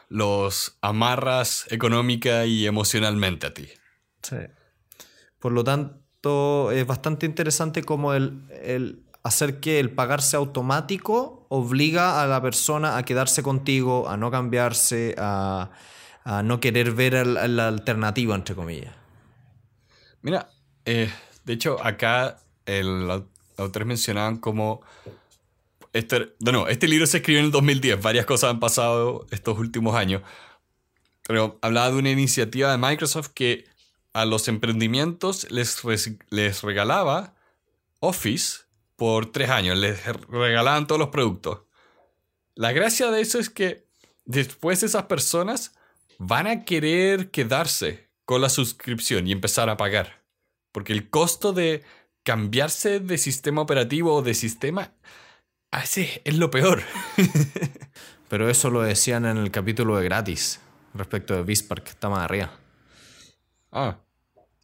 Los 0.08 0.78
amarras 0.82 1.66
económica 1.70 2.46
y 2.46 2.66
emocionalmente 2.66 3.48
a 3.48 3.54
ti. 3.54 3.68
Sí. 4.24 4.38
Por 5.40 5.52
lo 5.52 5.66
tanto, 5.66 6.72
es 6.72 6.88
bastante 6.88 7.26
interesante 7.26 7.84
como 7.84 8.14
el, 8.14 8.48
el 8.64 9.04
hacer 9.24 9.60
que 9.60 9.80
el 9.80 9.92
pagarse 9.92 10.38
automático 10.38 11.39
obliga 11.50 12.24
a 12.24 12.28
la 12.28 12.42
persona 12.42 12.98
a 12.98 13.04
quedarse 13.04 13.44
contigo, 13.44 14.08
a 14.08 14.18
no 14.18 14.32
cambiarse, 14.32 15.16
a, 15.18 15.70
no 16.44 16.60
querer 16.60 16.92
ver 16.92 17.26
la 17.26 17.68
alternativa, 17.68 18.36
entre 18.36 18.56
comillas. 18.56 18.94
Mira, 20.22 20.50
eh, 20.86 21.12
de 21.44 21.54
hecho, 21.54 21.84
acá 21.84 22.38
el 22.66 23.24
autores 23.58 23.88
mencionaban 23.88 24.38
como... 24.38 24.82
Este, 25.92 26.36
bueno, 26.40 26.68
este 26.68 26.88
libro 26.88 27.08
se 27.08 27.18
escribió 27.18 27.40
en 27.40 27.46
el 27.48 27.52
2010, 27.52 28.02
varias 28.02 28.26
cosas 28.26 28.52
han 28.52 28.60
pasado 28.60 29.26
estos 29.32 29.58
últimos 29.58 29.96
años, 29.96 30.22
pero 31.28 31.58
hablaba 31.64 31.90
de 31.90 31.98
una 31.98 32.12
iniciativa 32.12 32.72
de 32.72 32.78
Microsoft 32.78 33.30
que 33.34 33.66
a 34.14 34.26
los 34.26 34.48
emprendimientos 34.48 35.50
les, 35.50 35.82
les 36.30 36.62
regalaba 36.62 37.34
Office 38.02 38.69
por 39.00 39.32
tres 39.32 39.50
años. 39.50 39.76
Les 39.78 40.06
regalaban 40.28 40.86
todos 40.86 41.00
los 41.00 41.10
productos. 41.10 41.62
La 42.54 42.72
gracia 42.72 43.10
de 43.10 43.22
eso 43.22 43.40
es 43.40 43.50
que 43.50 43.88
después 44.26 44.84
esas 44.84 45.06
personas 45.06 45.74
van 46.20 46.46
a 46.46 46.66
querer 46.66 47.32
quedarse 47.32 48.10
con 48.26 48.42
la 48.42 48.50
suscripción 48.50 49.28
y 49.28 49.32
empezar 49.32 49.70
a 49.70 49.78
pagar. 49.78 50.22
Porque 50.72 50.94
el 50.94 51.10
costo 51.10 51.54
de 51.54 51.84
cambiarse 52.22 53.00
de 53.00 53.18
sistema 53.18 53.62
operativo 53.62 54.14
o 54.14 54.22
de 54.22 54.36
sistema 54.36 54.94
así 55.72 56.08
es 56.26 56.38
lo 56.38 56.52
peor. 56.52 56.84
Pero 58.30 58.50
eso 58.50 58.70
lo 58.70 58.82
decían 58.82 59.26
en 59.26 59.38
el 59.38 59.50
capítulo 59.50 59.98
de 59.98 60.04
gratis 60.04 60.60
respecto 60.94 61.36
de 61.36 61.44
Bispark, 61.44 61.84
que 61.84 61.90
está 61.90 62.10
más 62.10 62.20
arriba. 62.20 62.52
Ah. 63.72 63.98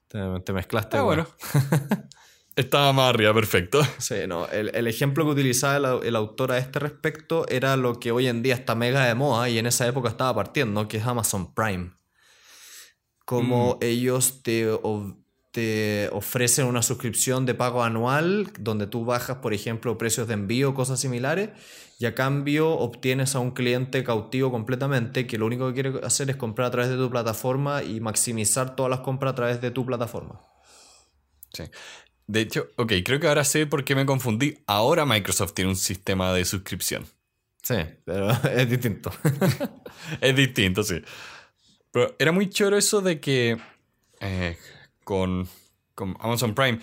Te, 0.07 0.53
mezclaste. 0.53 0.97
Ah, 0.97 1.01
bueno. 1.01 1.27
Estaba 2.55 2.93
más 2.93 3.09
arriba, 3.09 3.33
perfecto. 3.33 3.81
Sí, 3.97 4.15
no. 4.27 4.47
El, 4.47 4.87
ejemplo 4.87 5.25
que 5.25 5.31
utilizaba 5.31 5.99
el, 6.01 6.15
autor 6.15 6.53
a 6.53 6.57
este 6.57 6.79
respecto 6.79 7.45
era 7.49 7.75
lo 7.75 7.99
que 7.99 8.11
hoy 8.11 8.27
en 8.27 8.43
día 8.43 8.53
está 8.53 8.75
mega 8.75 9.05
de 9.05 9.13
moda 9.13 9.49
y 9.49 9.57
en 9.57 9.65
esa 9.65 9.85
época 9.87 10.09
estaba 10.09 10.33
partiendo, 10.33 10.87
que 10.87 10.97
es 10.97 11.05
Amazon 11.05 11.53
Prime. 11.53 11.91
como 13.25 13.75
mm. 13.75 13.77
ellos 13.81 14.41
te, 14.41 14.69
te 15.51 16.09
ofrecen 16.13 16.67
una 16.67 16.81
suscripción 16.81 17.45
de 17.45 17.55
pago 17.55 17.83
anual 17.83 18.49
donde 18.57 18.87
tú 18.87 19.03
bajas, 19.03 19.37
por 19.37 19.53
ejemplo, 19.53 19.97
precios 19.97 20.27
de 20.29 20.35
envío, 20.35 20.73
cosas 20.73 21.01
similares, 21.01 21.49
y 21.99 22.05
a 22.05 22.15
cambio 22.15 22.69
obtienes 22.71 23.35
a 23.35 23.39
un 23.39 23.51
cliente 23.51 24.01
cautivo 24.05 24.49
completamente 24.49 25.27
que 25.27 25.37
lo 25.37 25.45
único 25.45 25.67
que 25.67 25.73
quiere 25.81 26.05
hacer 26.05 26.29
es 26.29 26.37
comprar 26.37 26.67
a 26.67 26.71
través 26.71 26.89
de 26.89 26.95
tu 26.95 27.09
plataforma 27.09 27.83
y 27.83 27.99
maximizar 27.99 28.77
todas 28.77 28.89
las 28.89 29.01
compras 29.01 29.33
a 29.33 29.35
través 29.35 29.59
de 29.59 29.71
tu 29.71 29.85
plataforma. 29.85 30.41
Sí. 31.53 31.63
De 32.27 32.41
hecho, 32.41 32.67
ok, 32.77 32.93
creo 33.03 33.19
que 33.19 33.27
ahora 33.27 33.43
sé 33.43 33.67
por 33.67 33.83
qué 33.83 33.95
me 33.95 34.05
confundí. 34.05 34.57
Ahora 34.65 35.05
Microsoft 35.05 35.53
tiene 35.53 35.69
un 35.69 35.75
sistema 35.75 36.33
de 36.33 36.45
suscripción. 36.45 37.05
Sí, 37.61 37.75
pero 38.03 38.29
es 38.55 38.69
distinto. 38.69 39.11
es 40.21 40.35
distinto, 40.35 40.83
sí. 40.83 41.01
Pero 41.91 42.15
era 42.19 42.31
muy 42.31 42.49
choro 42.49 42.77
eso 42.77 43.01
de 43.01 43.19
que 43.19 43.57
eh, 44.19 44.57
con, 45.03 45.47
Amazon 46.19 46.53
Prime, 46.53 46.79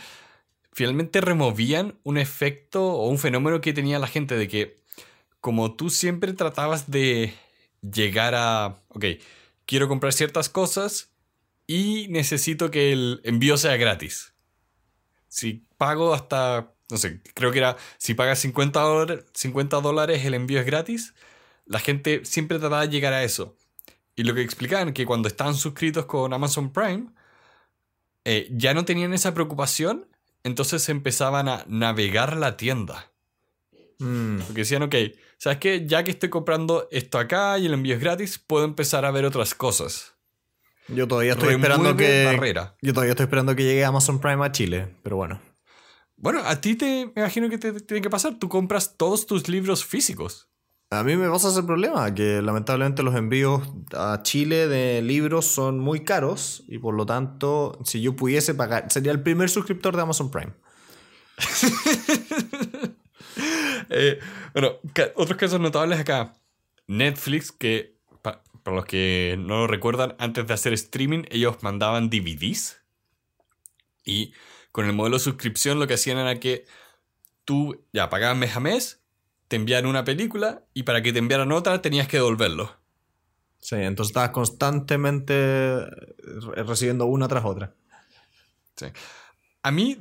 finalmente 0.72 1.20
removían 1.20 1.98
un 2.02 2.16
efecto 2.16 2.84
o 2.84 3.08
un 3.08 3.18
fenómeno 3.18 3.60
que 3.60 3.72
tenía 3.72 3.98
la 3.98 4.06
gente 4.06 4.36
de 4.36 4.48
que 4.48 4.80
como 5.40 5.74
tú 5.74 5.90
siempre 5.90 6.32
tratabas 6.32 6.90
de 6.90 7.34
llegar 7.82 8.34
a, 8.34 8.82
ok, 8.88 9.04
quiero 9.66 9.88
comprar 9.88 10.12
ciertas 10.12 10.48
cosas 10.48 11.10
y 11.66 12.06
necesito 12.08 12.70
que 12.70 12.92
el 12.92 13.20
envío 13.24 13.56
sea 13.56 13.76
gratis. 13.76 14.32
Si 15.32 15.64
pago 15.78 16.12
hasta, 16.12 16.74
no 16.90 16.98
sé, 16.98 17.22
creo 17.32 17.50
que 17.52 17.58
era, 17.58 17.78
si 17.96 18.12
pagas 18.12 18.38
50 18.40 18.78
dólares, 18.80 19.24
50 19.32 19.80
dólares 19.80 20.26
el 20.26 20.34
envío 20.34 20.60
es 20.60 20.66
gratis, 20.66 21.14
la 21.64 21.78
gente 21.78 22.26
siempre 22.26 22.58
trataba 22.58 22.82
de 22.82 22.90
llegar 22.90 23.14
a 23.14 23.24
eso. 23.24 23.56
Y 24.14 24.24
lo 24.24 24.34
que 24.34 24.42
explicaban 24.42 24.92
que 24.92 25.06
cuando 25.06 25.28
estaban 25.28 25.54
suscritos 25.54 26.04
con 26.04 26.34
Amazon 26.34 26.70
Prime, 26.70 27.06
eh, 28.26 28.46
ya 28.50 28.74
no 28.74 28.84
tenían 28.84 29.14
esa 29.14 29.32
preocupación, 29.32 30.06
entonces 30.42 30.86
empezaban 30.90 31.48
a 31.48 31.64
navegar 31.66 32.36
la 32.36 32.58
tienda. 32.58 33.10
Mm. 34.00 34.40
Porque 34.40 34.60
decían, 34.60 34.82
ok, 34.82 34.94
¿sabes 35.38 35.60
qué? 35.60 35.86
Ya 35.86 36.04
que 36.04 36.10
estoy 36.10 36.28
comprando 36.28 36.88
esto 36.90 37.18
acá 37.18 37.58
y 37.58 37.64
el 37.64 37.72
envío 37.72 37.94
es 37.94 38.02
gratis, 38.02 38.38
puedo 38.38 38.66
empezar 38.66 39.06
a 39.06 39.10
ver 39.10 39.24
otras 39.24 39.54
cosas. 39.54 40.11
Yo 40.88 41.08
todavía 41.08 41.32
estoy 41.32 41.54
esperando 41.54 41.96
que. 41.96 42.24
Barrera. 42.26 42.76
Yo 42.82 42.92
todavía 42.92 43.12
estoy 43.12 43.24
esperando 43.24 43.54
que 43.54 43.64
llegue 43.64 43.84
Amazon 43.84 44.20
Prime 44.20 44.44
a 44.44 44.52
Chile, 44.52 44.94
pero 45.02 45.16
bueno. 45.16 45.40
Bueno, 46.16 46.40
a 46.44 46.60
ti 46.60 46.76
te 46.76 47.10
me 47.14 47.22
imagino 47.22 47.48
que 47.48 47.58
te 47.58 47.72
tiene 47.80 48.00
que 48.00 48.10
pasar. 48.10 48.38
Tú 48.38 48.48
compras 48.48 48.96
todos 48.96 49.26
tus 49.26 49.48
libros 49.48 49.84
físicos. 49.84 50.48
A 50.92 51.02
mí 51.04 51.16
me 51.16 51.26
pasa 51.30 51.48
ese 51.48 51.62
problema, 51.62 52.14
que 52.14 52.42
lamentablemente 52.42 53.02
los 53.02 53.14
envíos 53.14 53.62
a 53.96 54.20
Chile 54.22 54.68
de 54.68 55.00
libros 55.00 55.46
son 55.46 55.78
muy 55.78 56.04
caros 56.04 56.64
y 56.68 56.78
por 56.78 56.94
lo 56.94 57.06
tanto, 57.06 57.78
si 57.82 58.02
yo 58.02 58.14
pudiese 58.14 58.54
pagar, 58.54 58.92
sería 58.92 59.10
el 59.10 59.22
primer 59.22 59.48
suscriptor 59.48 59.96
de 59.96 60.02
Amazon 60.02 60.30
Prime. 60.30 60.52
Eh, 63.94 64.18
bueno, 64.54 64.72
otros 65.16 65.38
casos 65.38 65.60
notables 65.60 65.98
acá. 65.98 66.34
Netflix, 66.86 67.52
que 67.52 67.91
para 68.62 68.76
los 68.76 68.84
que 68.84 69.36
no 69.38 69.58
lo 69.60 69.66
recuerdan, 69.66 70.14
antes 70.18 70.46
de 70.46 70.54
hacer 70.54 70.72
streaming, 70.72 71.24
ellos 71.30 71.62
mandaban 71.62 72.10
DVDs. 72.10 72.82
Y 74.04 74.32
con 74.72 74.86
el 74.86 74.92
modelo 74.92 75.16
de 75.16 75.24
suscripción 75.24 75.78
lo 75.78 75.86
que 75.86 75.94
hacían 75.94 76.18
era 76.18 76.40
que 76.40 76.64
tú 77.44 77.84
ya 77.92 78.08
pagabas 78.08 78.36
mes 78.36 78.56
a 78.56 78.60
mes 78.60 79.02
te 79.48 79.56
envían 79.56 79.84
una 79.84 80.04
película 80.04 80.64
y 80.72 80.84
para 80.84 81.02
que 81.02 81.12
te 81.12 81.18
enviaran 81.18 81.52
otra 81.52 81.82
tenías 81.82 82.08
que 82.08 82.16
devolverlo. 82.16 82.74
Sí, 83.58 83.76
entonces 83.76 84.10
estabas 84.10 84.30
constantemente 84.30 85.84
recibiendo 86.56 87.04
una 87.04 87.28
tras 87.28 87.44
otra. 87.44 87.74
Sí. 88.76 88.86
A 89.62 89.70
mí, 89.70 89.98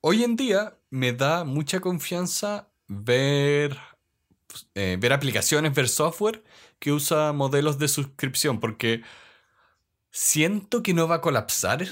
hoy 0.00 0.24
en 0.24 0.36
día, 0.36 0.78
me 0.88 1.12
da 1.12 1.44
mucha 1.44 1.80
confianza 1.80 2.70
ver, 2.88 3.78
eh, 4.74 4.96
ver 5.00 5.12
aplicaciones, 5.12 5.74
ver 5.74 5.88
software 5.88 6.42
que 6.78 6.92
usa 6.92 7.32
modelos 7.32 7.78
de 7.78 7.88
suscripción, 7.88 8.60
porque 8.60 9.02
siento 10.10 10.82
que 10.82 10.94
no 10.94 11.08
va 11.08 11.16
a 11.16 11.20
colapsar 11.20 11.86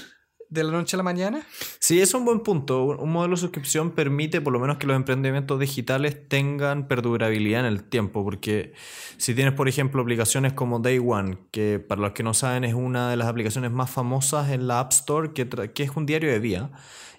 de 0.51 0.65
la 0.65 0.71
noche 0.71 0.95
a 0.95 0.97
la 0.97 1.03
mañana? 1.03 1.47
Sí, 1.79 2.01
es 2.01 2.13
un 2.13 2.25
buen 2.25 2.41
punto. 2.41 2.83
Un 2.83 3.11
modelo 3.11 3.35
de 3.35 3.41
suscripción 3.41 3.91
permite 3.91 4.41
por 4.41 4.51
lo 4.51 4.59
menos 4.59 4.77
que 4.77 4.85
los 4.85 4.97
emprendimientos 4.97 5.59
digitales 5.59 6.27
tengan 6.27 6.87
perdurabilidad 6.89 7.61
en 7.61 7.67
el 7.67 7.83
tiempo, 7.85 8.23
porque 8.23 8.73
si 9.17 9.33
tienes, 9.33 9.53
por 9.53 9.69
ejemplo, 9.69 10.01
aplicaciones 10.01 10.51
como 10.51 10.79
Day 10.79 10.99
One, 10.99 11.37
que 11.51 11.79
para 11.79 12.01
los 12.01 12.11
que 12.11 12.23
no 12.23 12.33
saben 12.33 12.65
es 12.65 12.73
una 12.73 13.09
de 13.09 13.15
las 13.15 13.27
aplicaciones 13.27 13.71
más 13.71 13.89
famosas 13.89 14.51
en 14.51 14.67
la 14.67 14.81
App 14.81 14.91
Store, 14.91 15.31
que, 15.33 15.47
que 15.47 15.83
es 15.83 15.91
un 15.95 16.05
diario 16.05 16.29
de 16.29 16.39
vía, 16.39 16.69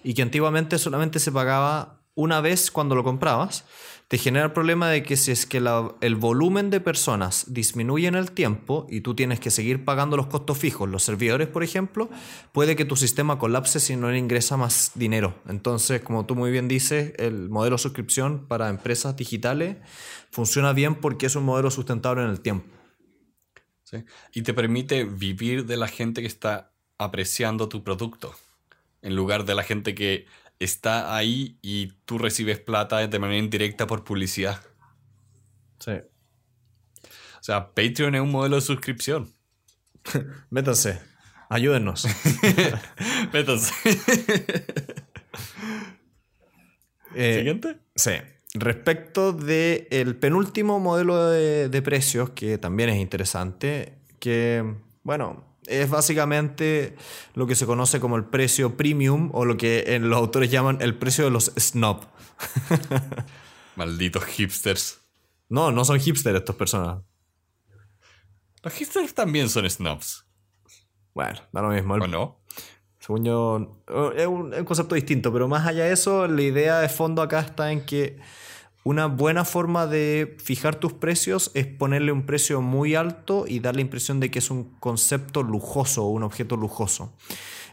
y 0.03 0.13
que 0.13 0.21
antiguamente 0.21 0.77
solamente 0.77 1.19
se 1.19 1.31
pagaba 1.31 2.01
una 2.13 2.39
vez 2.39 2.69
cuando 2.69 2.93
lo 2.93 3.03
comprabas, 3.03 3.65
te 4.13 4.19
genera 4.19 4.45
el 4.45 4.51
problema 4.51 4.91
de 4.91 5.01
que 5.01 5.17
si 5.17 5.31
es 5.31 5.47
que 5.47 5.57
el 5.57 6.15
volumen 6.15 6.69
de 6.69 6.79
personas 6.79 7.45
disminuye 7.47 8.05
en 8.05 8.13
el 8.13 8.29
tiempo 8.29 8.85
y 8.87 9.01
tú 9.01 9.15
tienes 9.15 9.39
que 9.39 9.49
seguir 9.49 9.85
pagando 9.85 10.17
los 10.17 10.27
costos 10.27 10.55
fijos, 10.55 10.87
los 10.87 11.01
servidores, 11.01 11.47
por 11.47 11.63
ejemplo, 11.63 12.11
puede 12.51 12.75
que 12.75 12.85
tu 12.85 12.95
sistema 12.95 13.39
colapse 13.39 13.79
si 13.79 13.95
no 13.95 14.11
le 14.11 14.19
ingresa 14.19 14.55
más 14.55 14.91
dinero. 14.93 15.41
Entonces, 15.47 16.01
como 16.01 16.27
tú 16.27 16.35
muy 16.35 16.51
bien 16.51 16.67
dices, 16.67 17.15
el 17.17 17.49
modelo 17.49 17.77
de 17.77 17.81
suscripción 17.81 18.45
para 18.47 18.69
empresas 18.69 19.15
digitales 19.15 19.77
funciona 20.29 20.73
bien 20.73 20.93
porque 20.93 21.25
es 21.25 21.35
un 21.35 21.45
modelo 21.45 21.71
sustentable 21.71 22.21
en 22.21 22.29
el 22.29 22.39
tiempo. 22.39 22.67
¿Sí? 23.81 24.03
Y 24.31 24.43
te 24.43 24.53
permite 24.53 25.05
vivir 25.05 25.65
de 25.65 25.75
la 25.75 25.87
gente 25.87 26.21
que 26.21 26.27
está 26.27 26.71
apreciando 26.99 27.67
tu 27.67 27.83
producto, 27.83 28.35
en 29.01 29.15
lugar 29.15 29.45
de 29.45 29.55
la 29.55 29.63
gente 29.63 29.95
que 29.95 30.27
está 30.59 31.15
ahí 31.15 31.57
y 31.61 31.87
tú 32.05 32.17
recibes 32.17 32.59
plata 32.59 33.05
de 33.07 33.19
manera 33.19 33.39
indirecta 33.39 33.87
por 33.87 34.03
publicidad. 34.03 34.61
Sí. 35.79 35.91
O 35.91 37.43
sea, 37.43 37.73
Patreon 37.73 38.15
es 38.15 38.21
un 38.21 38.31
modelo 38.31 38.55
de 38.55 38.61
suscripción. 38.61 39.33
Métanse. 40.49 41.01
Ayúdennos. 41.49 42.07
Métanse. 43.33 43.73
Eh, 47.15 47.35
¿Siguiente? 47.37 47.77
Sí. 47.95 48.13
Respecto 48.55 49.33
del 49.33 49.87
el 49.91 50.15
penúltimo 50.15 50.79
modelo 50.79 51.29
de, 51.29 51.69
de 51.69 51.81
precios, 51.83 52.31
que 52.31 52.57
también 52.57 52.89
es 52.89 52.97
interesante, 52.97 53.99
que, 54.19 54.77
bueno, 55.03 55.52
es 55.67 55.89
básicamente 55.89 56.95
lo 57.35 57.47
que 57.47 57.55
se 57.55 57.65
conoce 57.65 57.99
como 57.99 58.15
el 58.15 58.25
precio 58.25 58.77
premium 58.77 59.29
o 59.33 59.45
lo 59.45 59.57
que 59.57 59.95
en 59.95 60.09
los 60.09 60.17
autores 60.17 60.51
llaman 60.51 60.79
el 60.81 60.95
precio 60.97 61.25
de 61.25 61.31
los 61.31 61.51
snob. 61.57 62.05
Malditos 63.75 64.25
hipsters. 64.25 64.99
No, 65.49 65.71
no 65.71 65.85
son 65.85 65.99
hipsters 65.99 66.37
estas 66.37 66.55
personas. 66.55 67.03
Los 68.63 68.73
hipsters 68.73 69.13
también 69.13 69.49
son 69.49 69.69
snobs. 69.69 70.25
Bueno, 71.13 71.39
da 71.51 71.61
lo 71.61 71.69
mismo. 71.69 71.95
¿O 71.95 72.07
no? 72.07 72.39
Según 72.99 73.25
yo, 73.25 73.81
un, 73.89 74.13
es 74.15 74.25
un 74.25 74.65
concepto 74.65 74.95
distinto, 74.95 75.33
pero 75.33 75.49
más 75.49 75.67
allá 75.67 75.83
de 75.83 75.91
eso, 75.91 76.27
la 76.27 76.41
idea 76.41 76.79
de 76.79 76.87
fondo 76.87 77.21
acá 77.21 77.41
está 77.41 77.71
en 77.71 77.85
que 77.85 78.17
una 78.83 79.05
buena 79.05 79.45
forma 79.45 79.87
de 79.87 80.35
fijar 80.43 80.75
tus 80.75 80.91
precios 80.91 81.51
es 81.53 81.65
ponerle 81.65 82.11
un 82.11 82.25
precio 82.25 82.61
muy 82.61 82.95
alto 82.95 83.45
y 83.47 83.59
dar 83.59 83.75
la 83.75 83.81
impresión 83.81 84.19
de 84.19 84.29
que 84.29 84.39
es 84.39 84.51
un 84.51 84.75
concepto 84.79 85.41
lujoso 85.41 86.05
un 86.07 86.23
objeto 86.23 86.57
lujoso. 86.57 87.13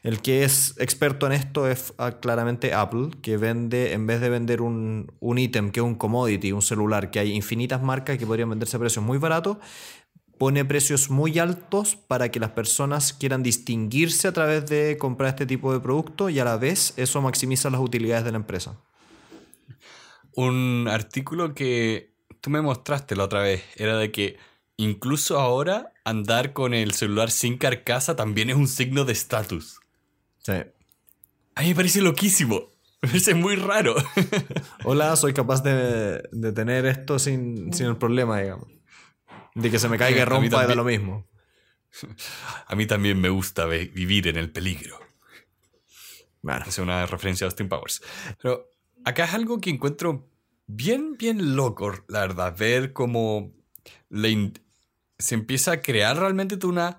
El 0.02 0.22
que 0.22 0.44
es 0.44 0.74
experto 0.78 1.26
en 1.26 1.32
esto 1.32 1.68
es 1.68 1.92
ah, 1.98 2.12
claramente 2.20 2.72
Apple, 2.72 3.10
que 3.20 3.36
vende, 3.36 3.92
en 3.92 4.06
vez 4.06 4.20
de 4.20 4.30
vender 4.30 4.62
un, 4.62 5.12
ítem 5.36 5.70
que 5.70 5.80
es 5.80 5.84
un 5.84 5.94
commodity, 5.94 6.52
un 6.52 6.62
celular, 6.62 7.10
que 7.10 7.18
hay 7.18 7.32
infinitas 7.32 7.82
marcas 7.82 8.16
que 8.16 8.26
podrían 8.26 8.48
venderse 8.48 8.76
a 8.76 8.80
precios 8.80 9.04
muy 9.04 9.18
baratos, 9.18 9.58
pone 10.38 10.64
precios 10.64 11.10
muy 11.10 11.38
altos 11.38 11.96
para 11.96 12.30
que 12.30 12.40
las 12.40 12.50
personas 12.50 13.12
quieran 13.12 13.42
distinguirse 13.42 14.26
a 14.26 14.32
través 14.32 14.64
de 14.66 14.96
comprar 14.96 15.30
este 15.30 15.44
tipo 15.44 15.70
de 15.72 15.80
producto 15.80 16.30
y 16.30 16.38
a 16.38 16.44
la 16.44 16.56
vez 16.56 16.94
eso 16.96 17.20
maximiza 17.20 17.68
las 17.68 17.80
utilidades 17.80 18.24
de 18.24 18.30
la 18.30 18.38
empresa 18.38 18.76
un 20.46 20.88
artículo 20.88 21.54
que 21.54 22.14
tú 22.40 22.50
me 22.50 22.60
mostraste 22.60 23.16
la 23.16 23.24
otra 23.24 23.42
vez. 23.42 23.62
Era 23.76 23.96
de 23.96 24.10
que 24.12 24.38
incluso 24.76 25.38
ahora 25.38 25.92
andar 26.04 26.52
con 26.52 26.74
el 26.74 26.94
celular 26.94 27.30
sin 27.30 27.58
carcasa 27.58 28.16
también 28.16 28.50
es 28.50 28.56
un 28.56 28.68
signo 28.68 29.04
de 29.04 29.12
estatus. 29.12 29.80
Sí. 30.38 30.52
A 31.54 31.62
mí 31.62 31.68
me 31.68 31.74
parece 31.74 32.00
loquísimo. 32.00 32.70
Me 33.02 33.08
parece 33.08 33.34
muy 33.34 33.56
raro. 33.56 33.94
Hola, 34.84 35.16
soy 35.16 35.32
capaz 35.32 35.62
de, 35.62 36.22
tener 36.54 36.86
esto 36.86 37.18
sin, 37.18 37.70
el 37.78 37.96
problema, 37.96 38.40
digamos. 38.40 38.68
De 39.54 39.70
que 39.70 39.78
se 39.78 39.88
me 39.88 39.98
caiga 39.98 40.22
y 40.22 40.24
rompa 40.24 40.66
da 40.66 40.74
lo 40.74 40.84
mismo. 40.84 41.28
A 42.66 42.74
mí 42.76 42.86
también 42.86 43.20
me 43.20 43.30
gusta 43.30 43.66
vivir 43.66 44.28
en 44.28 44.36
el 44.36 44.50
peligro. 44.50 45.00
Bueno. 46.42 46.64
Es 46.66 46.78
una 46.78 47.04
referencia 47.06 47.46
a 47.46 47.48
Austin 47.48 47.68
Powers. 47.68 48.02
Pero 48.40 48.70
acá 49.04 49.24
es 49.24 49.34
algo 49.34 49.60
que 49.60 49.70
encuentro 49.70 50.29
bien, 50.74 51.16
bien 51.18 51.56
loco, 51.56 51.92
la 52.08 52.20
verdad. 52.20 52.56
Ver 52.56 52.92
cómo 52.92 53.52
se 55.18 55.34
empieza 55.34 55.72
a 55.72 55.82
crear 55.82 56.18
realmente 56.18 56.64
una 56.66 56.98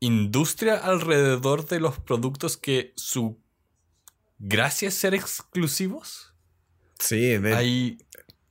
industria 0.00 0.76
alrededor 0.76 1.66
de 1.66 1.80
los 1.80 1.98
productos 1.98 2.56
que 2.56 2.92
su 2.96 3.40
gracia 4.38 4.88
es 4.88 4.94
ser 4.94 5.14
exclusivos. 5.14 6.34
Sí, 6.98 7.32
Hay... 7.32 7.98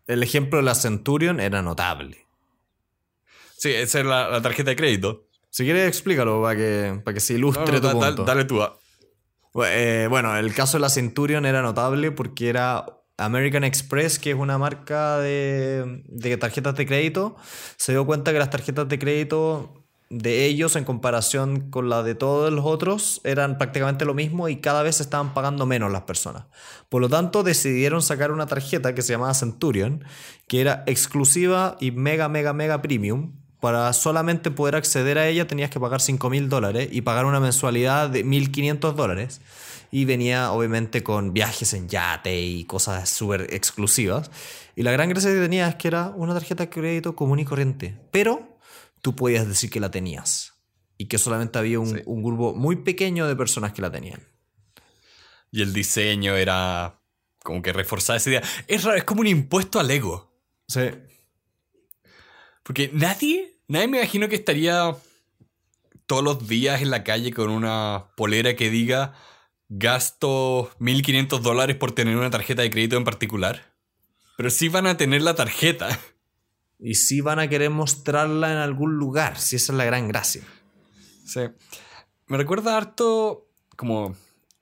el 0.08 0.24
ejemplo 0.24 0.58
de 0.58 0.64
la 0.64 0.76
Centurion 0.76 1.40
era 1.40 1.62
notable. 1.62 2.26
Sí, 3.58 3.72
esa 3.72 4.00
es 4.00 4.06
la, 4.06 4.42
tarjeta 4.42 4.72
de 4.72 4.76
crédito. 4.76 5.28
Si 5.50 5.64
quieres, 5.64 5.88
explícalo 5.88 6.42
para 6.42 6.56
que, 6.58 7.02
para 7.04 7.14
que 7.14 7.22
se 7.22 7.36
ilustre 7.36 7.80
tu 7.80 7.90
punto. 7.90 8.26
Dale 8.26 8.44
tú. 8.46 8.62
Eh, 9.64 10.08
bueno, 10.10 10.36
el 10.36 10.54
caso 10.54 10.78
de 10.78 10.82
la 10.82 10.90
Centurion 10.90 11.46
era 11.46 11.62
notable 11.62 12.12
porque 12.12 12.50
era 12.50 12.86
American 13.18 13.64
Express, 13.64 14.20
que 14.20 14.32
es 14.32 14.38
una 14.38 14.58
marca 14.58 15.20
de, 15.20 16.04
de, 16.08 16.38
tarjetas 16.38 16.76
de 16.76 16.86
crédito, 16.86 17.36
se 17.78 17.94
dio 17.94 18.06
cuenta 18.06 18.34
que 18.34 18.40
las 18.40 18.50
tarjetas 18.50 18.88
de 18.88 19.00
crédito 19.00 19.86
de 20.10 20.46
ellos 20.46 20.76
en 20.76 20.84
comparación 20.84 21.72
con 21.72 21.90
la 21.90 22.04
de 22.04 22.14
todos 22.14 22.52
los 22.54 22.66
otros 22.66 23.22
eran 23.24 23.58
prácticamente 23.58 24.06
lo 24.06 24.14
mismo 24.14 24.48
y 24.50 24.58
cada 24.58 24.84
vez 24.84 25.02
estaban 25.02 25.34
pagando 25.34 25.66
menos 25.66 25.92
las 25.92 26.04
personas. 26.04 26.46
Por 26.90 27.02
lo 27.02 27.10
tanto, 27.10 27.44
decidieron 27.44 28.02
sacar 28.02 28.32
una 28.32 28.46
tarjeta 28.46 28.94
que 28.94 29.02
se 29.02 29.14
llamaba 29.14 29.34
Centurion, 29.34 30.04
que 30.48 30.62
era 30.62 30.84
exclusiva 30.86 31.76
y 31.80 31.92
mega, 31.92 32.30
mega, 32.30 32.54
mega 32.54 32.82
premium. 32.82 33.34
Para 33.60 33.92
solamente 33.94 34.52
poder 34.52 34.76
acceder 34.76 35.18
a 35.18 35.28
ella 35.28 35.48
tenías 35.48 35.72
que 35.72 35.80
pagar 35.80 36.00
5 36.00 36.30
mil 36.30 36.50
dólares 36.50 36.90
y 36.92 37.02
pagar 37.02 37.26
una 37.26 37.40
mensualidad 37.40 38.10
de 38.10 38.24
1.500 38.24 38.94
dólares. 38.94 39.42
Y 39.96 40.04
venía 40.04 40.52
obviamente 40.52 41.04
con 41.04 41.32
viajes 41.32 41.74
en 41.74 41.88
yate 41.88 42.42
y 42.42 42.66
cosas 42.66 43.08
súper 43.08 43.48
exclusivas. 43.54 44.30
Y 44.76 44.84
la 44.84 44.92
gran 44.92 45.08
gracia 45.08 45.32
que 45.32 45.40
tenía 45.40 45.70
es 45.70 45.76
que 45.76 45.88
era 45.88 46.10
una 46.10 46.34
tarjeta 46.34 46.66
de 46.66 46.70
crédito 46.70 47.16
común 47.16 47.40
y 47.40 47.46
corriente. 47.46 47.98
Pero 48.12 48.60
tú 49.02 49.16
podías 49.16 49.48
decir 49.48 49.70
que 49.70 49.80
la 49.80 49.92
tenías. 49.92 50.56
Y 50.98 51.06
que 51.06 51.18
solamente 51.18 51.60
había 51.60 51.80
un, 51.80 51.94
grupo 52.22 52.54
muy 52.54 52.76
pequeño 52.76 53.26
de 53.26 53.38
personas 53.38 53.72
que 53.72 53.82
la 53.82 53.90
tenían. 53.90 54.22
Y 55.50 55.62
el 55.62 55.72
diseño 55.72 56.36
era 56.36 57.00
como 57.42 57.62
que 57.62 57.72
reforzaba 57.72 58.18
esa 58.18 58.32
idea. 58.32 58.44
Es 58.68 58.84
raro, 58.84 58.98
es 58.98 59.06
como 59.06 59.22
un 59.22 59.28
impuesto 59.28 59.80
al 59.80 59.90
ego. 59.90 60.30
Sí. 60.68 60.90
Porque 62.64 62.90
nadie, 62.92 63.62
nadie 63.70 63.88
me 63.88 64.00
imagino 64.00 64.28
que 64.28 64.36
estaría 64.36 64.94
todos 66.06 66.22
los 66.22 66.50
días 66.50 66.82
en 66.82 66.92
la 66.92 67.06
calle 67.06 67.32
con 67.32 67.50
una 67.50 68.08
polera 68.18 68.58
que 68.58 68.70
diga 68.70 69.16
gasto 69.70 70.72
1500 70.80 71.42
dólares 71.42 71.76
por 71.76 71.92
tener 71.92 72.18
una 72.18 72.30
tarjeta 72.30 72.62
de 72.62 72.70
crédito 72.70 72.98
en 72.98 73.04
particular. 73.04 73.74
Pero 74.38 74.50
sí 74.50 74.70
van 74.70 74.88
a 74.88 74.98
tener 74.98 75.22
la 75.22 75.36
tarjeta. 75.36 76.00
Y 76.80 76.96
sí 76.96 77.22
van 77.22 77.40
a 77.40 77.48
querer 77.48 77.70
mostrarla 77.70 78.52
en 78.52 78.58
algún 78.58 78.96
lugar, 78.96 79.40
si 79.40 79.56
esa 79.56 79.72
es 79.72 79.78
la 79.78 79.86
gran 79.86 80.08
gracia. 80.08 80.44
Sí. 81.26 81.42
Me 82.28 82.38
recuerda 82.38 82.78
harto 82.78 83.48
como... 83.76 84.16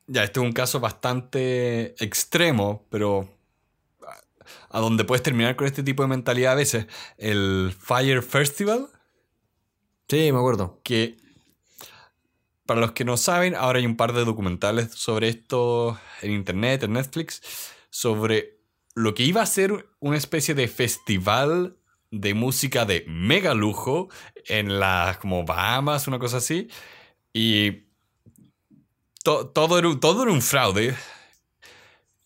Ya, 0.06 0.24
este 0.24 0.40
es 0.40 0.46
un 0.46 0.52
caso 0.52 0.80
bastante 0.80 1.96
extremo, 2.04 2.86
pero 2.90 3.30
a 4.70 4.80
donde 4.80 5.06
puedes 5.06 5.24
terminar 5.24 5.56
con 5.56 5.66
este 5.66 5.82
tipo 5.82 6.04
de 6.04 6.10
mentalidad 6.10 6.54
a 6.54 6.56
veces. 6.56 6.88
El 7.18 7.74
Fire 7.78 8.22
Festival. 8.22 8.90
Sí, 10.10 10.32
me 10.32 10.40
acuerdo. 10.40 10.82
Que, 10.84 11.18
para 12.66 12.80
los 12.80 12.94
que 12.94 13.06
no 13.06 13.18
saben, 13.18 13.56
ahora 13.56 13.80
hay 13.80 13.86
un 13.86 13.98
par 13.98 14.14
de 14.14 14.26
documentales 14.26 14.92
sobre 14.92 15.30
esto 15.30 16.00
en 16.22 16.32
internet, 16.32 16.84
en 16.84 16.94
Netflix, 16.94 17.42
sobre 17.90 18.60
lo 18.96 19.14
que 19.14 19.24
iba 19.24 19.42
a 19.42 19.46
ser 19.46 19.88
una 20.00 20.18
especie 20.18 20.56
de 20.56 20.68
festival 20.68 21.78
de 22.12 22.34
música 22.34 22.86
de 22.86 23.04
mega 23.08 23.54
lujo 23.54 24.08
en 24.48 24.80
las 24.80 25.18
como 25.18 25.46
Bahamas, 25.46 26.08
una 26.08 26.20
cosa 26.20 26.38
así. 26.38 26.70
Y 27.34 27.88
todo, 29.24 29.80
era, 29.80 30.00
todo 30.00 30.24
era 30.24 30.32
un 30.32 30.42
fraude. 30.42 30.96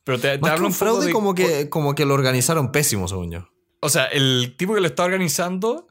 Pero 0.03 0.19
te, 0.19 0.31
hablo 0.31 0.67
un 0.67 0.73
fraude 0.73 1.11
como, 1.11 1.33
que, 1.33 1.69
como 1.69 1.95
que 1.95 2.05
lo 2.05 2.13
organizaron 2.13 2.71
pésimo, 2.71 3.07
según 3.07 3.31
yo. 3.31 3.49
O 3.81 3.89
sea, 3.89 4.05
el 4.05 4.55
tipo 4.57 4.73
que 4.73 4.81
lo 4.81 4.87
estaba 4.87 5.07
organizando 5.07 5.87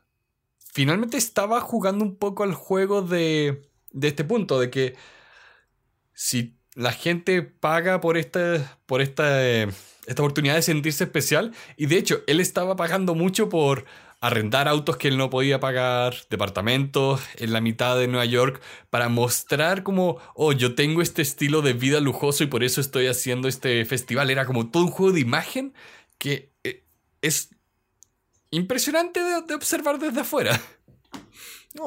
finalmente 0.58 1.16
estaba 1.16 1.60
jugando 1.60 2.04
un 2.04 2.16
poco 2.16 2.42
al 2.42 2.54
juego 2.54 3.00
de, 3.00 3.66
de 3.96 4.08
este 4.08 4.24
punto, 4.24 4.60
de 4.60 4.70
que 4.70 4.94
si 6.14 6.56
la 6.74 6.92
gente 6.92 7.42
paga 7.42 8.00
por 8.00 8.16
esta, 8.16 8.78
por 8.86 9.00
esta 9.00 9.66
esta 10.06 10.22
oportunidad 10.22 10.54
de 10.54 10.62
sentirse 10.62 11.04
especial. 11.04 11.52
Y 11.76 11.86
de 11.86 11.98
hecho, 11.98 12.22
él 12.26 12.40
estaba 12.40 12.76
pagando 12.76 13.14
mucho 13.14 13.48
por 13.48 13.84
arrendar 14.20 14.66
autos 14.66 14.96
que 14.96 15.08
él 15.08 15.18
no 15.18 15.28
podía 15.28 15.60
pagar, 15.60 16.14
departamentos 16.30 17.20
en 17.36 17.52
la 17.52 17.60
mitad 17.60 17.98
de 17.98 18.08
Nueva 18.08 18.24
York, 18.24 18.62
para 18.88 19.08
mostrar 19.08 19.82
como, 19.82 20.18
oh, 20.34 20.52
yo 20.52 20.74
tengo 20.74 21.02
este 21.02 21.22
estilo 21.22 21.60
de 21.60 21.74
vida 21.74 22.00
lujoso 22.00 22.42
y 22.44 22.46
por 22.46 22.64
eso 22.64 22.80
estoy 22.80 23.08
haciendo 23.08 23.46
este 23.48 23.84
festival. 23.84 24.30
Era 24.30 24.46
como 24.46 24.70
todo 24.70 24.84
un 24.84 24.90
juego 24.90 25.12
de 25.12 25.20
imagen 25.20 25.74
que 26.18 26.52
eh, 26.64 26.84
es 27.20 27.50
impresionante 28.50 29.20
de 29.20 29.54
observar 29.54 29.98
desde 29.98 30.20
afuera 30.20 30.60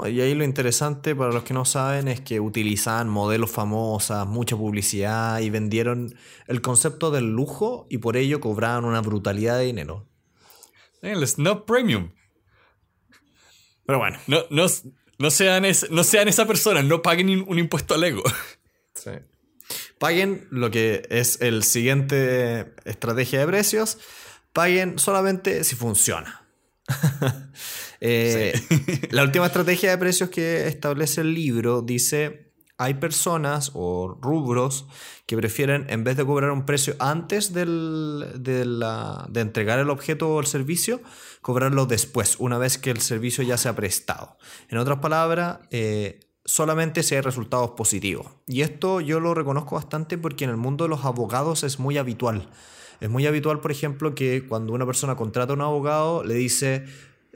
y 0.07 0.21
ahí 0.21 0.35
lo 0.35 0.43
interesante 0.43 1.15
para 1.15 1.31
los 1.31 1.43
que 1.43 1.53
no 1.53 1.65
saben 1.65 2.07
es 2.07 2.21
que 2.21 2.39
utilizaban 2.39 3.09
modelos 3.09 3.51
famosas, 3.51 4.25
mucha 4.27 4.55
publicidad 4.55 5.39
y 5.39 5.49
vendieron 5.49 6.15
el 6.47 6.61
concepto 6.61 7.11
del 7.11 7.31
lujo 7.33 7.87
y 7.89 7.97
por 7.97 8.15
ello 8.17 8.39
cobraban 8.39 8.85
una 8.85 9.01
brutalidad 9.01 9.57
de 9.57 9.65
dinero. 9.65 10.07
El 11.01 11.25
Snob 11.27 11.65
Premium. 11.65 12.11
Pero 13.85 13.99
bueno. 13.99 14.19
No, 14.27 14.43
no, 14.49 14.65
no, 15.17 15.31
sean 15.31 15.63
no 15.89 16.03
sean 16.03 16.27
esa 16.27 16.45
persona, 16.45 16.83
no 16.83 17.01
paguen 17.01 17.43
un 17.47 17.59
impuesto 17.59 17.95
al 17.95 18.03
ego. 18.03 18.23
Sí. 18.95 19.11
Paguen 19.97 20.45
lo 20.51 20.71
que 20.71 21.03
es 21.09 21.39
el 21.39 21.63
siguiente 21.63 22.73
estrategia 22.83 23.39
de 23.39 23.47
precios. 23.47 23.97
Paguen 24.51 24.99
solamente 24.99 25.63
si 25.63 25.77
funciona. 25.77 26.45
Eh, 28.01 28.53
la 29.11 29.23
última 29.23 29.47
estrategia 29.47 29.91
de 29.91 29.97
precios 29.97 30.29
que 30.29 30.67
establece 30.67 31.21
el 31.21 31.33
libro 31.33 31.81
dice, 31.81 32.49
hay 32.77 32.93
personas 32.95 33.71
o 33.73 34.17
rubros 34.21 34.87
que 35.25 35.35
prefieren, 35.35 35.85
en 35.89 36.05
vez 36.05 36.15
de 36.15 36.25
cobrar 36.25 36.51
un 36.51 36.65
precio 36.65 36.95
antes 36.97 37.53
de, 37.53 37.63
entregar 39.35 39.79
el 39.79 39.89
objeto 39.89 40.29
o 40.29 40.39
el 40.39 40.47
servicio, 40.47 41.01
cobrarlo 41.41 41.85
después, 41.85 42.37
una 42.39 42.57
vez 42.57 42.77
que 42.77 42.89
el 42.89 43.01
servicio 43.01 43.43
ya 43.43 43.57
se 43.57 43.67
ha 43.67 43.75
prestado. 43.75 44.37
En 44.69 44.77
otras 44.77 44.99
palabras, 44.99 45.59
eh, 45.71 46.21
solamente 46.45 47.03
si 47.03 47.15
hay 47.15 47.21
resultados 47.21 47.71
positivos. 47.71 48.27
Y 48.47 48.61
esto 48.61 49.01
yo 49.01 49.19
lo 49.19 49.33
reconozco 49.33 49.75
bastante 49.75 50.17
porque 50.17 50.45
en 50.45 50.49
el 50.49 50.57
mundo 50.57 50.85
de 50.85 50.89
los 50.89 51.03
abogados 51.03 51.63
es 51.63 51.79
muy 51.79 51.97
habitual. 51.97 52.49
Es 53.01 53.09
muy 53.09 53.27
habitual, 53.27 53.59
por 53.59 53.71
ejemplo, 53.71 54.15
que 54.15 54.45
cuando 54.47 54.73
una 54.73 54.85
persona 54.85 55.15
contrata 55.15 55.53
a 55.53 55.55
un 55.55 55.61
abogado, 55.61 56.23
le 56.23 56.33
dice, 56.33 56.85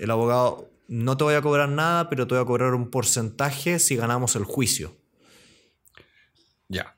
el 0.03 0.11
abogado, 0.11 0.69
no 0.89 1.15
te 1.15 1.23
voy 1.23 1.35
a 1.35 1.41
cobrar 1.41 1.69
nada, 1.69 2.09
pero 2.09 2.27
te 2.27 2.35
voy 2.35 2.43
a 2.43 2.45
cobrar 2.45 2.73
un 2.73 2.89
porcentaje 2.89 3.79
si 3.79 3.95
ganamos 3.95 4.35
el 4.35 4.43
juicio. 4.43 4.97
Ya. 6.67 6.97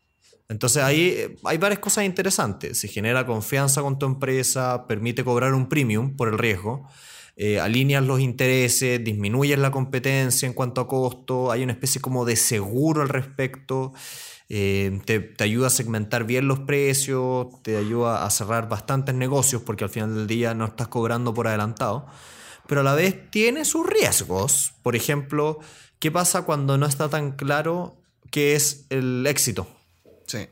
Entonces 0.49 0.84
ahí 0.84 1.10
eh, 1.10 1.38
hay 1.43 1.58
varias 1.60 1.80
cosas 1.80 2.06
interesantes. 2.06 2.80
Se 2.80 2.88
genera 2.88 3.28
confianza 3.28 3.82
con 3.82 3.99
tu 3.99 4.08
empresa, 4.08 4.88
permite 4.88 5.24
cobrar 5.24 5.53
un 5.53 5.70
premium 5.70 6.16
por 6.16 6.30
el 6.30 6.39
riesgo, 6.39 6.89
eh, 7.36 7.60
alineas 7.60 8.03
los 8.03 8.22
intereses, 8.22 9.03
disminuyes 9.03 9.60
la 9.60 9.70
competencia 9.70 10.47
en 10.47 10.53
cuanto 10.53 10.82
a 10.82 10.88
costo, 10.88 11.51
hay 11.51 11.64
una 11.64 11.74
especie 11.74 12.01
como 12.01 12.26
de 12.26 12.36
seguro 12.36 13.03
al 13.03 13.10
respecto. 13.10 13.93
Eh, 14.49 14.99
te, 15.06 15.20
te, 15.20 15.43
ayuda 15.43 15.68
a 15.68 15.70
segmentar 15.72 16.24
bien 16.24 16.47
los 16.47 16.60
precios, 16.60 17.47
te 17.64 17.78
ayuda 17.78 18.26
a 18.26 18.30
cerrar 18.30 18.70
bastantes 18.70 19.14
negocios 19.14 19.62
porque 19.64 19.84
al 19.84 19.89
final 19.89 20.16
del 20.16 20.28
día 20.28 20.53
no 20.53 20.66
estás 20.66 20.88
cobrando 20.88 21.34
por 21.34 21.47
adelantado 21.47 22.08
pero 22.68 22.82
a 22.82 22.84
la 22.84 22.95
vez 22.95 23.30
tiene 23.32 23.66
sus 23.66 23.86
riesgos. 23.86 24.74
Por 24.82 24.95
ejemplo, 24.95 25.59
¿qué 25.99 26.11
pasa 26.11 26.43
cuando 26.43 26.78
no 26.78 26.86
está 26.86 27.09
tan 27.09 27.34
claro 27.34 28.01
qué 28.32 28.55
es 28.55 28.86
el 28.89 29.26
éxito? 29.28 29.68
Sí. 30.28 30.47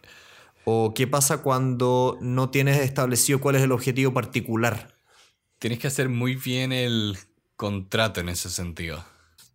O 0.65 0.93
qué 0.93 1.07
pasa 1.07 1.39
cuando 1.39 2.17
no 2.21 2.49
tienes 2.49 2.79
establecido 2.79 3.39
cuál 3.39 3.55
es 3.55 3.63
el 3.63 3.71
objetivo 3.71 4.13
particular. 4.13 4.95
Tienes 5.59 5.79
que 5.79 5.87
hacer 5.87 6.09
muy 6.09 6.35
bien 6.35 6.71
el 6.71 7.17
contrato 7.55 8.21
en 8.21 8.29
ese 8.29 8.49
sentido. 8.49 9.03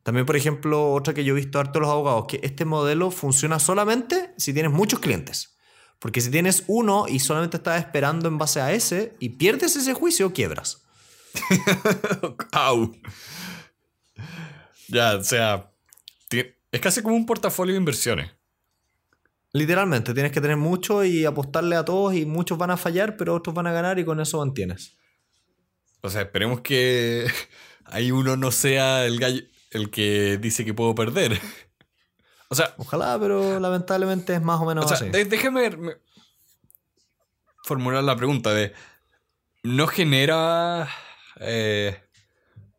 También, 0.02 0.26
por 0.26 0.36
ejemplo, 0.36 0.92
otra 0.92 1.12
que 1.12 1.24
yo 1.24 1.34
he 1.34 1.36
visto 1.36 1.58
harto 1.58 1.80
los 1.80 1.90
abogados, 1.90 2.24
que 2.28 2.40
este 2.42 2.64
modelo 2.64 3.10
funciona 3.10 3.58
solamente 3.58 4.32
si 4.38 4.54
tienes 4.54 4.72
muchos 4.72 5.00
clientes. 5.00 5.58
Porque 5.98 6.20
si 6.20 6.30
tienes 6.30 6.64
uno 6.66 7.06
y 7.08 7.18
solamente 7.18 7.56
estás 7.56 7.80
esperando 7.80 8.28
en 8.28 8.38
base 8.38 8.60
a 8.60 8.72
ese 8.72 9.16
y 9.18 9.30
pierdes 9.30 9.76
ese 9.76 9.94
juicio, 9.94 10.32
quiebras. 10.32 10.87
Au. 12.52 12.94
Ya, 14.88 15.16
o 15.16 15.24
sea, 15.24 15.70
es 16.30 16.80
casi 16.80 17.02
como 17.02 17.16
un 17.16 17.26
portafolio 17.26 17.74
de 17.74 17.78
inversiones. 17.78 18.30
Literalmente, 19.52 20.12
tienes 20.12 20.32
que 20.32 20.40
tener 20.40 20.56
mucho 20.56 21.04
y 21.04 21.24
apostarle 21.24 21.76
a 21.76 21.84
todos 21.84 22.14
y 22.14 22.26
muchos 22.26 22.58
van 22.58 22.70
a 22.70 22.76
fallar, 22.76 23.16
pero 23.16 23.34
otros 23.34 23.54
van 23.54 23.66
a 23.66 23.72
ganar 23.72 23.98
y 23.98 24.04
con 24.04 24.20
eso 24.20 24.38
mantienes. 24.38 24.96
O 26.02 26.10
sea, 26.10 26.22
esperemos 26.22 26.60
que 26.60 27.26
ahí 27.84 28.10
uno 28.10 28.36
no 28.36 28.50
sea 28.50 29.06
el 29.06 29.18
gallo, 29.18 29.42
el 29.70 29.90
que 29.90 30.38
dice 30.38 30.64
que 30.64 30.74
puedo 30.74 30.94
perder. 30.94 31.40
O 32.48 32.54
sea, 32.54 32.74
ojalá, 32.78 33.18
pero 33.18 33.60
lamentablemente 33.60 34.34
es 34.34 34.42
más 34.42 34.60
o 34.60 34.64
menos 34.64 34.90
o 34.90 34.96
sea, 34.96 35.08
déjeme 35.08 35.70
formular 37.64 38.02
la 38.02 38.16
pregunta 38.16 38.54
de 38.54 38.72
¿no 39.62 39.86
genera 39.86 40.88
eh, 41.40 41.96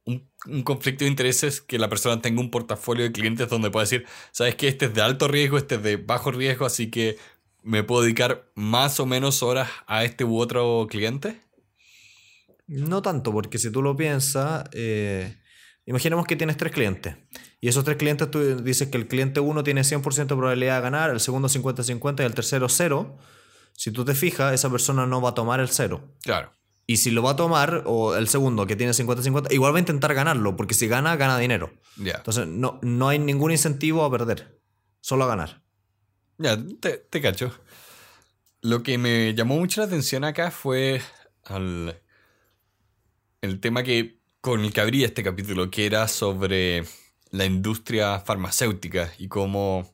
un, 0.06 0.64
conflicto 0.64 1.04
de 1.04 1.12
intereses 1.12 1.62
que 1.62 1.78
la 1.78 1.90
persona 1.90 2.22
tenga 2.22 2.42
un 2.42 2.52
portafolio 2.52 3.04
de 3.04 3.12
clientes 3.12 3.50
donde 3.50 3.70
pueda 3.72 3.84
decir, 3.84 4.06
sabes 4.32 4.56
que 4.56 4.68
este 4.68 4.86
es 4.86 4.94
de 4.94 5.02
alto 5.02 5.28
riesgo, 5.28 5.58
este 5.58 5.76
es 5.76 5.84
de 5.84 5.98
bajo 5.98 6.32
riesgo, 6.32 6.66
así 6.66 6.90
que 6.90 7.18
me 7.64 7.84
puedo 7.84 8.04
dedicar 8.04 8.50
más 8.56 9.00
o 9.00 9.06
menos 9.06 9.44
horas 9.44 9.70
a 9.86 10.04
este 10.04 10.24
u 10.24 10.40
otro 10.40 10.88
cliente? 10.90 11.42
No 12.68 13.02
tanto, 13.02 13.32
porque 13.32 13.58
si 13.58 13.72
tú 13.72 13.82
lo 13.82 13.96
piensas, 13.96 14.70
eh, 14.74 15.38
imaginemos 15.86 16.26
que 16.26 16.36
tienes 16.36 16.58
tres 16.58 16.72
clientes. 16.72 17.16
Y 17.60 17.68
esos 17.68 17.84
tres 17.84 17.98
clientes 17.98 18.30
tú 18.32 18.62
dices 18.64 18.90
que 18.90 18.98
el 18.98 19.08
cliente 19.08 19.40
1 19.40 19.64
tiene 19.64 19.82
100% 19.82 20.36
de 20.36 20.36
probabilidad 20.36 20.78
de 20.78 20.82
ganar, 20.82 21.10
el 21.10 21.20
segundo 21.20 21.50
50-50 21.50 22.22
y 22.22 22.26
el 22.26 22.34
tercero 22.34 22.70
0. 22.70 23.18
Si 23.74 23.92
tú 23.92 24.06
te 24.06 24.14
fijas, 24.14 24.54
esa 24.54 24.70
persona 24.70 25.06
no 25.06 25.22
va 25.22 25.30
a 25.30 25.34
tomar 25.34 25.60
el 25.60 25.70
0. 25.70 26.16
Claro. 26.24 26.54
Y 26.90 26.98
si 26.98 27.12
lo 27.12 27.22
va 27.22 27.34
a 27.34 27.36
tomar, 27.36 27.84
o 27.86 28.16
el 28.16 28.28
segundo 28.28 28.66
que 28.66 28.76
tiene 28.76 28.94
50-50, 28.94 29.54
igual 29.54 29.74
va 29.74 29.78
a 29.78 29.80
intentar 29.80 30.12
ganarlo, 30.16 30.56
porque 30.56 30.74
si 30.74 30.88
gana, 30.88 31.16
gana 31.18 31.38
dinero. 31.38 31.72
Entonces, 32.00 32.48
no, 32.48 32.80
no 32.82 33.10
hay 33.10 33.20
ningún 33.20 33.52
incentivo 33.52 34.04
a 34.04 34.10
perder, 34.10 34.60
solo 35.00 35.26
a 35.26 35.28
ganar. 35.28 35.62
Ya, 36.40 36.58
te, 36.80 37.22
cacho. 37.22 37.54
Lo 38.62 38.82
que 38.82 38.98
me 38.98 39.36
llamó 39.36 39.58
mucho 39.58 39.82
la 39.82 39.86
atención 39.86 40.24
acá 40.24 40.50
fue 40.50 41.00
al, 41.44 42.02
el 43.42 43.60
tema 43.60 43.84
que 43.84 44.18
con 44.42 44.62
el 44.62 44.74
que 44.74 44.82
abría 44.82 45.06
este 45.06 45.22
capítulo, 45.22 45.70
que 45.70 45.86
era 45.86 46.08
sobre 46.08 46.86
la 47.30 47.46
industria 47.46 48.20
farmacéutica 48.20 49.14
y 49.20 49.28
cómo 49.28 49.94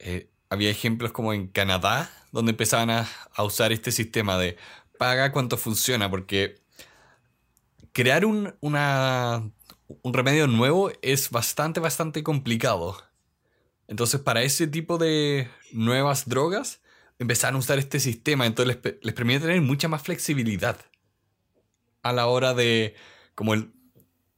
eh, 0.00 0.28
había 0.50 0.70
ejemplos 0.70 1.12
como 1.12 1.32
en 1.32 1.46
Canadá, 1.46 2.10
donde 2.32 2.50
empezaban 2.50 2.90
a, 2.90 3.08
a 3.32 3.44
usar 3.44 3.70
este 3.70 3.92
sistema 3.92 4.36
de 4.38 4.56
paga 4.98 5.32
cuánto 5.32 5.56
funciona, 5.56 6.10
porque 6.10 6.56
crear 7.92 8.24
un, 8.24 8.54
una, 8.60 9.50
un 10.02 10.14
remedio 10.14 10.46
nuevo 10.46 10.92
es 11.02 11.30
bastante, 11.30 11.80
bastante 11.80 12.22
complicado. 12.22 12.96
Entonces, 13.86 14.20
para 14.20 14.42
ese 14.42 14.66
tipo 14.66 14.98
de 14.98 15.48
nuevas 15.72 16.28
drogas, 16.28 16.82
empezaron 17.18 17.56
a 17.56 17.58
usar 17.60 17.78
este 17.78 18.00
sistema, 18.00 18.46
entonces 18.46 18.78
les, 18.82 18.96
les 19.02 19.14
permite 19.14 19.40
tener 19.40 19.60
mucha 19.62 19.88
más 19.88 20.02
flexibilidad 20.02 20.78
a 22.02 22.12
la 22.12 22.26
hora 22.26 22.54
de, 22.54 22.94
como 23.34 23.54
el, 23.54 23.72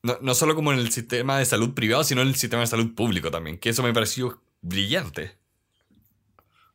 no, 0.03 0.17
no, 0.23 0.35
solo 0.35 0.55
como 0.55 0.73
en 0.73 0.79
el 0.79 0.91
sistema 0.91 1.39
de 1.39 1.45
salud 1.45 1.75
privado, 1.75 2.05
sino 2.05 2.23
en 2.23 2.29
el 2.29 2.37
sistema 2.37 2.63
de 2.63 2.69
salud 2.69 2.95
público 2.95 3.31
también, 3.31 3.59
que 3.59 3.71
eso 3.71 3.83
me 3.83 3.93
pareció 3.93 4.41
brillante. 4.63 5.37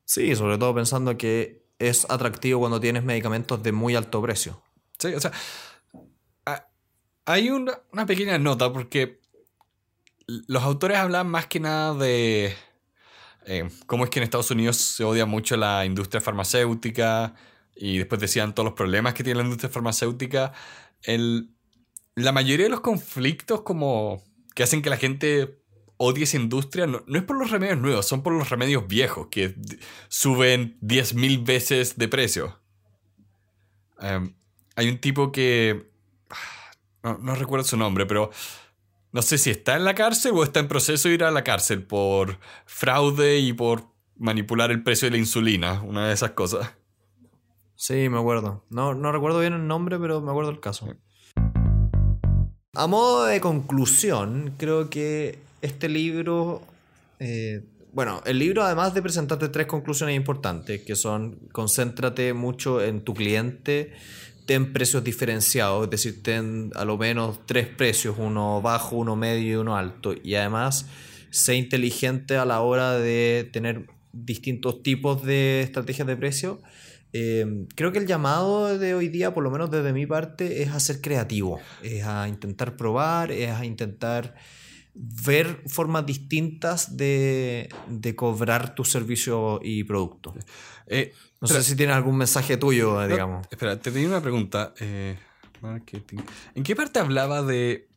Sí, 0.03 0.35
sobre 0.35 0.57
todo 0.57 0.75
pensando 0.75 1.17
que 1.17 1.64
es 1.79 2.05
atractivo 2.09 2.59
cuando 2.59 2.79
tienes 2.79 3.03
medicamentos 3.03 3.61
de 3.61 3.71
muy 3.71 3.95
alto 3.95 4.21
precio. 4.21 4.61
Sí, 4.97 5.13
o 5.13 5.19
sea, 5.19 5.31
hay 7.25 7.49
una, 7.49 8.05
pequeña 8.05 8.37
nota 8.37 8.71
porque 8.71 9.19
los 10.27 10.63
autores 10.63 10.97
hablan 10.97 11.27
más 11.27 11.47
que 11.47 11.59
nada 11.59 11.93
de 11.95 12.55
eh, 13.45 13.69
cómo 13.87 14.03
es 14.03 14.09
que 14.09 14.19
en 14.19 14.23
Estados 14.23 14.51
Unidos 14.51 14.77
se 14.77 15.03
odia 15.03 15.25
mucho 15.25 15.57
la 15.57 15.85
industria 15.85 16.21
farmacéutica 16.21 17.33
y 17.75 17.97
después 17.97 18.21
decían 18.21 18.53
todos 18.53 18.65
los 18.65 18.73
problemas 18.75 19.13
que 19.13 19.23
tiene 19.23 19.39
la 19.39 19.43
industria 19.43 19.69
farmacéutica. 19.69 20.53
El, 21.01 21.49
la 22.15 22.31
mayoría 22.31 22.65
de 22.65 22.69
los 22.69 22.81
conflictos 22.81 23.61
como 23.61 24.23
que 24.53 24.63
hacen 24.63 24.81
que 24.81 24.89
la 24.89 24.97
gente 24.97 25.64
odie 25.97 26.23
esa 26.23 26.37
industria 26.37 26.87
no, 26.87 27.03
es 27.07 27.23
por 27.23 27.37
los 27.37 27.51
remedios 27.51 27.79
nuevos, 27.79 28.07
son 28.07 28.23
por 28.23 28.33
los 28.33 28.49
remedios 28.49 28.87
viejos 28.87 29.27
que 29.29 29.55
suben 30.07 30.77
10.000 30.81 31.45
veces 31.45 31.97
de 31.97 32.07
precio. 32.07 32.59
Em, 33.99 34.33
hay 34.75 34.89
un 34.89 34.99
tipo 34.99 35.31
que... 35.31 35.89
No, 37.03 37.17
no, 37.19 37.35
recuerdo 37.35 37.65
su 37.65 37.77
nombre, 37.77 38.05
pero 38.05 38.31
no 39.11 39.21
sé 39.21 39.37
si 39.37 39.51
está 39.51 39.75
en 39.75 39.85
la 39.85 39.93
cárcel 39.93 40.33
o 40.35 40.43
está 40.43 40.59
en 40.59 40.67
proceso 40.67 41.07
de 41.07 41.13
ir 41.13 41.23
a 41.23 41.31
la 41.31 41.43
cárcel 41.43 41.83
por 41.83 42.39
fraude 42.65 43.37
y 43.37 43.53
por 43.53 43.83
manipular 44.17 44.71
el 44.71 44.83
precio 44.83 45.05
de 45.05 45.11
la 45.11 45.17
insulina, 45.17 45.81
una 45.83 46.07
de 46.07 46.13
esas 46.13 46.31
cosas. 46.31 46.73
Sí, 47.75 48.09
me 48.09 48.17
acuerdo. 48.17 48.63
No, 48.69 48.93
no 48.93 49.11
recuerdo 49.11 49.39
bien 49.39 49.53
el 49.53 49.67
nombre, 49.67 49.99
pero 49.99 50.21
me 50.21 50.31
acuerdo 50.31 50.49
el 50.49 50.59
caso. 50.59 50.87
A 52.73 52.87
modo 52.87 53.25
de 53.25 53.39
conclusión, 53.39 54.55
creo 54.57 54.89
que 54.89 55.44
este 55.65 55.89
libro, 55.89 56.61
eh, 57.19 57.63
bueno, 57.93 58.21
el 58.25 58.39
libro 58.39 58.63
además 58.63 58.93
de 58.93 59.01
presentarte 59.01 59.49
tres 59.49 59.67
conclusiones 59.67 60.15
importantes, 60.15 60.81
que 60.81 60.95
son 60.95 61.35
concéntrate 61.51 62.33
mucho 62.33 62.83
en 62.83 63.01
tu 63.01 63.13
cliente, 63.13 63.93
ten 64.45 64.73
precios 64.73 65.03
diferenciados, 65.03 65.85
es 65.85 65.89
decir, 65.89 66.23
ten 66.23 66.71
a 66.75 66.85
lo 66.85 66.97
menos 66.97 67.45
tres 67.45 67.67
precios, 67.67 68.15
uno 68.17 68.61
bajo, 68.61 68.95
uno 68.95 69.15
medio 69.15 69.53
y 69.53 69.55
uno 69.55 69.75
alto, 69.75 70.13
y 70.23 70.35
además 70.35 70.87
sé 71.31 71.55
inteligente 71.55 72.37
a 72.37 72.45
la 72.45 72.61
hora 72.61 72.93
de 72.97 73.49
tener 73.51 73.87
distintos 74.13 74.83
tipos 74.83 75.23
de 75.23 75.61
estrategias 75.61 76.07
de 76.07 76.15
precio. 76.15 76.61
Eh, 77.11 77.65
creo 77.75 77.91
que 77.91 77.99
el 77.99 78.07
llamado 78.07 78.77
de 78.77 78.93
hoy 78.93 79.07
día, 79.07 79.33
por 79.33 79.43
lo 79.43 79.51
menos 79.51 79.71
desde 79.71 79.93
mi 79.93 80.05
parte, 80.05 80.63
es 80.63 80.69
a 80.69 80.79
ser 80.79 81.01
creativo, 81.01 81.59
es 81.81 82.03
a 82.03 82.27
intentar 82.27 82.75
probar, 82.75 83.31
es 83.31 83.51
a 83.51 83.65
intentar 83.65 84.35
ver 84.95 85.61
formas 85.67 86.05
distintas 86.05 86.95
de, 86.95 87.69
cobrar 88.15 88.75
tu 88.75 88.85
servicio 88.85 89.59
y 89.61 89.83
producto. 89.83 90.33
Eh, 90.87 91.13
no 91.41 91.47
sé 91.47 91.63
si 91.63 91.75
tienes 91.75 91.95
algún 91.95 92.17
mensaje 92.17 92.57
tuyo, 92.57 93.05
digamos. 93.07 93.45
Espera, 93.51 93.79
te 93.79 93.91
tenía 93.91 94.07
una 94.07 94.21
pregunta. 94.21 94.73
Eh, 94.79 95.17
marketing. 95.61 96.19
¿En 96.55 96.63
qué 96.63 96.75
parte 96.75 96.99
hablaba 96.99 97.41
de 97.43 97.89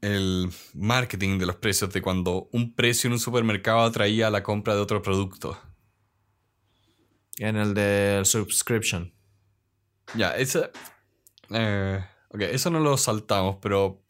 el 0.00 0.50
marketing 0.74 1.38
de 1.38 1.46
los 1.46 1.56
precios, 1.56 1.92
de 1.92 2.02
cuando 2.02 2.48
un 2.52 2.74
precio 2.74 3.08
en 3.08 3.14
un 3.14 3.18
supermercado 3.18 3.80
atraía 3.80 4.30
la 4.30 4.42
compra 4.42 4.74
de 4.74 4.80
otro 4.80 5.00
producto? 5.02 5.58
En 7.38 7.56
el 7.56 7.72
de 7.72 8.22
subscription. 8.24 9.12
Ya, 10.14 10.36
eso... 10.36 10.70
Eh, 11.50 12.04
ok, 12.28 12.40
eso 12.42 12.68
no 12.70 12.80
lo 12.80 12.96
saltamos, 12.98 13.56
pero 13.62 14.02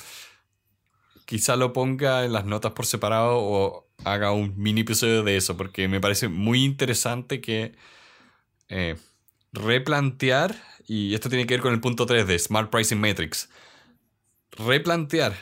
quizá 1.29 1.57
lo 1.57 1.75
ponga 1.75 2.25
en 2.25 2.33
las 2.33 2.47
notas 2.47 2.73
por 2.73 2.87
separado 2.87 3.37
o 3.37 3.87
haga 4.03 4.33
un 4.33 4.55
mini 4.57 4.81
episodio 4.81 5.23
de 5.23 5.37
eso, 5.37 5.59
porque 5.59 5.87
me 5.87 6.01
parece 6.01 6.29
muy 6.29 6.65
interesante 6.65 7.43
que 7.43 7.75
eh, 8.71 8.97
replantear, 9.53 10.57
y 10.87 11.13
esto 11.13 11.29
tiene 11.29 11.47
que 11.47 11.53
ver 11.53 11.61
con 11.61 11.75
el 11.75 11.83
punto 11.83 12.07
3 12.07 12.27
de 12.27 12.39
Smart 12.39 12.71
Pricing 12.71 12.99
Metrics, 12.99 13.51
replantear 14.53 15.37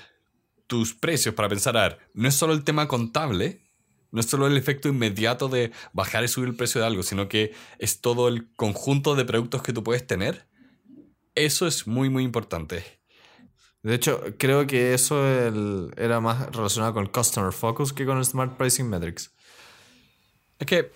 tus 0.66 0.92
precios 0.92 1.36
para 1.36 1.48
pensar, 1.48 2.00
no 2.14 2.26
es 2.26 2.34
solo 2.34 2.52
el 2.52 2.64
tema 2.64 2.88
contable, 2.88 3.62
no 4.10 4.18
es 4.18 4.26
solo 4.26 4.48
el 4.48 4.56
efecto 4.56 4.88
inmediato 4.88 5.46
de 5.46 5.70
bajar 5.92 6.24
y 6.24 6.28
subir 6.28 6.48
el 6.48 6.56
precio 6.56 6.80
de 6.80 6.88
algo, 6.88 7.04
sino 7.04 7.28
que 7.28 7.54
es 7.78 8.00
todo 8.00 8.26
el 8.26 8.52
conjunto 8.56 9.14
de 9.14 9.24
productos 9.24 9.62
que 9.62 9.72
tú 9.72 9.84
puedes 9.84 10.04
tener. 10.04 10.48
Eso 11.36 11.68
es 11.68 11.86
muy, 11.86 12.10
muy 12.10 12.24
importante. 12.24 12.95
De 13.86 13.94
hecho, 13.94 14.20
creo 14.36 14.66
que 14.66 14.94
eso 14.94 15.24
era 15.96 16.18
más 16.18 16.50
relacionado 16.50 16.92
con 16.92 17.04
el 17.04 17.12
Customer 17.12 17.52
Focus 17.52 17.92
que 17.92 18.04
con 18.04 18.18
el 18.18 18.24
Smart 18.24 18.56
Pricing 18.56 18.88
Metrics. 18.88 19.30
Es 20.58 20.66
que. 20.66 20.90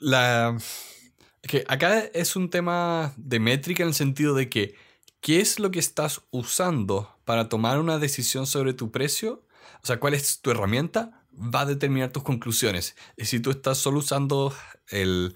La. 0.00 0.54
Es 1.40 1.50
que 1.50 1.64
acá 1.66 2.00
es 2.00 2.36
un 2.36 2.50
tema 2.50 3.14
de 3.16 3.40
métrica 3.40 3.84
en 3.84 3.88
el 3.88 3.94
sentido 3.94 4.34
de 4.34 4.50
que. 4.50 4.74
¿Qué 5.22 5.40
es 5.40 5.58
lo 5.58 5.70
que 5.70 5.78
estás 5.78 6.20
usando 6.30 7.10
para 7.24 7.48
tomar 7.48 7.78
una 7.78 7.98
decisión 7.98 8.46
sobre 8.46 8.74
tu 8.74 8.90
precio? 8.90 9.46
O 9.82 9.86
sea, 9.86 9.98
¿cuál 9.98 10.12
es 10.12 10.42
tu 10.42 10.50
herramienta? 10.50 11.24
Va 11.32 11.62
a 11.62 11.66
determinar 11.66 12.12
tus 12.12 12.22
conclusiones. 12.22 12.96
Y 13.16 13.24
si 13.24 13.40
tú 13.40 13.50
estás 13.50 13.78
solo 13.78 14.00
usando 14.00 14.54
el 14.90 15.34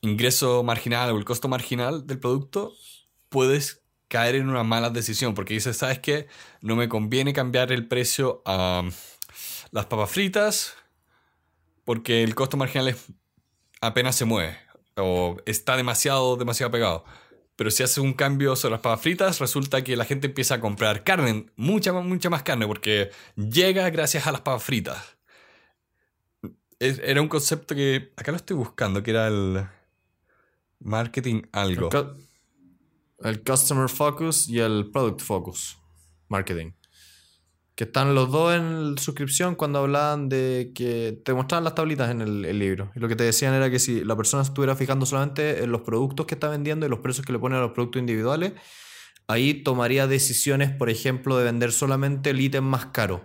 ingreso 0.00 0.64
marginal 0.64 1.12
o 1.12 1.18
el 1.18 1.24
costo 1.24 1.46
marginal 1.46 2.04
del 2.08 2.18
producto, 2.18 2.72
puedes 3.28 3.83
caer 4.08 4.36
en 4.36 4.48
una 4.48 4.62
mala 4.62 4.90
decisión 4.90 5.34
porque 5.34 5.54
dices, 5.54 5.76
¿sabes 5.76 5.98
qué? 5.98 6.28
No 6.60 6.76
me 6.76 6.88
conviene 6.88 7.32
cambiar 7.32 7.72
el 7.72 7.86
precio 7.86 8.42
a 8.44 8.84
las 9.70 9.86
papas 9.86 10.10
fritas 10.10 10.74
porque 11.84 12.22
el 12.22 12.34
costo 12.34 12.56
marginal 12.56 12.96
apenas 13.80 14.16
se 14.16 14.24
mueve 14.24 14.56
o 14.96 15.36
está 15.46 15.76
demasiado, 15.76 16.36
demasiado 16.36 16.70
pegado. 16.70 17.04
Pero 17.56 17.70
si 17.70 17.82
haces 17.82 17.98
un 17.98 18.14
cambio 18.14 18.56
sobre 18.56 18.72
las 18.72 18.80
papas 18.80 19.00
fritas, 19.00 19.38
resulta 19.38 19.84
que 19.84 19.96
la 19.96 20.04
gente 20.04 20.26
empieza 20.26 20.56
a 20.56 20.60
comprar 20.60 21.04
carne, 21.04 21.46
mucha, 21.56 21.92
mucha 21.92 22.30
más 22.30 22.42
carne, 22.42 22.66
porque 22.66 23.10
llega 23.36 23.88
gracias 23.90 24.26
a 24.26 24.32
las 24.32 24.40
papas 24.40 24.64
fritas. 24.64 25.16
Era 26.80 27.22
un 27.22 27.28
concepto 27.28 27.74
que 27.74 28.12
acá 28.16 28.32
lo 28.32 28.36
estoy 28.36 28.56
buscando, 28.56 29.02
que 29.02 29.12
era 29.12 29.28
el 29.28 29.64
marketing 30.80 31.42
algo. 31.52 31.88
El 33.24 33.42
Customer 33.42 33.88
Focus 33.88 34.48
y 34.50 34.60
el 34.60 34.90
Product 34.92 35.22
Focus 35.22 35.78
Marketing. 36.28 36.72
Que 37.74 37.84
están 37.84 38.14
los 38.14 38.30
dos 38.30 38.54
en 38.54 38.98
suscripción 38.98 39.54
cuando 39.54 39.80
hablaban 39.80 40.28
de 40.28 40.72
que 40.74 41.18
te 41.24 41.32
mostraban 41.32 41.64
las 41.64 41.74
tablitas 41.74 42.10
en 42.10 42.20
el, 42.20 42.58
libro. 42.58 42.92
Y 42.94 43.00
lo 43.00 43.08
que 43.08 43.16
te 43.16 43.24
decían 43.24 43.54
era 43.54 43.70
que 43.70 43.78
si 43.78 44.04
la 44.04 44.14
persona 44.14 44.42
estuviera 44.42 44.76
fijando 44.76 45.06
solamente 45.06 45.64
en 45.64 45.72
los 45.72 45.80
productos 45.80 46.26
que 46.26 46.34
está 46.34 46.48
vendiendo 46.48 46.84
y 46.84 46.90
los 46.90 47.00
precios 47.00 47.26
que 47.26 47.32
le 47.32 47.38
ponen 47.38 47.58
a 47.58 47.62
los 47.62 47.72
productos 47.72 47.98
individuales, 47.98 48.52
ahí 49.26 49.54
tomaría 49.54 50.06
decisiones, 50.06 50.70
por 50.70 50.90
ejemplo, 50.90 51.38
de 51.38 51.44
vender 51.44 51.72
solamente 51.72 52.30
el 52.30 52.40
ítem 52.42 52.62
más 52.62 52.86
caro. 52.86 53.24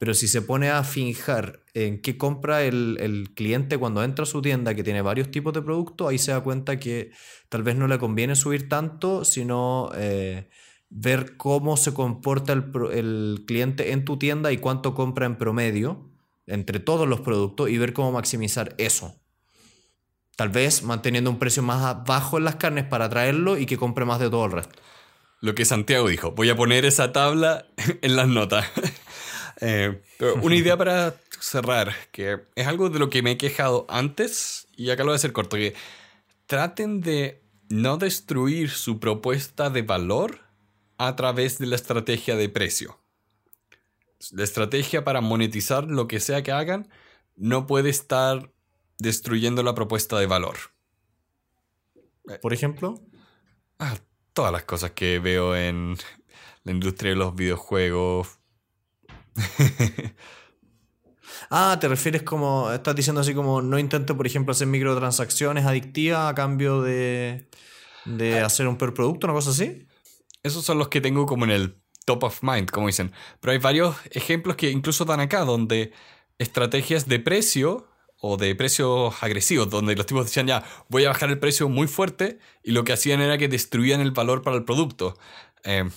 Pero 0.00 0.14
si 0.14 0.28
se 0.28 0.40
pone 0.40 0.70
a 0.70 0.82
fijar 0.82 1.60
en 1.74 2.00
qué 2.00 2.16
compra 2.16 2.62
el, 2.62 3.32
cliente 3.36 3.76
cuando 3.76 4.02
entra 4.02 4.22
a 4.22 4.26
su 4.26 4.40
tienda, 4.40 4.74
que 4.74 4.82
tiene 4.82 5.02
varios 5.02 5.30
tipos 5.30 5.52
de 5.52 5.60
productos, 5.60 6.08
ahí 6.08 6.16
se 6.16 6.32
da 6.32 6.40
cuenta 6.40 6.80
que 6.80 7.10
tal 7.50 7.62
vez 7.62 7.76
no 7.76 7.86
le 7.86 7.98
conviene 7.98 8.34
subir 8.34 8.66
tanto, 8.66 9.26
sino 9.26 9.90
eh, 9.94 10.48
ver 10.88 11.36
cómo 11.36 11.76
se 11.76 11.92
comporta 11.92 12.54
el, 12.54 13.44
cliente 13.46 13.92
en 13.92 14.06
tu 14.06 14.16
tienda 14.18 14.50
y 14.52 14.56
cuánto 14.56 14.94
compra 14.94 15.26
en 15.26 15.36
promedio 15.36 16.10
entre 16.46 16.80
todos 16.80 17.06
los 17.06 17.20
productos 17.20 17.68
y 17.68 17.76
ver 17.76 17.92
cómo 17.92 18.10
maximizar 18.10 18.74
eso. 18.78 19.20
Tal 20.34 20.48
vez 20.48 20.82
manteniendo 20.82 21.28
un 21.28 21.38
precio 21.38 21.62
más 21.62 22.06
bajo 22.06 22.38
en 22.38 22.44
las 22.44 22.56
carnes 22.56 22.84
para 22.84 23.04
atraerlo 23.04 23.58
y 23.58 23.66
que 23.66 23.76
compre 23.76 24.06
más 24.06 24.18
de 24.18 24.30
todo 24.30 24.46
el 24.46 24.52
resto. 24.52 24.80
Lo 25.42 25.54
que 25.54 25.66
Santiago 25.66 26.08
dijo, 26.08 26.30
voy 26.30 26.48
a 26.48 26.56
poner 26.56 26.86
esa 26.86 27.12
tabla 27.12 27.66
en 28.00 28.16
las 28.16 28.28
notas. 28.28 28.64
Eh, 29.60 30.00
una 30.42 30.56
idea 30.56 30.76
para 30.76 31.14
cerrar, 31.38 31.94
que 32.12 32.40
es 32.54 32.66
algo 32.66 32.88
de 32.88 32.98
lo 32.98 33.10
que 33.10 33.22
me 33.22 33.32
he 33.32 33.36
quejado 33.36 33.86
antes, 33.88 34.68
y 34.76 34.90
acá 34.90 35.02
lo 35.02 35.08
voy 35.08 35.14
a 35.14 35.16
hacer 35.16 35.32
corto, 35.32 35.56
que 35.56 35.74
traten 36.46 37.00
de 37.00 37.42
no 37.68 37.96
destruir 37.96 38.70
su 38.70 38.98
propuesta 38.98 39.70
de 39.70 39.82
valor 39.82 40.40
a 40.98 41.14
través 41.16 41.58
de 41.58 41.66
la 41.66 41.76
estrategia 41.76 42.36
de 42.36 42.48
precio. 42.48 42.98
La 44.32 44.44
estrategia 44.44 45.04
para 45.04 45.20
monetizar 45.20 45.84
lo 45.84 46.08
que 46.08 46.20
sea 46.20 46.42
que 46.42 46.52
hagan 46.52 46.88
no 47.36 47.66
puede 47.66 47.88
estar 47.88 48.50
destruyendo 48.98 49.62
la 49.62 49.74
propuesta 49.74 50.18
de 50.18 50.26
valor. 50.26 50.56
Por 52.42 52.52
ejemplo, 52.52 53.00
ah, 53.78 53.96
todas 54.34 54.52
las 54.52 54.64
cosas 54.64 54.90
que 54.90 55.18
veo 55.18 55.56
en 55.56 55.96
la 56.64 56.72
industria 56.72 57.10
de 57.10 57.16
los 57.16 57.34
videojuegos, 57.34 58.39
ah, 61.50 61.78
te 61.80 61.88
refieres 61.88 62.22
como, 62.22 62.70
estás 62.72 62.94
diciendo 62.94 63.20
así 63.20 63.34
como, 63.34 63.62
no 63.62 63.78
intento, 63.78 64.16
por 64.16 64.26
ejemplo, 64.26 64.52
hacer 64.52 64.66
microtransacciones 64.66 65.64
adictivas 65.64 66.30
a 66.30 66.34
cambio 66.34 66.82
de, 66.82 67.48
de 68.04 68.40
ah. 68.40 68.46
hacer 68.46 68.68
un 68.68 68.76
per 68.76 68.94
producto, 68.94 69.26
una 69.26 69.34
cosa 69.34 69.50
así. 69.50 69.86
Esos 70.42 70.64
son 70.64 70.78
los 70.78 70.88
que 70.88 71.00
tengo 71.00 71.26
como 71.26 71.44
en 71.44 71.50
el 71.50 71.80
top 72.04 72.24
of 72.24 72.42
mind, 72.42 72.70
como 72.70 72.86
dicen. 72.86 73.12
Pero 73.40 73.52
hay 73.52 73.58
varios 73.58 73.96
ejemplos 74.10 74.56
que 74.56 74.70
incluso 74.70 75.04
dan 75.04 75.20
acá, 75.20 75.44
donde 75.44 75.92
estrategias 76.38 77.06
de 77.06 77.20
precio 77.20 77.86
o 78.20 78.36
de 78.36 78.54
precios 78.54 79.22
agresivos, 79.22 79.70
donde 79.70 79.96
los 79.96 80.06
tipos 80.06 80.26
decían 80.26 80.46
ya, 80.46 80.64
voy 80.88 81.04
a 81.04 81.08
bajar 81.08 81.30
el 81.30 81.38
precio 81.38 81.68
muy 81.68 81.86
fuerte, 81.86 82.38
y 82.62 82.72
lo 82.72 82.84
que 82.84 82.92
hacían 82.92 83.20
era 83.20 83.38
que 83.38 83.48
destruían 83.48 84.00
el 84.00 84.10
valor 84.10 84.42
para 84.42 84.56
el 84.56 84.64
producto. 84.64 85.18
Eh, 85.64 85.88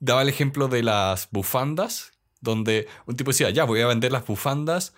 daba 0.00 0.22
el 0.22 0.28
ejemplo 0.28 0.68
de 0.68 0.82
las 0.82 1.28
bufandas, 1.30 2.12
donde 2.40 2.86
un 3.06 3.16
tipo 3.16 3.30
decía, 3.30 3.50
ya 3.50 3.64
voy 3.64 3.80
a 3.80 3.86
vender 3.86 4.12
las 4.12 4.26
bufandas 4.26 4.94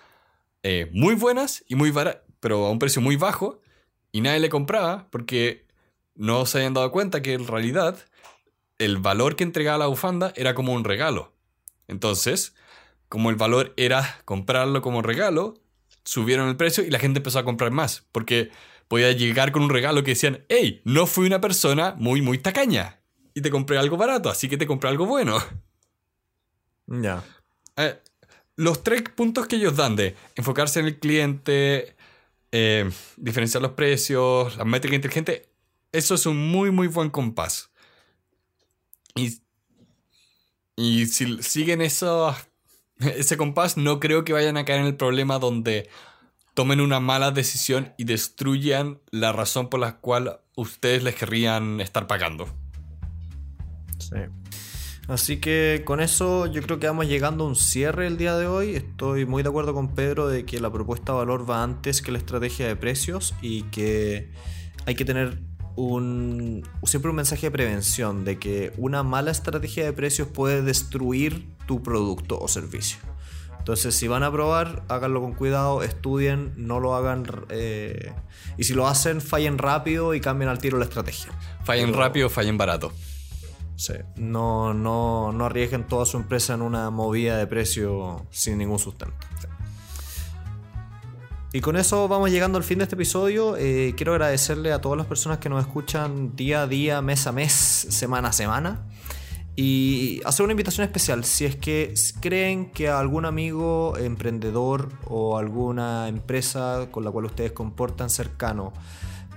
eh, 0.63 0.89
muy 0.93 1.15
buenas 1.15 1.63
y 1.67 1.75
muy 1.75 1.91
baratas, 1.91 2.21
pero 2.39 2.65
a 2.65 2.71
un 2.71 2.79
precio 2.79 3.01
muy 3.01 3.15
bajo, 3.15 3.61
y 4.11 4.21
nadie 4.21 4.39
le 4.39 4.49
compraba 4.49 5.07
porque 5.09 5.65
no 6.15 6.45
se 6.45 6.59
habían 6.59 6.73
dado 6.73 6.91
cuenta 6.91 7.21
que 7.21 7.33
en 7.33 7.47
realidad 7.47 7.97
el 8.77 8.97
valor 8.97 9.35
que 9.35 9.43
entregaba 9.43 9.77
la 9.77 9.87
bufanda 9.87 10.33
era 10.35 10.53
como 10.53 10.73
un 10.73 10.83
regalo. 10.83 11.33
Entonces, 11.87 12.55
como 13.09 13.29
el 13.29 13.35
valor 13.35 13.73
era 13.77 14.21
comprarlo 14.25 14.81
como 14.81 15.01
regalo, 15.01 15.55
subieron 16.03 16.49
el 16.49 16.57
precio 16.57 16.83
y 16.83 16.89
la 16.89 16.99
gente 16.99 17.19
empezó 17.19 17.39
a 17.39 17.45
comprar 17.45 17.71
más, 17.71 18.07
porque 18.11 18.51
podía 18.87 19.11
llegar 19.11 19.51
con 19.51 19.63
un 19.63 19.69
regalo 19.69 20.03
que 20.03 20.11
decían, 20.11 20.45
hey, 20.49 20.81
no 20.83 21.05
fui 21.05 21.25
una 21.25 21.41
persona 21.41 21.95
muy, 21.97 22.21
muy 22.21 22.37
tacaña, 22.37 23.01
y 23.33 23.41
te 23.41 23.49
compré 23.49 23.77
algo 23.77 23.97
barato, 23.97 24.29
así 24.29 24.49
que 24.49 24.57
te 24.57 24.67
compré 24.67 24.89
algo 24.89 25.05
bueno. 25.05 25.37
Ya. 26.91 27.23
Eh, 27.77 27.97
los 28.57 28.83
tres 28.83 29.03
puntos 29.15 29.47
que 29.47 29.55
ellos 29.55 29.75
dan 29.75 29.95
de 29.95 30.15
enfocarse 30.35 30.79
en 30.79 30.87
el 30.87 30.99
cliente, 30.99 31.95
eh, 32.51 32.89
diferenciar 33.17 33.61
los 33.61 33.71
precios, 33.71 34.57
la 34.57 34.65
métrica 34.65 34.95
inteligente, 34.95 35.49
eso 35.91 36.15
es 36.15 36.25
un 36.25 36.37
muy, 36.51 36.69
muy 36.71 36.87
buen 36.87 37.09
compás. 37.09 37.71
Y, 39.15 39.41
y 40.75 41.05
si 41.05 41.41
siguen 41.41 41.81
eso, 41.81 42.35
ese 42.99 43.37
compás, 43.37 43.77
no 43.77 43.99
creo 43.99 44.25
que 44.25 44.33
vayan 44.33 44.57
a 44.57 44.65
caer 44.65 44.81
en 44.81 44.87
el 44.87 44.95
problema 44.95 45.39
donde 45.39 45.89
tomen 46.53 46.81
una 46.81 46.99
mala 46.99 47.31
decisión 47.31 47.93
y 47.97 48.03
destruyan 48.03 48.99
la 49.11 49.31
razón 49.31 49.69
por 49.69 49.79
la 49.79 49.99
cual 49.99 50.41
ustedes 50.55 51.03
les 51.03 51.15
querrían 51.15 51.79
estar 51.79 52.07
pagando. 52.07 52.47
Sí. 53.97 54.17
Así 55.11 55.41
que 55.41 55.81
con 55.83 55.99
eso 55.99 56.45
yo 56.45 56.61
creo 56.61 56.79
que 56.79 56.87
vamos 56.87 57.05
llegando 57.05 57.43
a 57.43 57.47
un 57.47 57.57
cierre 57.57 58.07
el 58.07 58.15
día 58.15 58.37
de 58.37 58.47
hoy. 58.47 58.77
Estoy 58.77 59.25
muy 59.25 59.43
de 59.43 59.49
acuerdo 59.49 59.73
con 59.73 59.93
Pedro 59.93 60.29
de 60.29 60.45
que 60.45 60.61
la 60.61 60.71
propuesta 60.71 61.11
de 61.11 61.17
valor 61.17 61.49
va 61.49 61.63
antes 61.63 62.01
que 62.01 62.13
la 62.13 62.17
estrategia 62.17 62.65
de 62.65 62.77
precios 62.77 63.35
y 63.41 63.63
que 63.63 64.31
hay 64.85 64.95
que 64.95 65.03
tener 65.03 65.39
un, 65.75 66.65
siempre 66.85 67.09
un 67.09 67.17
mensaje 67.17 67.47
de 67.47 67.51
prevención 67.51 68.23
de 68.23 68.39
que 68.39 68.71
una 68.77 69.03
mala 69.03 69.31
estrategia 69.31 69.83
de 69.83 69.91
precios 69.91 70.29
puede 70.29 70.61
destruir 70.61 71.45
tu 71.65 71.83
producto 71.83 72.39
o 72.39 72.47
servicio. 72.47 72.97
Entonces, 73.59 73.93
si 73.93 74.07
van 74.07 74.23
a 74.23 74.31
probar, 74.31 74.83
háganlo 74.87 75.19
con 75.19 75.33
cuidado, 75.33 75.83
estudien, 75.83 76.53
no 76.55 76.79
lo 76.79 76.95
hagan. 76.95 77.25
Eh, 77.49 78.13
y 78.57 78.63
si 78.63 78.73
lo 78.73 78.87
hacen, 78.87 79.19
fallen 79.19 79.57
rápido 79.57 80.13
y 80.13 80.21
cambien 80.21 80.49
al 80.49 80.59
tiro 80.59 80.77
la 80.77 80.85
estrategia. 80.85 81.33
Fallen 81.65 81.93
rápido, 81.93 82.29
fallen 82.29 82.57
barato. 82.57 82.93
No, 84.15 84.73
no, 84.73 85.31
no 85.31 85.45
arriesguen 85.45 85.87
toda 85.87 86.05
su 86.05 86.17
empresa 86.17 86.53
en 86.53 86.61
una 86.61 86.89
movida 86.89 87.37
de 87.37 87.47
precio 87.47 88.25
sin 88.29 88.57
ningún 88.57 88.79
sustento. 88.79 89.15
Y 91.53 91.59
con 91.59 91.75
eso 91.75 92.07
vamos 92.07 92.31
llegando 92.31 92.57
al 92.57 92.63
fin 92.63 92.77
de 92.77 92.85
este 92.85 92.95
episodio. 92.95 93.57
Eh, 93.57 93.93
quiero 93.97 94.13
agradecerle 94.13 94.71
a 94.71 94.79
todas 94.79 94.97
las 94.97 95.05
personas 95.05 95.39
que 95.39 95.49
nos 95.49 95.59
escuchan 95.59 96.33
día 96.35 96.61
a 96.61 96.67
día, 96.67 97.01
mes 97.01 97.27
a 97.27 97.33
mes, 97.33 97.51
semana 97.51 98.29
a 98.29 98.33
semana. 98.33 98.87
Y 99.57 100.21
hacer 100.23 100.45
una 100.45 100.53
invitación 100.53 100.85
especial. 100.85 101.25
Si 101.25 101.43
es 101.43 101.57
que 101.57 101.93
creen 102.21 102.71
que 102.71 102.87
algún 102.87 103.25
amigo 103.25 103.97
emprendedor 103.97 104.93
o 105.05 105.37
alguna 105.37 106.07
empresa 106.07 106.87
con 106.89 107.03
la 107.03 107.11
cual 107.11 107.25
ustedes 107.25 107.51
comportan 107.51 108.09
cercano 108.09 108.71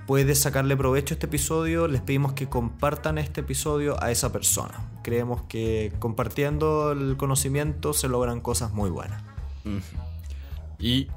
puede 0.06 0.34
sacarle 0.34 0.76
provecho 0.76 1.14
a 1.14 1.16
este 1.16 1.26
episodio, 1.26 1.88
les 1.88 2.00
pedimos 2.00 2.32
que 2.32 2.48
compartan 2.48 3.18
este 3.18 3.40
episodio 3.40 4.02
a 4.02 4.10
esa 4.10 4.32
persona. 4.32 4.90
Creemos 5.02 5.42
que 5.48 5.92
compartiendo 5.98 6.92
el 6.92 7.16
conocimiento 7.16 7.92
se 7.92 8.08
logran 8.08 8.40
cosas 8.40 8.72
muy 8.72 8.90
buenas. 8.90 9.22
Y 10.78 11.08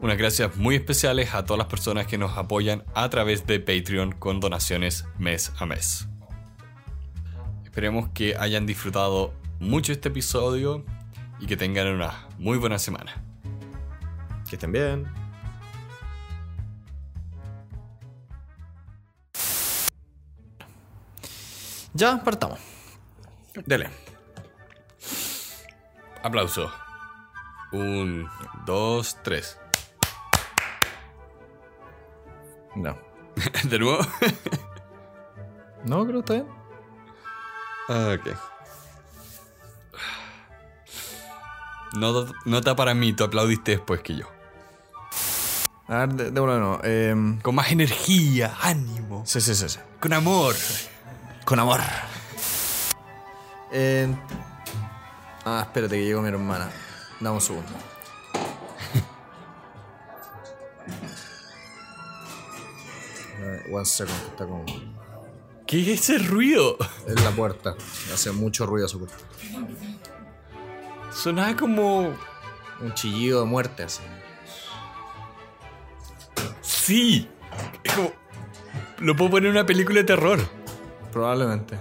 unas 0.00 0.16
gracias 0.16 0.56
muy 0.56 0.74
especiales 0.76 1.34
a 1.34 1.44
todas 1.44 1.58
las 1.58 1.66
personas 1.66 2.06
que 2.06 2.16
nos 2.16 2.36
apoyan 2.38 2.84
a 2.94 3.10
través 3.10 3.46
de 3.46 3.60
Patreon 3.60 4.12
con 4.12 4.40
donaciones 4.40 5.04
mes 5.18 5.52
a 5.58 5.66
mes. 5.66 6.08
Esperemos 7.64 8.08
que 8.14 8.36
hayan 8.36 8.66
disfrutado 8.66 9.34
mucho 9.58 9.92
este 9.92 10.08
episodio 10.08 10.84
y 11.38 11.46
que 11.46 11.56
tengan 11.56 11.88
una 11.88 12.26
muy 12.38 12.58
buena 12.58 12.78
semana. 12.78 13.22
Que 14.48 14.56
estén 14.56 14.72
bien. 14.72 15.19
Ya, 21.92 22.22
partamos. 22.22 22.58
Dele. 23.66 23.90
Aplauso. 26.22 26.70
Un, 27.72 28.28
dos, 28.64 29.16
tres. 29.22 29.58
No. 32.76 32.96
¿De 33.64 33.78
nuevo? 33.78 33.98
no, 35.84 36.06
creo 36.06 36.22
que 36.22 36.32
está 36.32 36.34
bien. 36.34 36.46
Ah, 37.88 38.16
ok. 38.18 38.36
Nota 42.46 42.76
para 42.76 42.94
mí, 42.94 43.12
tú 43.12 43.24
aplaudiste 43.24 43.72
después 43.72 44.00
que 44.00 44.14
yo. 44.16 44.26
A 45.88 46.06
ver, 46.06 46.08
de, 46.10 46.24
de 46.30 46.40
nuevo. 46.40 46.78
Eh... 46.84 47.38
Con 47.42 47.56
más 47.56 47.72
energía, 47.72 48.56
ánimo. 48.60 49.24
Sí, 49.26 49.40
sí, 49.40 49.56
sí, 49.56 49.68
sí. 49.68 49.80
Con 49.98 50.12
amor 50.12 50.54
con 51.50 51.58
amor. 51.58 51.80
Eh... 53.72 54.06
Ah, 55.44 55.62
espérate 55.62 55.96
que 55.96 56.04
llegó 56.04 56.22
mi 56.22 56.28
hermana. 56.28 56.70
Dame 57.18 57.34
un 57.34 57.40
segundo. 57.40 57.68
One 63.72 63.84
second, 63.84 64.16
está 64.28 64.46
como. 64.46 64.64
¿Qué 65.66 65.80
es 65.80 66.08
ese 66.08 66.18
ruido? 66.18 66.76
Es 67.08 67.20
la 67.24 67.32
puerta. 67.32 67.74
Hace 68.14 68.30
mucho 68.30 68.64
ruido 68.64 68.86
su 68.86 69.00
puerta. 69.00 69.16
Sonaba 71.12 71.56
como. 71.56 72.14
Un 72.80 72.94
chillido 72.94 73.40
de 73.40 73.46
muerte 73.46 73.82
así. 73.82 74.02
Sí. 76.60 77.28
Es 77.82 77.92
como. 77.92 78.12
Lo 78.98 79.16
puedo 79.16 79.32
poner 79.32 79.46
en 79.46 79.56
una 79.56 79.66
película 79.66 79.98
de 79.98 80.04
terror. 80.04 80.59
Probablemente. 81.12 81.78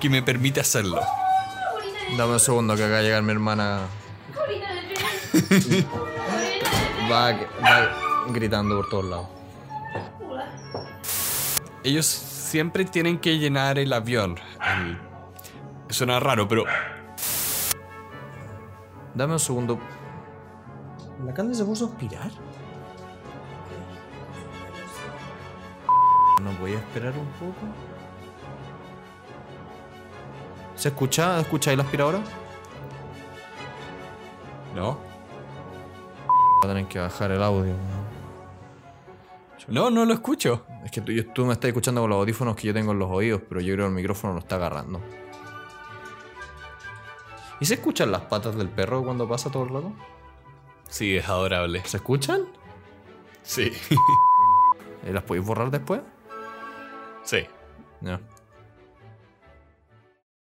que 0.00 0.08
me 0.08 0.22
permite 0.22 0.60
hacerlo. 0.60 1.00
Dame 2.16 2.32
un 2.32 2.40
segundo 2.40 2.74
que 2.76 2.84
acá 2.84 2.98
a 2.98 3.02
llegar 3.02 3.22
mi 3.22 3.32
hermana. 3.32 3.80
va, 7.10 7.32
va 7.32 7.96
gritando 8.28 8.76
por 8.76 8.88
todos 8.88 9.04
lados. 9.04 9.28
Ellos 11.84 12.06
siempre 12.06 12.84
tienen 12.84 13.18
que 13.18 13.38
llenar 13.38 13.78
el 13.78 13.92
avión. 13.92 14.38
Suena 15.88 16.20
raro, 16.20 16.48
pero. 16.48 16.64
Dame 19.14 19.34
un 19.34 19.40
segundo. 19.40 19.78
¿La 21.24 21.34
Candy 21.34 21.54
se 21.54 21.64
puso 21.64 21.86
a 21.86 21.88
aspirar? 21.88 22.30
¿No 26.42 26.52
voy 26.60 26.72
a 26.72 26.78
esperar 26.78 27.12
un 27.18 27.26
poco? 27.38 27.66
¿Se 30.74 30.88
escucha? 30.88 31.38
¿Escucháis 31.40 31.76
la 31.76 31.84
aspiradora? 31.84 32.20
No. 34.74 34.98
Va 36.28 36.64
a 36.64 36.68
tener 36.68 36.86
que 36.86 36.98
bajar 36.98 37.30
el 37.32 37.42
audio. 37.42 37.74
No, 39.68 39.90
no 39.90 40.06
lo 40.06 40.14
escucho. 40.14 40.64
Es 40.84 40.90
que 40.90 41.02
tú, 41.02 41.12
tú 41.34 41.44
me 41.44 41.52
estás 41.52 41.68
escuchando 41.68 42.00
con 42.00 42.10
los 42.10 42.18
audífonos 42.20 42.56
que 42.56 42.66
yo 42.66 42.72
tengo 42.72 42.92
en 42.92 42.98
los 42.98 43.10
oídos, 43.10 43.42
pero 43.46 43.60
yo 43.60 43.74
creo 43.74 43.86
que 43.86 43.90
el 43.90 43.94
micrófono 43.94 44.32
lo 44.32 44.38
está 44.40 44.56
agarrando. 44.56 45.00
¿Y 47.60 47.66
se 47.66 47.74
escuchan 47.74 48.10
las 48.10 48.22
patas 48.22 48.56
del 48.56 48.70
perro 48.70 49.04
cuando 49.04 49.28
pasa 49.28 49.50
todo 49.50 49.64
el 49.64 49.68
rato? 49.68 49.92
Sí, 50.90 51.16
es 51.16 51.28
adorable. 51.28 51.82
¿Se 51.84 51.96
escuchan? 51.96 52.46
Sí. 53.42 53.72
¿Las 55.10 55.22
podéis 55.22 55.46
borrar 55.46 55.70
después? 55.70 56.00
Sí. 57.24 57.46
No. 58.00 58.20